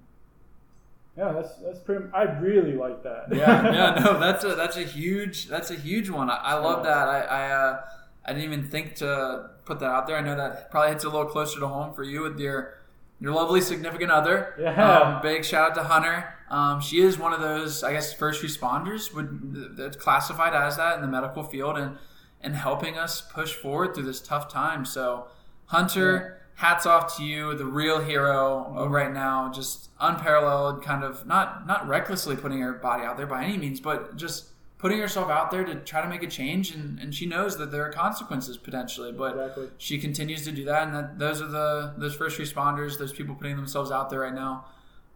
[1.18, 2.06] yeah, that's that's pretty.
[2.14, 3.26] I really like that.
[3.32, 4.04] yeah, yeah.
[4.04, 6.30] No, that's a that's a huge that's a huge one.
[6.30, 7.08] I, I love that.
[7.08, 7.82] I I, uh,
[8.26, 10.18] I didn't even think to put that out there.
[10.18, 12.80] I know that probably hits a little closer to home for you with your
[13.24, 14.54] your lovely significant other.
[14.60, 14.86] Yeah.
[14.86, 16.36] Um, big shout out to Hunter.
[16.50, 20.96] Um, she is one of those, I guess, first responders would that's classified as that
[20.98, 21.98] in the medical field and
[22.42, 24.84] and helping us push forward through this tough time.
[24.84, 25.28] So,
[25.68, 31.26] Hunter, hats off to you, the real hero uh, right now, just unparalleled, kind of
[31.26, 34.50] not not recklessly putting her body out there by any means, but just
[34.84, 36.76] putting herself out there to try to make a change.
[36.76, 39.70] And, and she knows that there are consequences potentially, but Exactly.
[39.78, 40.84] she continues to do that.
[40.88, 44.34] And that those are the those first responders, those people putting themselves out there right
[44.34, 44.66] now,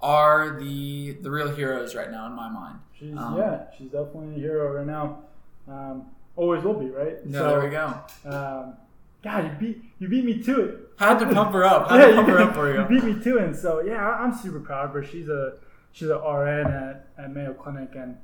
[0.02, 2.80] are the the real heroes right now in my mind.
[2.98, 5.20] She's Um, yeah, she's definitely a hero right now.
[5.68, 6.06] Um,
[6.38, 7.24] always will be, right?
[7.26, 7.94] No, So, there we go.
[8.26, 8.74] Um,
[9.22, 10.78] God, you beat you beat me to it.
[10.98, 11.90] Had to pump her up.
[11.92, 12.86] Had to pump her up for you.
[12.90, 13.44] beat me to it.
[13.44, 15.04] And so yeah, I- I'm super proud of her.
[15.04, 15.56] She's a
[15.92, 18.18] she's a RN at, at Mayo Clinic, and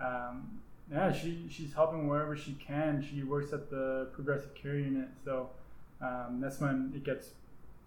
[0.00, 0.57] um,
[0.90, 3.06] yeah, she she's helping wherever she can.
[3.08, 5.50] She works at the progressive care unit, so
[6.00, 7.30] um, that's when it gets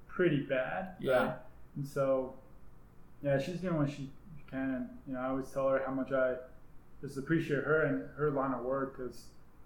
[0.07, 0.95] pretty bad.
[0.99, 1.11] Yeah.
[1.11, 1.35] right?
[1.75, 2.35] And so
[3.23, 4.09] yeah, she's doing what she
[4.49, 6.35] can, and you know, I always tell her how much I
[7.01, 9.23] just appreciate her and her line of work because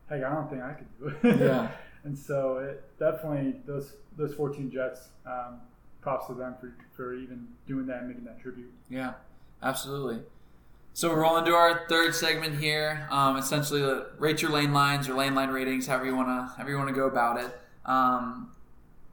[0.09, 1.39] heck, I don't think I could do it.
[1.39, 1.69] Yeah.
[2.05, 5.09] And so it definitely those those 14 Jets.
[5.25, 5.59] Um,
[6.05, 8.71] props to them for, for even doing that and making that tribute.
[8.89, 9.13] Yeah,
[9.63, 10.21] absolutely.
[10.95, 13.05] So we're rolling to our third segment here.
[13.11, 16.69] Um, essentially, uh, rate your lane lines or lane line ratings, however you wanna however
[16.69, 17.59] you wanna go about it.
[17.85, 18.51] Um,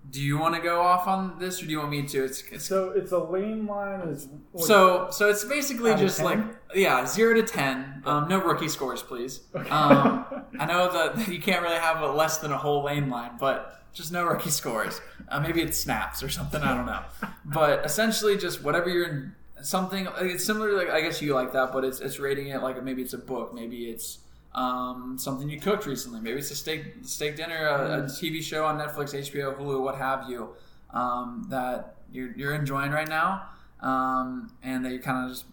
[0.08, 2.24] do you want to go off on this, or do you want me to?
[2.24, 6.24] It's, it's So it's a lane line is what- So, so it's basically just 10?
[6.26, 6.38] like
[6.74, 8.02] yeah, zero to ten.
[8.06, 9.40] Um, no rookie scores, please.
[9.54, 9.68] Okay.
[9.70, 10.24] Um,
[10.60, 13.84] I know that you can't really have a less than a whole lane line, but
[13.92, 15.00] just no rookie scores.
[15.28, 16.62] Uh, maybe it's snaps or something.
[16.62, 17.02] I don't know.
[17.44, 20.08] But essentially, just whatever you're something.
[20.20, 20.70] It's similar.
[20.70, 23.14] To, like I guess you like that, but it's it's rating it like maybe it's
[23.14, 24.18] a book, maybe it's
[24.54, 26.20] um, something you cooked recently.
[26.20, 29.96] Maybe it's a steak steak dinner, a, a TV show on Netflix, HBO, Hulu, what
[29.96, 30.50] have you,
[30.92, 33.46] um, that you're, you're enjoying right now,
[33.80, 35.46] um, and that you're kind of just,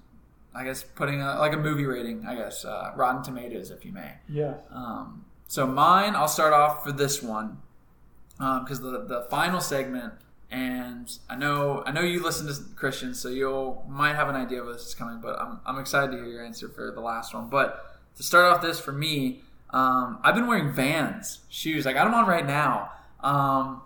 [0.54, 3.94] I guess, putting a, like a movie rating, I guess, uh, Rotten Tomatoes, if you
[3.94, 4.14] may.
[4.28, 4.56] yeah.
[4.72, 7.58] Um, So mine, I'll start off for this one
[8.38, 10.14] because the the final segment,
[10.52, 14.62] and I know I know you listen to Christian, so you'll might have an idea
[14.62, 15.20] of this is coming.
[15.22, 17.50] But I'm I'm excited to hear your answer for the last one.
[17.50, 21.86] But to start off this for me, um, I've been wearing Vans shoes.
[21.86, 22.92] I got them on right now.
[23.22, 23.82] Um,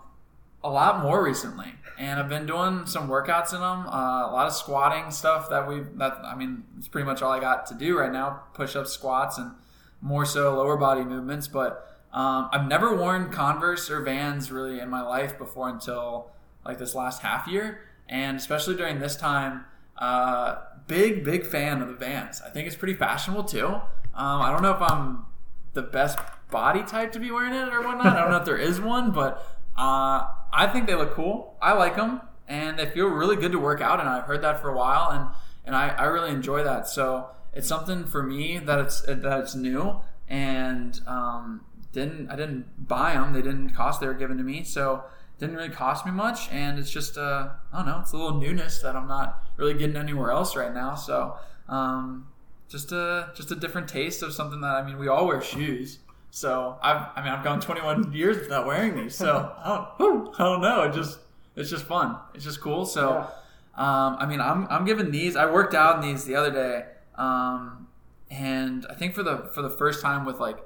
[0.62, 3.86] a lot more recently, and I've been doing some workouts in them.
[3.86, 7.30] Uh, a lot of squatting stuff that we that I mean, it's pretty much all
[7.30, 9.52] I got to do right now: push-ups, squats, and
[10.00, 11.46] more so lower body movements.
[11.46, 16.30] But um, I've never worn Converse or Vans really in my life before until
[16.64, 19.64] like this last half year, and especially during this time.
[19.96, 22.42] Uh, big big fan of the Vans.
[22.44, 23.66] I think it's pretty fashionable too.
[23.66, 25.26] Um, I don't know if I'm
[25.72, 26.18] the best
[26.50, 28.06] body type to be wearing it or whatnot.
[28.06, 29.38] I don't know if there is one, but
[29.76, 31.56] uh, I think they look cool.
[31.60, 34.00] I like them, and they feel really good to work out.
[34.00, 35.28] And I've heard that for a while, and
[35.64, 36.88] and I, I really enjoy that.
[36.88, 42.86] So it's something for me that it's that it's new, and um, didn't I didn't
[42.88, 43.32] buy them.
[43.32, 44.00] They didn't cost.
[44.00, 45.04] They were given to me, so
[45.38, 46.50] didn't really cost me much.
[46.50, 48.00] And it's just uh, I don't know.
[48.00, 50.94] It's a little newness that I'm not really getting anywhere else right now.
[50.94, 51.36] So.
[51.68, 52.26] Um,
[52.68, 56.00] just a just a different taste of something that I mean we all wear shoes.
[56.30, 59.14] So I've I mean I've gone 21 years without wearing these.
[59.14, 60.82] So I don't, I don't know.
[60.82, 61.18] It just
[61.54, 62.16] it's just fun.
[62.34, 62.84] It's just cool.
[62.84, 63.28] So
[63.76, 65.36] um, I mean I'm I'm giving these.
[65.36, 66.84] I worked out in these the other day,
[67.16, 67.86] um,
[68.30, 70.58] and I think for the for the first time with like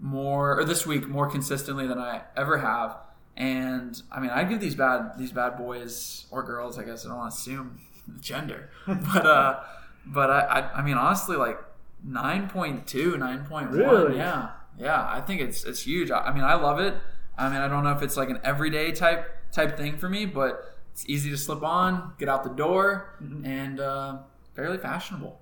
[0.00, 2.96] more or this week more consistently than I ever have.
[3.42, 7.08] And I mean I give these bad these bad boys or girls I guess I
[7.08, 7.66] don't want to assume
[8.06, 9.60] the gender, but uh
[10.06, 11.58] but I, I, I mean, honestly, like
[12.04, 13.70] 9.2, 9.1.
[13.72, 14.16] Really?
[14.16, 14.50] Yeah.
[14.76, 15.06] Yeah.
[15.08, 16.10] I think it's, it's huge.
[16.10, 16.94] I, I mean, I love it.
[17.38, 20.26] I mean, I don't know if it's like an everyday type, type thing for me,
[20.26, 23.46] but it's easy to slip on, get out the door, Mhm.
[23.46, 24.18] and uh,
[24.56, 25.38] fairly fashionable.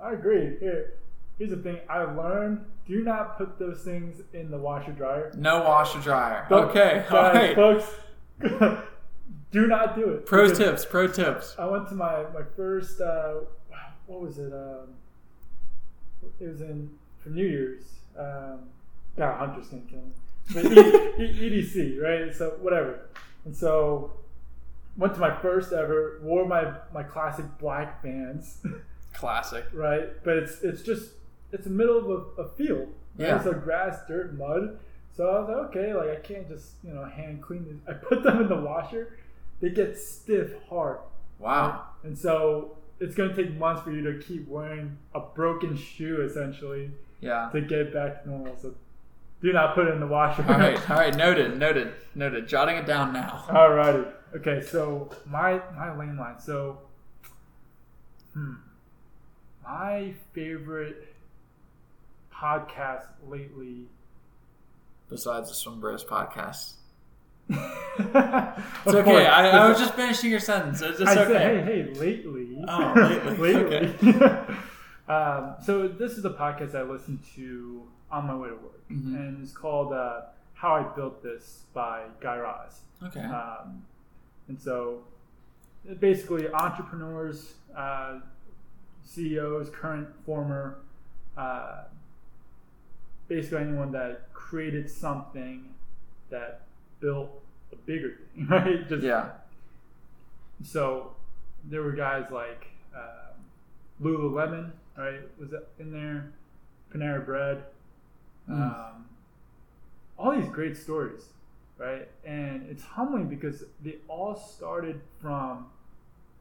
[0.00, 0.56] I agree.
[0.58, 0.94] Here,
[1.38, 1.78] here's the thing.
[1.88, 5.32] I learned: do not put those things in the washer dryer.
[5.36, 6.46] No washer dryer.
[6.50, 7.04] Don't- Okay.
[7.10, 7.54] All right.
[7.54, 7.86] folks.
[9.50, 10.26] do not do it.
[10.26, 10.84] Pro tips.
[10.84, 11.54] Pro tips.
[11.58, 13.00] I went to my my first.
[13.00, 13.34] Uh,
[14.06, 14.52] what was it?
[14.52, 14.88] Um,
[16.40, 16.90] it was in
[17.20, 17.84] for New Year's.
[18.18, 18.60] Um,
[19.16, 20.12] God, Hunter's gonna kill me.
[20.52, 22.34] But E- E- EDC, right?
[22.34, 23.08] So whatever.
[23.44, 24.12] And so
[24.96, 26.20] went to my first ever.
[26.22, 28.58] Wore my my classic black Vans.
[29.14, 29.64] Classic.
[29.72, 30.22] right?
[30.24, 31.12] But it's it's just
[31.54, 32.06] it's the middle of
[32.38, 32.88] a, a field.
[33.16, 33.28] Right?
[33.28, 33.42] Yeah.
[33.42, 34.78] So grass, dirt, mud.
[35.16, 37.80] So I was like, okay, like I can't just you know hand clean these.
[37.88, 39.16] I put them in the washer.
[39.60, 40.98] They get stiff hard.
[41.38, 41.86] Wow.
[42.02, 46.22] And so it's going to take months for you to keep wearing a broken shoe
[46.22, 46.90] essentially
[47.20, 47.48] Yeah.
[47.52, 48.56] to get back to normal.
[48.60, 48.74] So
[49.42, 50.42] do not put it in the washer.
[50.48, 50.90] All right.
[50.90, 51.14] All right.
[51.16, 51.58] Noted.
[51.58, 51.92] Noted.
[52.14, 52.48] Noted.
[52.48, 53.44] Jotting it down now.
[53.50, 54.04] All righty.
[54.36, 56.40] Okay, so my my lane line.
[56.40, 56.78] So,
[58.32, 58.54] hmm,
[59.64, 61.13] my favorite
[62.44, 63.86] podcast lately.
[65.08, 66.74] Besides the Swim Bros podcast.
[67.48, 69.26] it's okay.
[69.26, 70.80] I, I was just finishing your sentence.
[70.82, 71.32] It's just I okay.
[71.32, 72.64] said, hey, hey, lately.
[72.68, 73.54] Oh, lately.
[73.54, 74.12] lately.
[75.08, 79.14] um, so this is a podcast I listen to on my way to work, Mhm.
[79.16, 80.22] and it's called uh,
[80.54, 82.80] "How I Built This" by Guy Raz.
[83.02, 83.20] Okay.
[83.20, 83.84] Um,
[84.48, 85.02] and so,
[86.00, 88.20] basically, entrepreneurs, uh,
[89.02, 90.78] CEOs, current, former,
[91.36, 91.84] uh,
[93.28, 95.74] basically anyone that created something
[96.30, 96.62] that
[97.00, 97.30] built
[97.72, 98.88] a bigger thing, right?
[98.88, 99.30] Just yeah.
[100.62, 101.12] so
[101.64, 103.34] there were guys like um,
[104.02, 105.20] Lululemon, right?
[105.38, 106.32] Was that in there?
[106.94, 107.64] Panera Bread.
[108.48, 108.54] Mm.
[108.54, 109.06] Um,
[110.18, 111.22] all these great stories,
[111.78, 112.08] right?
[112.24, 115.66] And it's humbling because they all started from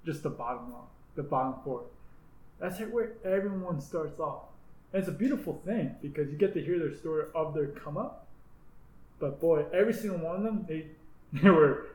[0.06, 0.82] just the bottom line,
[1.16, 1.84] the bottom four.
[2.60, 4.44] That's where everyone starts off.
[4.94, 7.98] And it's a beautiful thing because you get to hear their story of their come
[7.98, 8.28] up.
[9.20, 10.86] But boy, every single one of them, they
[11.42, 11.88] they were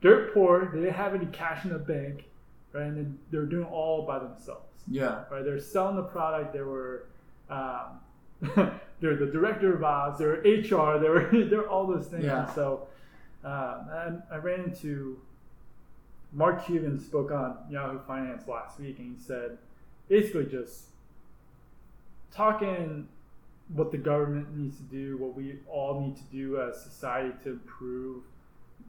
[0.00, 0.70] dirt poor.
[0.72, 2.24] They didn't have any cash in the bank,
[2.72, 2.84] right?
[2.84, 5.24] And then they were doing all by themselves, Yeah.
[5.30, 5.44] right?
[5.44, 6.52] They're selling the product.
[6.54, 7.04] They were,
[7.50, 8.00] um,
[9.00, 10.18] they're the director of ops.
[10.18, 10.98] They're HR.
[10.98, 12.24] They were they're all those things.
[12.24, 12.44] Yeah.
[12.46, 12.86] And so,
[13.44, 15.18] um, and I ran into
[16.32, 19.58] Mark Cuban spoke on Yahoo Finance last week, and he said
[20.08, 20.84] basically just
[22.32, 23.08] talking
[23.74, 27.50] what the government needs to do, what we all need to do as society to
[27.50, 28.22] improve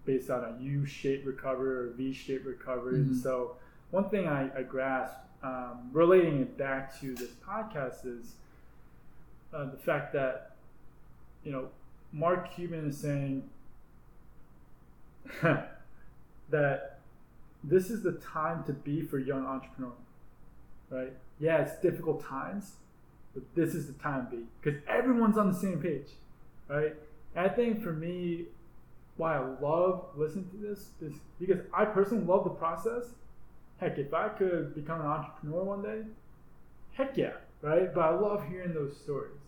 [0.06, 2.95] based on a U-shaped recovery or V-shaped recovery.
[3.02, 3.22] And Mhm.
[3.22, 3.56] so,
[3.91, 8.36] one thing I, I grasped, um, relating it back to this podcast, is
[9.53, 10.56] uh, the fact that
[11.44, 11.70] you know
[12.14, 13.49] Mark Cuban is saying
[16.49, 16.99] that
[17.64, 19.94] this is the time to be for young entrepreneurs,
[20.90, 21.14] right?
[21.40, 22.74] Yeah, it's difficult times,
[23.34, 26.10] but this is the time to be because everyone's on the same page,
[26.68, 26.95] right?
[27.35, 28.45] And I think for me,
[29.18, 33.03] why I love listening to this is because I personally love the process.
[33.77, 36.01] Heck, if I could become an entrepreneur one day,
[36.93, 37.93] heck yeah, right?
[37.93, 39.39] But I love hearing those stories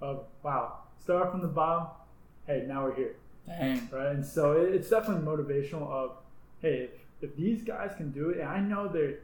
[0.00, 1.88] of wow, start from the bottom,
[2.46, 3.16] hey, now we're here,
[3.46, 3.88] Dang.
[3.92, 4.14] right?
[4.14, 5.88] And so it, it's definitely motivational.
[5.88, 6.12] Of
[6.60, 6.88] hey,
[7.22, 9.16] if, if these guys can do it, and I know they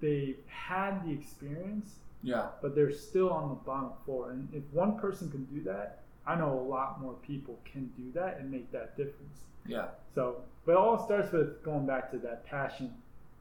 [0.00, 2.48] they had the experience, Yeah.
[2.60, 4.30] but they're still on the bottom floor.
[4.30, 8.12] And if one person can do that, I know a lot more people can do
[8.14, 9.40] that and make that difference.
[9.66, 9.86] Yeah.
[10.14, 10.36] So,
[10.66, 12.92] but it all starts with going back to that passion,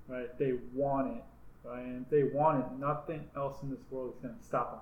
[0.07, 0.38] right?
[0.39, 1.23] They want it,
[1.68, 1.81] right?
[1.84, 4.81] And if they want it, nothing else in this world is going to stop them.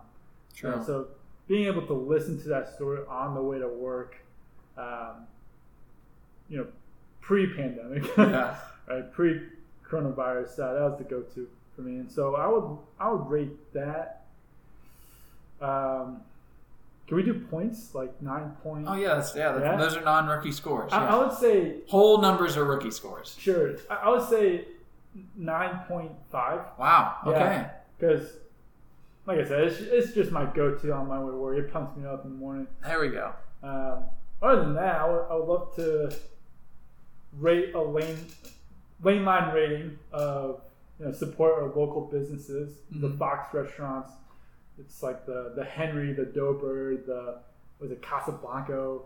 [0.56, 0.72] True.
[0.78, 0.86] Right?
[0.86, 1.08] So,
[1.48, 4.16] being able to listen to that story on the way to work,
[4.78, 5.26] um,
[6.50, 6.68] you know,
[7.22, 8.58] pre-pandemic, Yeah.
[8.88, 9.12] right?
[9.12, 11.48] Pre-coronavirus, uh, that was the go-to
[11.78, 11.98] for me.
[12.00, 14.26] And so, I would I would rate that.
[15.62, 16.22] Um,
[17.08, 18.90] can we do points like nine points?
[18.92, 19.78] Oh yeah, that's, yeah, that's- Yeah?
[19.78, 20.92] Those are non-rookie scores.
[20.92, 21.16] I, yeah.
[21.16, 23.36] I would say Whole numbers are rookie scores.
[23.40, 23.76] Sure.
[23.90, 24.66] I, I would say
[25.40, 26.12] 9.5.
[26.78, 27.16] Wow.
[27.26, 27.40] Okay.
[27.40, 27.70] Yeah.
[27.98, 28.30] Because,
[29.26, 31.58] like I said, it's, it's just my go to on my way to work.
[31.58, 32.68] It pumps me up in the morning.
[32.86, 33.34] There we go.
[33.64, 34.04] Um,
[34.42, 36.14] other than that, I would, I would love to
[37.40, 38.18] rate a lane,
[39.02, 40.62] lane line rating of
[41.00, 43.18] you know, support our local businesses, the Mhm.
[43.18, 44.12] Fox restaurants.
[44.80, 47.40] It's like the, the Henry, the Doughbird, the
[47.80, 49.04] was it Casablanco.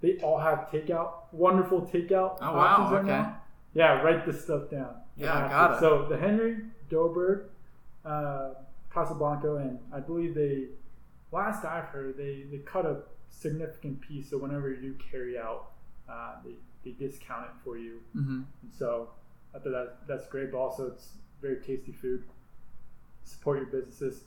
[0.00, 3.08] They all have takeout, wonderful takeout Oh, wow, right okay.
[3.08, 3.40] now.
[3.74, 4.94] Yeah, write this stuff down.
[5.16, 5.74] Yeah, I got to.
[5.76, 5.80] it.
[5.80, 6.56] So the Henry,
[6.90, 7.46] Doughbird,
[8.04, 8.50] uh,
[8.92, 10.68] Casablanco, and I believe they,
[11.32, 14.30] last I've heard, they, they cut a significant piece.
[14.30, 15.70] So whenever you carry out,
[16.08, 16.54] uh, they,
[16.84, 18.00] they discount it for you.
[18.12, 19.08] hmm And so
[19.54, 21.08] I thought that that's great, but also it's
[21.44, 22.24] very tasty food.
[23.24, 24.24] Support your businesses.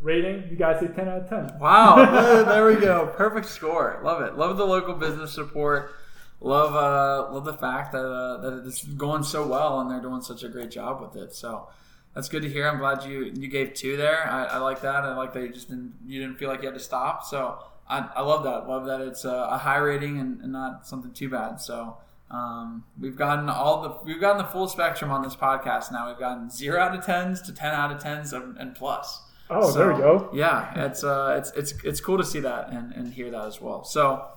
[0.00, 1.58] Rating, you guys say 10 out of 10.
[1.58, 1.96] Wow.
[2.12, 3.12] there- there we go.
[3.16, 4.00] Perfect score.
[4.04, 4.36] Love it.
[4.36, 5.94] Love the local business support.
[6.42, 10.22] Love uh, love the fact that uh, that it's going so well and they're doing
[10.22, 11.34] such a great job with it.
[11.34, 11.68] So
[12.14, 12.66] that's good to hear.
[12.66, 14.26] I'm glad you you gave two there.
[14.26, 15.04] I, I like that.
[15.04, 17.24] I like that you just didn't you didn't feel like you had to stop.
[17.24, 18.66] So I, I love that.
[18.66, 21.60] Love that it's a, a high rating and, and not something too bad.
[21.60, 21.98] So
[22.30, 26.08] um, we've gotten all the we've gotten the full spectrum on this podcast now.
[26.08, 29.22] We've gotten zero out of tens to ten out of tens and, plus.
[29.48, 30.30] Oh, there we go.
[30.32, 33.60] Yeah, it's uh, it's it's it's cool to see that and, and hear that as
[33.60, 33.82] well.
[33.82, 34.28] So,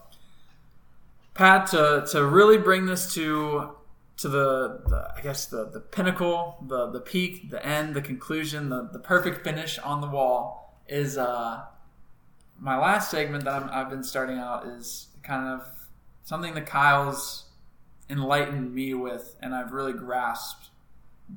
[1.36, 3.76] Pat, to to really bring this to
[4.18, 8.70] to the, the I guess the the pinnacle, the the peak, the end, the conclusion,
[8.70, 11.61] the the perfect finish on the wall is uh,
[12.60, 15.61] my last segment that I'm, I've been starting out is kind of
[16.24, 17.45] something that Kyle's
[18.10, 20.70] enlightened me with, and I've really grasped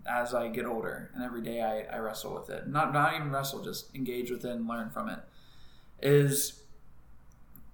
[0.06, 2.68] as I get older, and every day I, I wrestle with it.
[2.68, 5.20] Not not even wrestle, just engage with it and learn from it.
[6.02, 6.60] Is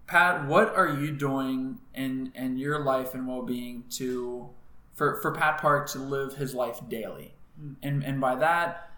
[0.07, 4.51] Pat, what are you doing in in your life and well being to
[4.95, 7.35] for for Pat Park to live his life daily?
[7.59, 7.73] Hmm.
[7.83, 8.93] And and by that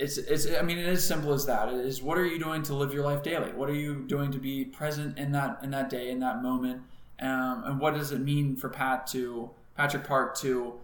[0.00, 1.68] it's, it's I mean it is simple as that.
[1.68, 3.52] It is what are you doing to live your life daily?
[3.52, 6.82] What are you doing to be present in that in that day in that moment?
[7.20, 10.74] Um, and what does it mean for Pat to Patrick Park to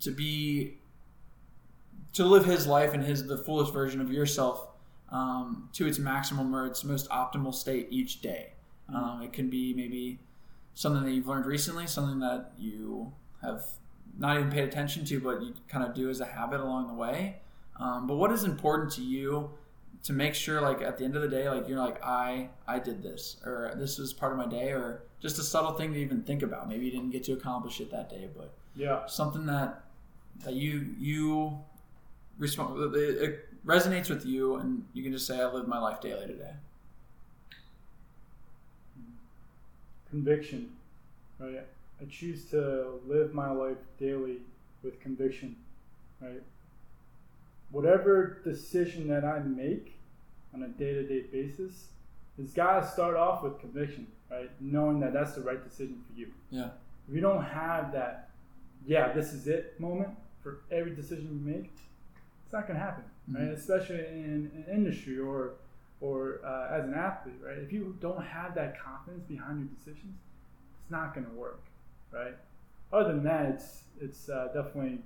[0.00, 0.78] to be
[2.14, 4.68] to live his life and his the fullest version of yourself
[5.10, 8.52] um, to its maximum or its most optimal state each day.
[8.92, 10.18] Um, it can be maybe
[10.74, 13.12] something that you've learned recently, something that you
[13.42, 13.64] have
[14.18, 16.94] not even paid attention to, but you kind of do as a habit along the
[16.94, 17.36] way.
[17.78, 19.50] Um, but what is important to you
[20.04, 22.78] to make sure, like at the end of the day, like you're like I I
[22.78, 25.98] did this, or this was part of my day, or just a subtle thing to
[25.98, 26.68] even think about.
[26.68, 29.06] Maybe you didn't get to accomplish it that day, but Yeah.
[29.06, 29.84] something that
[30.44, 31.58] that you you
[32.38, 36.00] respond it, it resonates with you and you can just say i live my life
[36.00, 36.54] daily today
[40.10, 40.70] Conviction.
[41.38, 41.66] Right.
[42.00, 44.38] I choose to live my life daily
[44.82, 45.56] with conviction.
[46.20, 46.42] Right.
[47.72, 49.98] Whatever decision that I make
[50.54, 51.88] on a day to day basis
[52.38, 54.06] has got to start off with conviction.
[54.30, 54.50] Right.
[54.60, 56.28] Knowing that that's the right decision for you.
[56.50, 56.70] yeah
[57.08, 58.30] If you don't have that,
[58.86, 60.10] yeah, this is it moment
[60.42, 61.70] for every decision you make,
[62.44, 63.48] it's not going to happen, right?
[63.48, 65.54] Especially in an industry or
[66.00, 67.58] or uh, as an athlete, right?
[67.58, 70.16] If you don't have that confidence behind your decisions,
[70.80, 71.62] it's not going to work,
[72.10, 72.34] right?
[72.92, 74.98] Other than that, it's it's uh, definitely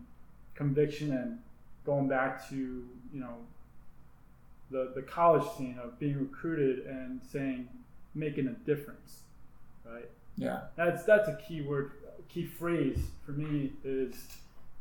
[0.54, 1.38] conviction and
[1.86, 3.36] going back to you know
[4.70, 7.68] the the college scene of being recruited and saying
[8.14, 9.20] making a difference,
[9.84, 10.08] right?
[10.36, 11.92] yeah That's that's a key word,
[12.28, 14.26] key phrase for me is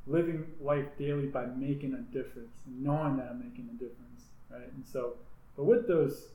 [0.07, 4.71] living life daily by making a difference, knowing that I'm making a difference, right?
[4.75, 5.13] And so,
[5.55, 6.27] but with those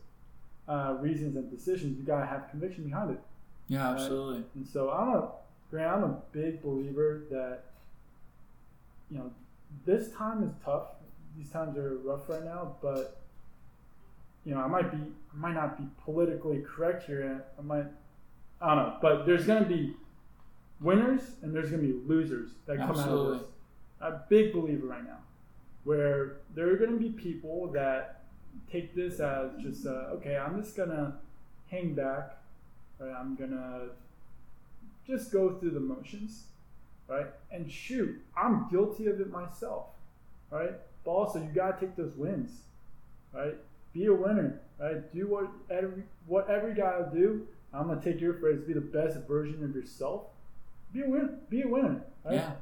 [0.68, 3.20] uh, reasons and decisions, you gotta have conviction behind it.
[3.68, 3.94] Yeah, Right.
[3.94, 4.44] absolutely.
[4.54, 5.28] And so I'm a
[5.70, 7.62] Grant, I'm a big believer that
[9.10, 9.30] you know
[9.84, 10.88] this time is tough.
[11.36, 13.20] These times are rough right now, but
[14.44, 17.44] you know I might be I might not be politically correct here.
[17.58, 17.86] I might
[18.60, 19.94] I don't know, but there's gonna be
[20.80, 23.48] winners and there's gonna be losers that come out of this.
[24.00, 25.18] I'm a big believer right now,
[25.84, 28.22] where there are gonna be people that
[28.70, 30.36] take this as just uh, okay.
[30.36, 31.16] I'm just gonna
[31.70, 32.36] hang back.
[32.98, 33.14] Right?
[33.14, 33.88] I'm gonna
[35.06, 36.44] just go through the motions,
[37.10, 37.26] right?
[37.50, 39.86] And shoot, I'm guilty of it myself,
[40.50, 40.72] right?
[41.04, 42.50] But also, you gotta take those wins,
[43.34, 43.56] right?
[43.92, 45.12] Be a winner, right?
[45.12, 47.46] Do what every whatever you gotta do.
[47.74, 48.60] I'm gonna take your phrase.
[48.60, 50.22] Be the best version of yourself.
[50.92, 51.38] Be a winner.
[51.48, 52.34] Be a winner, right?
[52.34, 52.52] Yeah.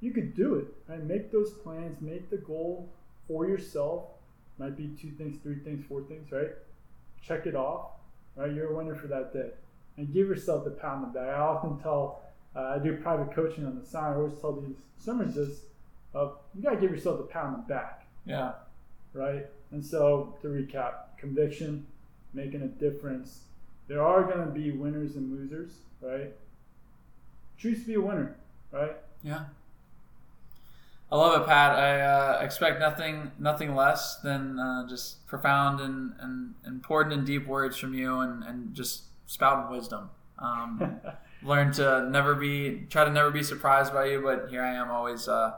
[0.00, 1.02] You could do it, right?
[1.02, 2.00] Make those plans.
[2.00, 2.88] Make the goal
[3.26, 4.04] for yourself.
[4.58, 6.50] Might be two things, three things, four things, right?
[7.22, 7.90] Check it off,
[8.36, 8.52] right?
[8.52, 9.50] You're a winner for that day
[9.96, 11.28] and give yourself the pat on the back.
[11.28, 12.22] I often tell,
[12.56, 14.12] uh, I do private coaching on the side.
[14.12, 15.60] I always tell these swimmers this:
[16.14, 18.52] uh, you gotta give yourself the pat on the back, Yeah.
[19.12, 19.46] right?
[19.72, 21.86] And so, to recap, conviction,
[22.32, 23.40] making a difference.
[23.88, 26.32] There are gonna be winners and losers, right?
[27.58, 28.36] Choose to be a winner,
[28.72, 28.96] right?
[29.22, 29.44] Yeah.
[31.10, 31.76] I love it, Pat.
[31.78, 37.46] I uh, expect nothing, nothing less than uh, just profound and, and important and deep
[37.46, 40.10] words from you, and, and just spouting wisdom.
[40.38, 41.00] Um,
[41.42, 44.90] learn to never be, try to never be surprised by you, but here I am,
[44.90, 45.54] always uh,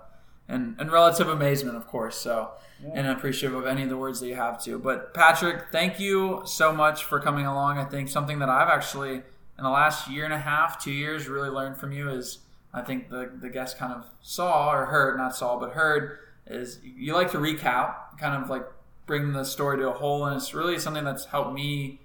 [0.49, 2.17] in, in relative amazement, of course.
[2.17, 2.53] So,
[2.95, 4.79] and appreciative of any of the words that you have to.
[4.79, 7.79] But Patrick, thank you so much for coming along.
[7.79, 9.23] I think something that I've actually
[9.59, 12.39] in the last year and a half, two years, really learned from you is
[12.73, 16.79] I think the the guest kind of saw or heard, not saw, but heard is
[16.83, 18.65] you like to recap, kind of like
[19.07, 22.01] bring the story to a whole, and it's really something that's helped me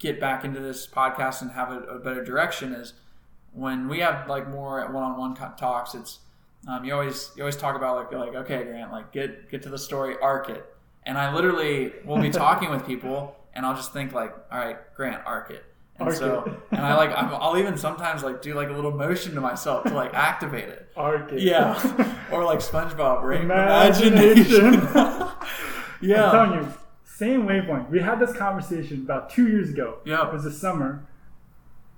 [0.00, 2.72] get back into this podcast and have a, a better direction.
[2.74, 2.94] Is
[3.52, 6.18] when we have like more one-on-one talks, it's
[6.68, 9.70] um, you always you always talk about like like okay Grant like get get to
[9.70, 10.64] the story arc it
[11.04, 14.76] and I literally will be talking with people and I'll just think like all right
[14.94, 15.64] Grant arc it
[15.98, 16.52] and Arc so it.
[16.76, 19.84] and I like I'm, I'll even sometimes like do like a little motion to myself
[19.84, 21.40] to like activate it Arc it.
[21.40, 21.74] yeah
[22.32, 24.86] or like SpongeBob right Imagination.
[24.94, 25.30] I'm
[26.02, 26.72] yeah telling you,
[27.20, 27.90] same wavelength.
[27.90, 29.98] We had this conversation about two years ago.
[30.06, 30.26] Yeah.
[30.26, 31.04] It was the summer.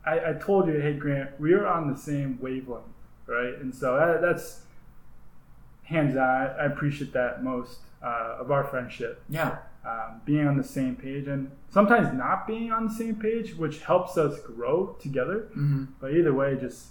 [0.05, 2.83] I, I told you, hey Grant, we are on the same wavelength,
[3.27, 3.55] right?
[3.61, 4.63] And so that, that's
[5.85, 6.51] hands down.
[6.59, 11.29] I, appreciate that most uh, of our friendship, yeah um, being on the same page,
[11.29, 15.51] and sometimes not being on the same page, which helps us grow together.
[15.55, 16.87] hmm But either way, just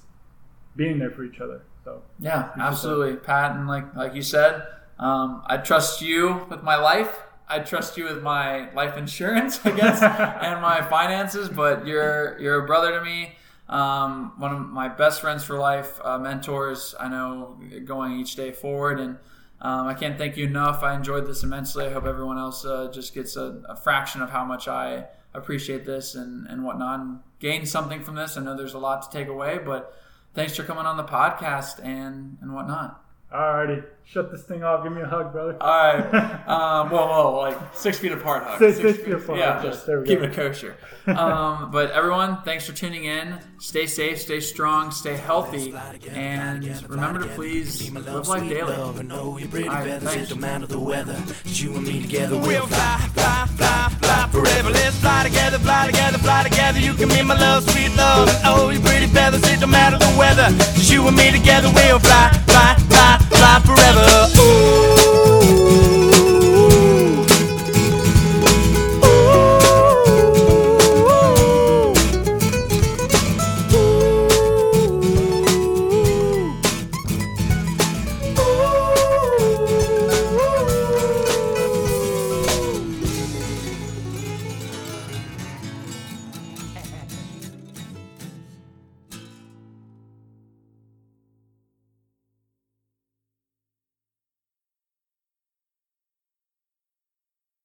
[0.77, 1.63] being there for each other.
[1.83, 3.57] So Yeah, absolutely, Pat.
[3.57, 4.63] And like like you said,
[4.99, 7.13] um, I trust you with my life.
[7.51, 10.01] I trust you with my life insurance, I guess,
[10.41, 11.49] and my finances.
[11.49, 13.35] But you're you're a brother to me.
[13.67, 16.95] Um, one of my best friends for life, uh, mentors.
[16.97, 19.17] I know going each day forward, and
[19.59, 20.81] um, I can't thank you enough.
[20.81, 21.85] I enjoyed this immensely.
[21.85, 25.85] I hope everyone else uh, just gets a, a fraction of how much I appreciate
[25.85, 28.37] this and and whatnot, and gain something from this.
[28.37, 29.93] I know there's a lot to take away, but
[30.33, 33.00] thanks for coming on the podcast and and whatnot.
[33.33, 34.83] Alrighty, shut this thing off.
[34.83, 35.57] Give me a hug, brother.
[35.61, 36.37] All right.
[36.51, 38.59] Um, whoa, whoa, like six feet apart, hug.
[38.59, 40.25] Six- six feet apart, Yeah, just there we keep go.
[40.25, 40.75] it kosher.
[41.07, 43.39] Um, but everyone, thanks for tuning in.
[43.59, 45.73] Stay safe, stay strong, stay healthy,
[46.11, 48.71] and remember to please live life daily.
[48.77, 50.25] Love, I know you're pretty Alright, feathers, thanks.
[50.27, 51.15] it don't matter the weather.
[51.43, 52.97] Just you and me together, we'll We'll fly.
[53.15, 54.69] fly, fly, fly, fly forever.
[54.69, 56.79] Let's fly together, fly together, fly together.
[56.79, 58.27] You can be my love, sweet love.
[58.29, 60.49] And oh, you pretty feathers, it don't matter the weather.
[60.77, 62.75] Just you and me together, we'll fly, fly,
[63.31, 64.27] fly forever.
[64.41, 64.80] Ooh.